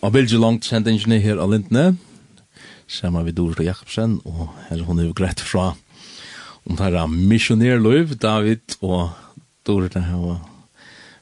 [0.00, 1.96] Abelge langt sent engineer her av Lindne
[2.86, 5.74] sammen med Dorsa Jakobsen og her hun er jo greit fra
[6.64, 9.10] om det her misjonerløyv David og
[9.66, 10.40] Dorsa har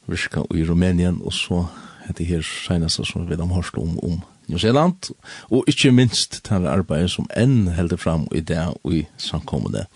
[0.06, 1.66] virka i Rumänien og så
[2.06, 5.10] heter her senest som vi har hørt om om New Zealand,
[5.50, 9.86] og ikkje minst til arbeidet som enn helder fram i det og i samkommende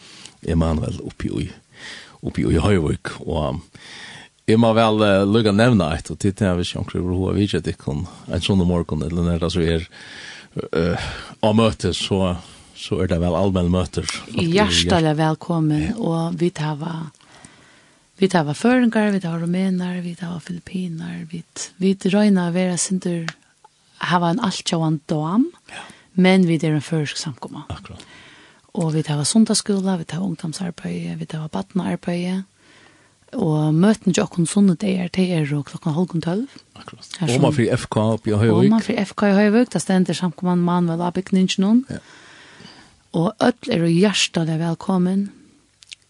[0.42, 1.48] Emanuel oppi i,
[2.26, 3.60] oppi i Høyvøk, og
[4.50, 7.46] jeg må vel uh, lukka nevna et, og til det hvis jeg omkring hva vi
[7.46, 9.86] ikke kan en sånn morgen, eller når det så er
[10.74, 11.10] uh,
[11.46, 12.34] av møte, så,
[12.74, 14.08] så er det vel allmenn møter.
[14.34, 16.98] Hjertelig velkommen, og vi tar hva
[18.20, 21.38] Vi tar var føringar, vi tar rumenar, vi tar var filipinar, vi,
[21.80, 23.30] vi røyna vera sindur
[24.00, 25.84] hava en altjåan dam, ja.
[26.14, 27.66] men vi er en førsk samkomma.
[27.72, 28.04] Akkurat.
[28.78, 32.46] Og vi hava sundagsskola, vi hava ungdomsarbeid, vi hava badnearbeid,
[33.38, 36.56] og møten til okken sunne det er til er og klokken halvkon tølv.
[36.74, 37.10] Akkurat.
[37.28, 38.56] Og man fri FK oppi i Høyvøk.
[38.56, 42.00] Og man fyrir FK i Høyvøk, da stender samkomman man vel av Ja.
[43.12, 45.32] Og ødel er jo hjertelig velkommen.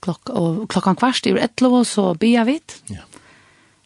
[0.01, 2.83] Klok og klokkan kvart i 11 så bia vidt.
[2.89, 3.05] Ja.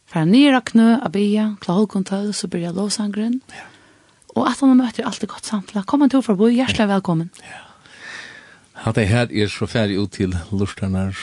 [0.07, 3.41] Fra nyraknø av bia, klokken halvkon tølv så blir jeg låsangren.
[3.51, 3.74] Ja
[4.35, 5.85] Og at han møter alltid godt samtla.
[5.87, 7.31] Kom han til for bo, hjertelig velkommen.
[7.43, 7.63] Ja.
[8.85, 11.15] Hatt jeg her er så ferdig ut til lortarnar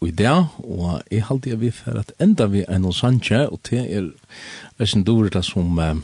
[0.00, 3.44] og i dag, og jeg halte jeg vi for at enda vi er noen sanje,
[3.50, 4.08] og det er
[4.82, 5.98] en dorela som uh,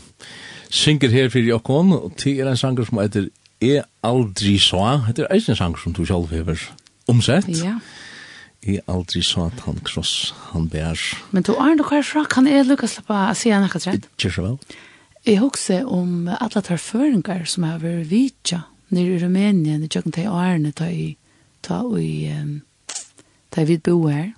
[0.71, 3.31] synger her for Jokon, og det er en sanger som heter
[3.61, 6.63] E aldri så», det er en sanger som du selv hever
[7.09, 7.49] omsett.
[7.49, 7.79] Ja.
[8.67, 10.99] Jeg aldri så at han kross, han bær.
[11.33, 12.27] Men du Arne, hva er fra?
[12.29, 14.09] kan jeg lukka slippe å si han akkurat rett?
[14.19, 14.79] Ikke så vel.
[15.29, 18.63] Jeg husker om alle tar føringer som har vært vidtja
[18.97, 21.19] nere i Rumænien, i tjøkken til Arne, ta i,
[21.61, 22.33] ta i,
[23.53, 24.31] ta i vidt bo her.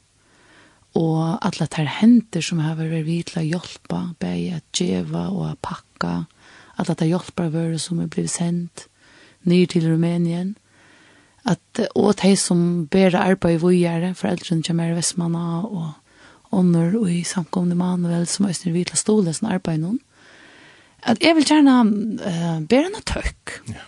[0.98, 6.16] Og alle tar henter som har vært vidtla hjelpa, bei at djeva og at pakka,
[6.74, 8.88] alle tar hjelpa vare som er blivet sendt
[9.46, 10.56] nere til Rumænien.
[11.46, 15.92] At, og de som ber arbeid i vågjere, foreldrene kommer i Vestmanna og
[16.50, 20.02] ånder og i samkomne manuel som østner vidtla stolen som arbeid noen
[21.02, 21.76] at jeg vil gjerne
[22.20, 23.56] uh, bære henne tøkk.
[23.70, 23.86] Ja.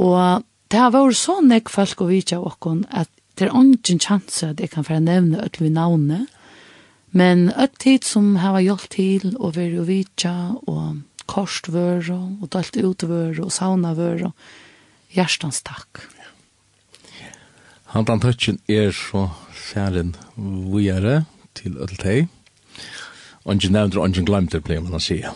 [0.00, 4.00] Og det har vært så nek folk å vite av oss at det er ingen
[4.02, 6.26] sjanse at jeg kan få nevne ødel vi navnet.
[7.10, 10.34] Men ødel tid som har gjort til å være å vite
[10.70, 14.32] og korstvøre og dalt utvøre og saunavøre.
[15.14, 16.04] Hjertens takk.
[16.18, 17.30] Ja.
[17.96, 18.24] Han blant
[18.68, 21.24] er så fjæren vujere
[21.54, 22.28] til ødel.
[23.44, 25.18] Ongen nevner og ongen glemter, pleier man å si.
[25.24, 25.32] Ja.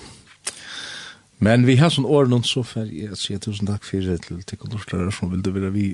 [1.45, 4.71] Men vi har sånn åren så fer jeg sier tusen takk for det til Tikko
[4.73, 5.91] Norslare som vil det være vi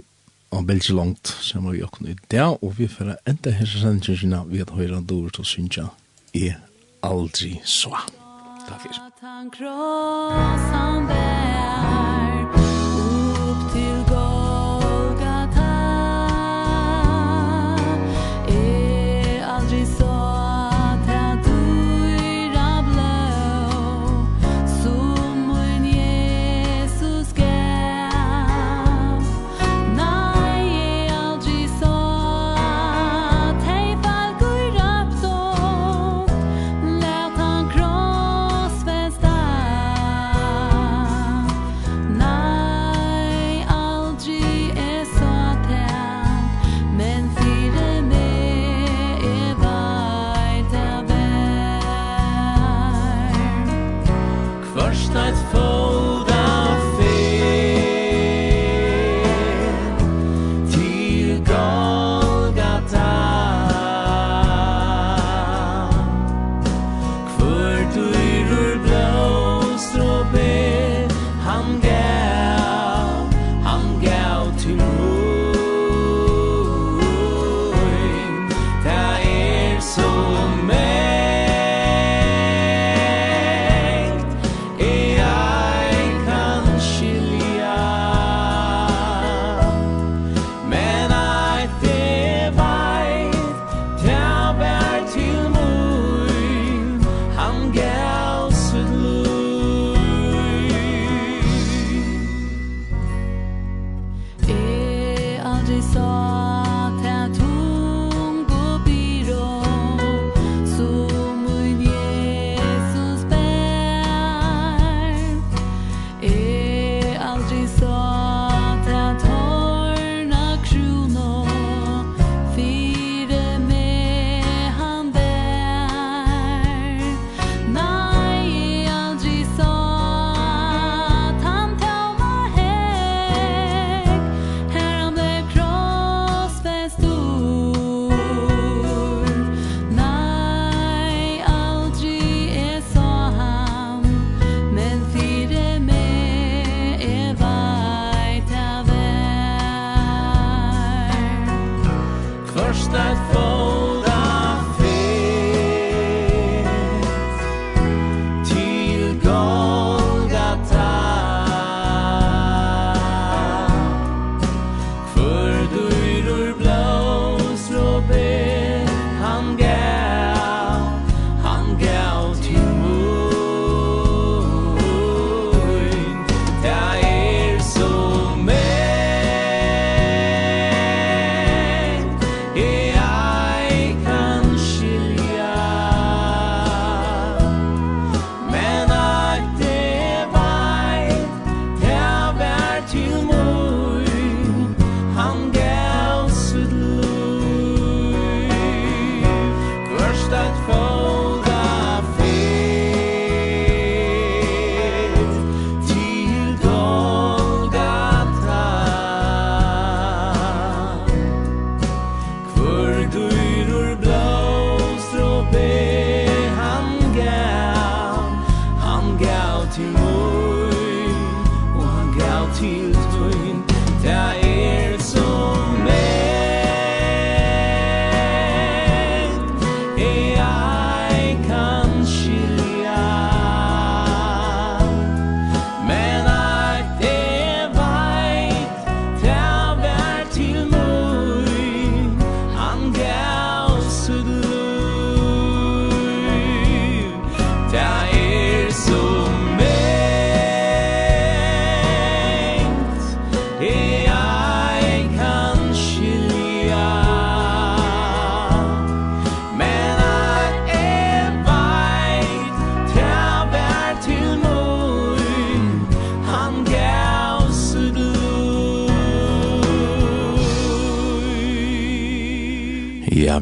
[0.54, 4.62] om belgi langt som vi åkken i dag og vi får enda her sendingen vi
[4.62, 5.88] har høyre dår til Synja
[6.38, 6.60] er
[7.02, 7.94] aldri så
[8.70, 8.94] Takk for.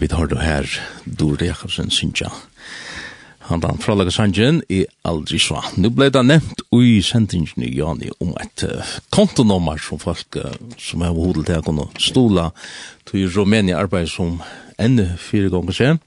[0.00, 0.68] vi tar det her,
[1.04, 2.30] Dore Jakobsen Sintja.
[3.48, 5.62] Han dan fralaga sanjen i aldri sva.
[5.80, 10.52] Nu blei det nevnt ui sendingen i Jani om et uh, kontonummer som folk uh,
[10.76, 12.50] som er hodel til å kunne stola
[13.08, 14.42] til Rumænia arbeid som
[14.76, 16.02] enda fire ganger siden.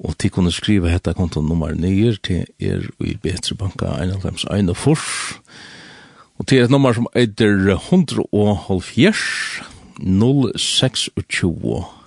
[0.00, 5.10] Og til kunne skrive hette kontonummer nye til er i Betre Banka 1.1 og Fors.
[6.38, 9.26] Og til et nummer som eitir 100 og halvfjers
[9.98, 11.99] 026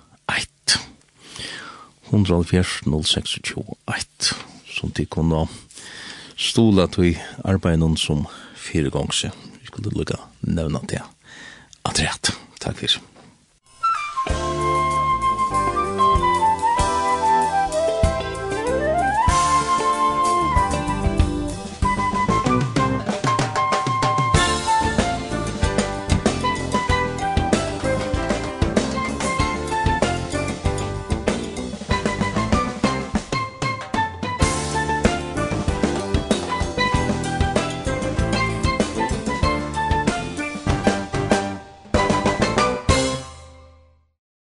[2.14, 4.34] 104-026-1
[4.70, 5.48] som de kunne
[6.36, 8.26] stola til arbeidene som
[8.58, 9.30] fyregångse.
[9.60, 11.02] Vi skulle lukka nevna det.
[11.84, 12.32] Atreat.
[12.60, 13.13] Takk fyrir.